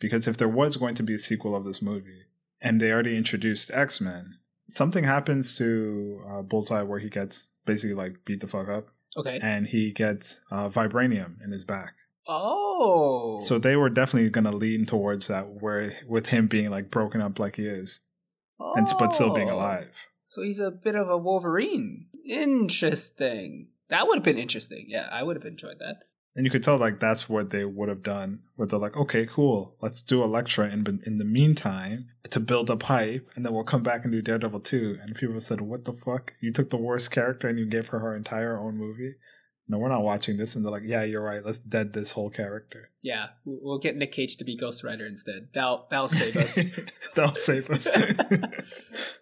Because 0.00 0.28
if 0.28 0.36
there 0.36 0.48
was 0.48 0.76
going 0.76 0.94
to 0.96 1.02
be 1.02 1.14
a 1.14 1.18
sequel 1.18 1.56
of 1.56 1.64
this 1.64 1.82
movie 1.82 2.22
and 2.60 2.80
they 2.80 2.92
already 2.92 3.16
introduced 3.16 3.70
X 3.72 4.00
Men, 4.00 4.38
something 4.68 5.04
happens 5.04 5.56
to 5.58 6.22
uh, 6.28 6.42
Bullseye 6.42 6.82
where 6.82 7.00
he 7.00 7.08
gets 7.08 7.48
basically 7.66 7.94
like 7.94 8.24
beat 8.24 8.40
the 8.40 8.46
fuck 8.46 8.68
up 8.68 8.88
Okay. 9.16 9.38
and 9.42 9.66
he 9.66 9.90
gets 9.92 10.44
uh, 10.50 10.68
vibranium 10.68 11.42
in 11.44 11.50
his 11.50 11.64
back. 11.64 11.94
Oh. 12.28 13.38
So 13.38 13.58
they 13.58 13.74
were 13.76 13.90
definitely 13.90 14.30
going 14.30 14.44
to 14.44 14.52
lean 14.56 14.86
towards 14.86 15.26
that, 15.28 15.48
where 15.62 15.92
with 16.06 16.28
him 16.28 16.46
being 16.46 16.70
like 16.70 16.90
broken 16.90 17.20
up 17.20 17.38
like 17.38 17.56
he 17.56 17.66
is, 17.66 18.00
and 18.60 18.86
but 18.98 19.12
still 19.12 19.32
being 19.34 19.50
Oh. 19.50 19.56
alive. 19.56 20.06
So 20.28 20.42
he's 20.42 20.60
a 20.60 20.70
bit 20.70 20.94
of 20.94 21.08
a 21.08 21.16
Wolverine. 21.16 22.06
Interesting. 22.24 23.68
That 23.88 24.06
would 24.06 24.16
have 24.16 24.24
been 24.24 24.38
interesting. 24.38 24.84
Yeah, 24.86 25.08
I 25.10 25.22
would 25.22 25.36
have 25.36 25.46
enjoyed 25.46 25.78
that. 25.80 26.04
And 26.36 26.44
you 26.44 26.50
could 26.50 26.62
tell 26.62 26.76
like 26.76 27.00
that's 27.00 27.28
what 27.28 27.50
they 27.50 27.64
would 27.64 27.88
have 27.88 28.02
done. 28.02 28.40
Where 28.54 28.68
they're 28.68 28.78
like, 28.78 28.96
okay, 28.96 29.26
cool, 29.26 29.74
let's 29.80 30.02
do 30.02 30.22
Elektra 30.22 30.70
in 30.70 31.00
in 31.04 31.16
the 31.16 31.24
meantime 31.24 32.10
to 32.30 32.40
build 32.40 32.70
up 32.70 32.84
hype, 32.84 33.28
and 33.34 33.44
then 33.44 33.54
we'll 33.54 33.64
come 33.64 33.82
back 33.82 34.04
and 34.04 34.12
do 34.12 34.20
Daredevil 34.20 34.60
two. 34.60 34.98
And 35.02 35.16
people 35.16 35.40
said, 35.40 35.62
what 35.62 35.84
the 35.84 35.94
fuck? 35.94 36.34
You 36.40 36.52
took 36.52 36.68
the 36.68 36.76
worst 36.76 37.10
character 37.10 37.48
and 37.48 37.58
you 37.58 37.64
gave 37.64 37.88
her 37.88 37.98
her 37.98 38.14
entire 38.14 38.56
own 38.58 38.76
movie. 38.76 39.14
No, 39.66 39.78
we're 39.78 39.88
not 39.88 40.02
watching 40.02 40.36
this. 40.36 40.54
And 40.54 40.64
they're 40.64 40.72
like, 40.72 40.84
yeah, 40.84 41.02
you're 41.04 41.22
right. 41.22 41.44
Let's 41.44 41.58
dead 41.58 41.92
this 41.92 42.12
whole 42.12 42.30
character. 42.30 42.90
Yeah, 43.02 43.28
we'll 43.44 43.60
we'll 43.62 43.78
get 43.78 43.96
Nick 43.96 44.12
Cage 44.12 44.36
to 44.36 44.44
be 44.44 44.56
Ghost 44.56 44.84
Rider 44.84 45.06
instead. 45.06 45.48
That'll 45.54 45.86
that'll 45.90 46.08
save 46.08 46.36
us. 46.36 46.90
That'll 47.14 47.34
save 47.34 47.70
us. 47.70 47.88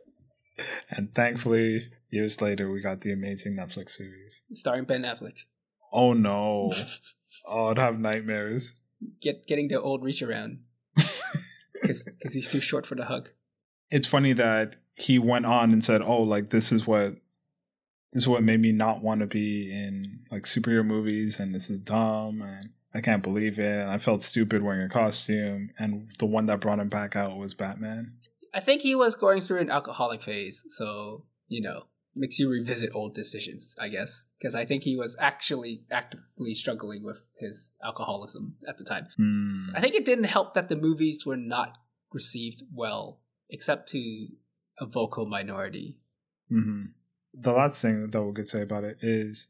and 0.91 1.15
thankfully, 1.15 1.91
years 2.11 2.41
later, 2.41 2.71
we 2.71 2.81
got 2.81 3.01
the 3.01 3.13
amazing 3.13 3.57
Netflix 3.57 3.91
series. 3.91 4.45
Starring 4.53 4.85
Ben 4.85 5.03
Affleck. 5.03 5.45
Oh 5.93 6.13
no. 6.13 6.73
Oh, 7.49 7.67
I'd 7.67 7.79
have 7.79 8.01
nightmares. 8.01 8.75
Get 9.21 9.47
getting 9.47 9.69
the 9.69 9.81
old 9.81 10.03
reach 10.03 10.23
around 10.23 10.61
because 10.95 12.33
he's 12.33 12.49
too 12.49 12.61
short 12.61 12.87
for 12.87 12.95
the 12.95 13.05
hug. 13.05 13.31
It's 13.91 14.09
funny 14.09 14.33
that 14.33 14.77
he 14.97 15.19
went 15.19 15.47
on 15.47 15.73
and 15.73 15.85
said, 15.85 16.03
"Oh, 16.03 16.23
like 16.23 16.51
this 16.51 16.73
is 16.73 16.87
what 16.87 17.17
this 18.13 18.23
is 18.23 18.29
what 18.29 18.43
made 18.43 18.61
me 18.61 18.73
not 18.73 19.03
want 19.03 19.21
to 19.21 19.27
be 19.27 19.71
in 19.71 20.21
like 20.31 20.43
superhero 20.43 20.85
movies, 20.85 21.39
and 21.39 21.55
this 21.55 21.71
is 21.71 21.79
dumb, 21.79 22.43
and 22.43 22.71
I 22.95 23.01
can't 23.01 23.23
believe 23.23 23.59
it. 23.59 23.81
And 23.81 23.91
I 23.91 23.99
felt 23.99 24.23
stupid 24.23 24.63
wearing 24.63 24.83
a 24.83 24.89
costume." 24.89 25.71
And 25.79 26.09
the 26.19 26.27
one 26.27 26.47
that 26.47 26.61
brought 26.61 26.81
him 26.81 26.89
back 26.89 27.15
out 27.15 27.37
was 27.37 27.55
Batman. 27.55 28.15
I 28.55 28.61
think 28.61 28.83
he 28.83 28.95
was 28.95 29.15
going 29.15 29.41
through 29.41 29.61
an 29.61 29.71
alcoholic 29.71 30.23
phase, 30.23 30.65
so 30.69 31.25
you 31.49 31.61
know 31.61 31.85
makes 32.19 32.39
you 32.39 32.49
revisit 32.49 32.91
old 32.95 33.15
decisions. 33.15 33.77
I 33.81 33.89
guess 33.89 34.27
because 34.39 34.55
I 34.55 34.65
think 34.65 34.83
he 34.83 34.97
was 34.97 35.17
actually 35.21 35.85
actively 35.91 36.55
struggling 36.55 37.05
with 37.05 37.27
his 37.39 37.73
alcoholism 37.85 38.57
at 38.69 38.79
the 38.79 38.85
time. 38.85 39.09
Hmm. 39.17 39.75
I 39.75 39.81
think 39.81 39.95
it 39.95 40.05
didn't 40.05 40.25
help 40.25 40.55
that 40.55 40.69
the 40.69 40.77
movies 40.77 41.27
were 41.27 41.37
not 41.37 41.79
received 42.13 42.63
well, 42.73 43.21
except 43.51 43.89
to 43.91 44.29
a 44.81 44.87
vocal 44.87 45.27
minority. 45.27 45.99
hmm 46.49 46.87
The 47.35 47.53
last 47.53 47.83
thing 47.83 48.11
that 48.11 48.23
we 48.23 48.33
could 48.33 48.49
say 48.49 48.63
about 48.63 48.85
it 48.85 48.99
is, 49.03 49.49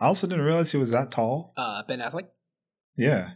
I 0.00 0.06
also 0.06 0.26
didn't 0.26 0.44
realize 0.44 0.72
he 0.72 0.78
was 0.78 0.90
that 0.90 1.10
tall. 1.10 1.52
Uh, 1.56 1.82
ben 1.84 2.00
Affleck. 2.00 2.28
Yeah, 2.96 3.32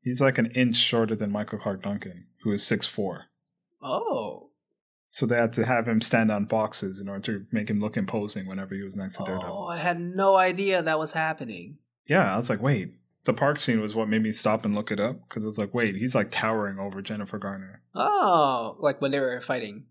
he's 0.00 0.20
like 0.20 0.38
an 0.38 0.46
inch 0.46 0.76
shorter 0.76 1.16
than 1.16 1.32
Michael 1.32 1.58
Clarke 1.58 1.82
Duncan, 1.82 2.26
who 2.42 2.52
is 2.52 2.66
six 2.66 2.86
four. 2.86 3.26
Oh, 3.86 4.50
So 5.08 5.24
they 5.26 5.36
had 5.36 5.52
to 5.54 5.64
have 5.64 5.86
him 5.86 6.00
stand 6.00 6.30
on 6.32 6.44
boxes 6.46 7.00
in 7.00 7.08
order 7.08 7.20
to 7.38 7.46
make 7.52 7.70
him 7.70 7.80
look 7.80 7.96
imposing 7.96 8.46
whenever 8.46 8.74
he 8.74 8.82
was 8.82 8.96
next 8.96 9.16
to 9.18 9.24
Daredevil. 9.24 9.50
oh, 9.50 9.68
I 9.68 9.76
had 9.78 10.00
no 10.00 10.36
idea 10.36 10.82
that 10.82 10.98
was 10.98 11.12
happening. 11.12 11.78
Yeah, 12.06 12.32
I 12.32 12.36
was 12.36 12.50
like, 12.50 12.60
wait. 12.60 12.94
The 13.24 13.32
park 13.34 13.58
scene 13.58 13.80
was 13.80 13.94
what 13.94 14.08
made 14.08 14.22
me 14.22 14.30
stop 14.30 14.64
and 14.64 14.72
look 14.74 14.92
it 14.92 15.00
up 15.00 15.28
because 15.28 15.42
I 15.42 15.46
was 15.46 15.58
like, 15.58 15.74
wait, 15.74 15.96
he's 15.96 16.14
like 16.14 16.30
towering 16.30 16.78
over 16.78 17.02
Jennifer 17.02 17.38
Garner. 17.38 17.82
Oh, 17.94 18.76
like 18.78 19.00
when 19.00 19.10
they 19.10 19.18
were 19.18 19.40
fighting, 19.40 19.86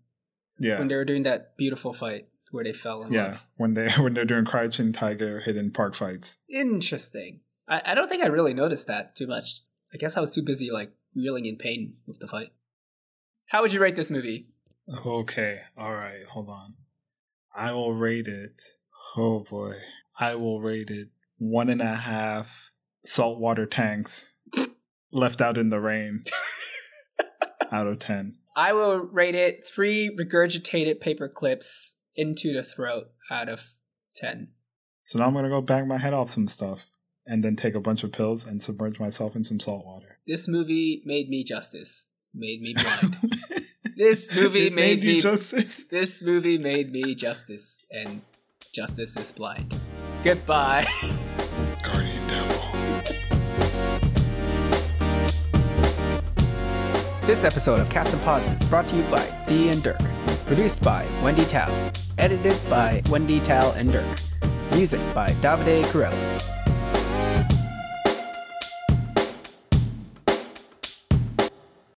Yeah, 0.58 0.78
when 0.78 0.88
they 0.88 0.94
were 0.96 1.04
doing 1.04 1.24
that 1.24 1.54
beautiful 1.58 1.92
fight 1.92 2.28
where 2.50 2.64
they 2.64 2.72
fell 2.72 3.02
in 3.02 3.12
yeah. 3.12 3.26
love. 3.26 3.46
When 3.56 3.74
they 3.74 3.88
when 3.98 4.14
they're 4.14 4.24
doing 4.24 4.46
crouching 4.46 4.92
tiger 4.92 5.40
hidden 5.40 5.70
park 5.70 5.94
fights. 5.94 6.38
Interesting. 6.48 7.40
I, 7.68 7.82
I 7.84 7.94
don't 7.94 8.08
think 8.08 8.22
I 8.22 8.28
really 8.28 8.54
noticed 8.54 8.86
that 8.86 9.14
too 9.14 9.26
much. 9.26 9.60
I 9.92 9.98
guess 9.98 10.16
I 10.16 10.20
was 10.20 10.30
too 10.30 10.42
busy 10.42 10.70
like 10.70 10.92
reeling 11.14 11.44
in 11.46 11.56
pain 11.56 11.96
with 12.06 12.20
the 12.20 12.28
fight. 12.28 12.52
How 13.48 13.62
would 13.62 13.72
you 13.72 13.80
rate 13.80 13.94
this 13.94 14.10
movie? 14.10 14.48
Okay, 15.04 15.60
all 15.78 15.94
right, 15.94 16.24
hold 16.32 16.48
on. 16.48 16.74
I 17.54 17.72
will 17.72 17.94
rate 17.94 18.26
it. 18.26 18.60
Oh 19.16 19.40
boy, 19.40 19.74
I 20.18 20.34
will 20.34 20.60
rate 20.60 20.90
it 20.90 21.08
one 21.38 21.68
and 21.68 21.80
a 21.80 21.94
half 21.94 22.72
saltwater 23.04 23.64
tanks 23.66 24.34
left 25.12 25.40
out 25.40 25.56
in 25.58 25.70
the 25.70 25.80
rain 25.80 26.24
out 27.72 27.86
of 27.86 28.00
ten. 28.00 28.36
I 28.56 28.72
will 28.72 28.98
rate 28.98 29.36
it 29.36 29.62
three 29.64 30.10
regurgitated 30.18 31.00
paper 31.00 31.28
clips 31.28 32.00
into 32.16 32.52
the 32.52 32.64
throat 32.64 33.10
out 33.30 33.48
of 33.48 33.74
ten. 34.16 34.48
So 35.04 35.20
now 35.20 35.26
I'm 35.26 35.34
gonna 35.34 35.48
go 35.48 35.60
bang 35.60 35.86
my 35.86 35.98
head 35.98 36.14
off 36.14 36.30
some 36.30 36.48
stuff 36.48 36.86
and 37.24 37.44
then 37.44 37.54
take 37.54 37.76
a 37.76 37.80
bunch 37.80 38.02
of 38.02 38.10
pills 38.10 38.44
and 38.44 38.60
submerge 38.60 38.98
myself 38.98 39.36
in 39.36 39.44
some 39.44 39.60
salt 39.60 39.84
water. 39.86 40.18
This 40.26 40.48
movie 40.48 41.02
made 41.04 41.28
me 41.28 41.44
justice. 41.44 42.10
Made 42.38 42.60
me 42.60 42.74
blind. 42.74 43.16
This 43.96 44.34
movie 44.42 44.66
It 44.66 44.74
made 44.74 45.02
me- 45.02 45.20
justice. 45.20 45.84
this 45.84 46.22
movie 46.22 46.58
made 46.58 46.92
me 46.92 47.14
justice, 47.14 47.84
and 47.90 48.20
justice 48.74 49.16
is 49.16 49.32
blind. 49.32 49.74
Goodbye. 50.22 50.84
Guardian 51.82 52.26
Devil. 52.28 52.62
This 57.26 57.42
episode 57.44 57.80
of 57.80 57.88
Captain 57.88 58.18
Pods 58.20 58.52
is 58.52 58.64
brought 58.68 58.86
to 58.88 58.96
you 58.96 59.02
by 59.04 59.26
Dee 59.48 59.70
and 59.70 59.82
Dirk. 59.82 59.98
Produced 60.46 60.82
by 60.84 61.06
Wendy 61.22 61.44
Tao. 61.46 61.70
Edited 62.18 62.56
by 62.70 63.02
Wendy 63.08 63.40
Tao 63.40 63.72
and 63.72 63.90
Dirk. 63.90 64.18
Music 64.72 65.00
by 65.14 65.30
Davide 65.40 65.84
Corelli. 65.90 66.16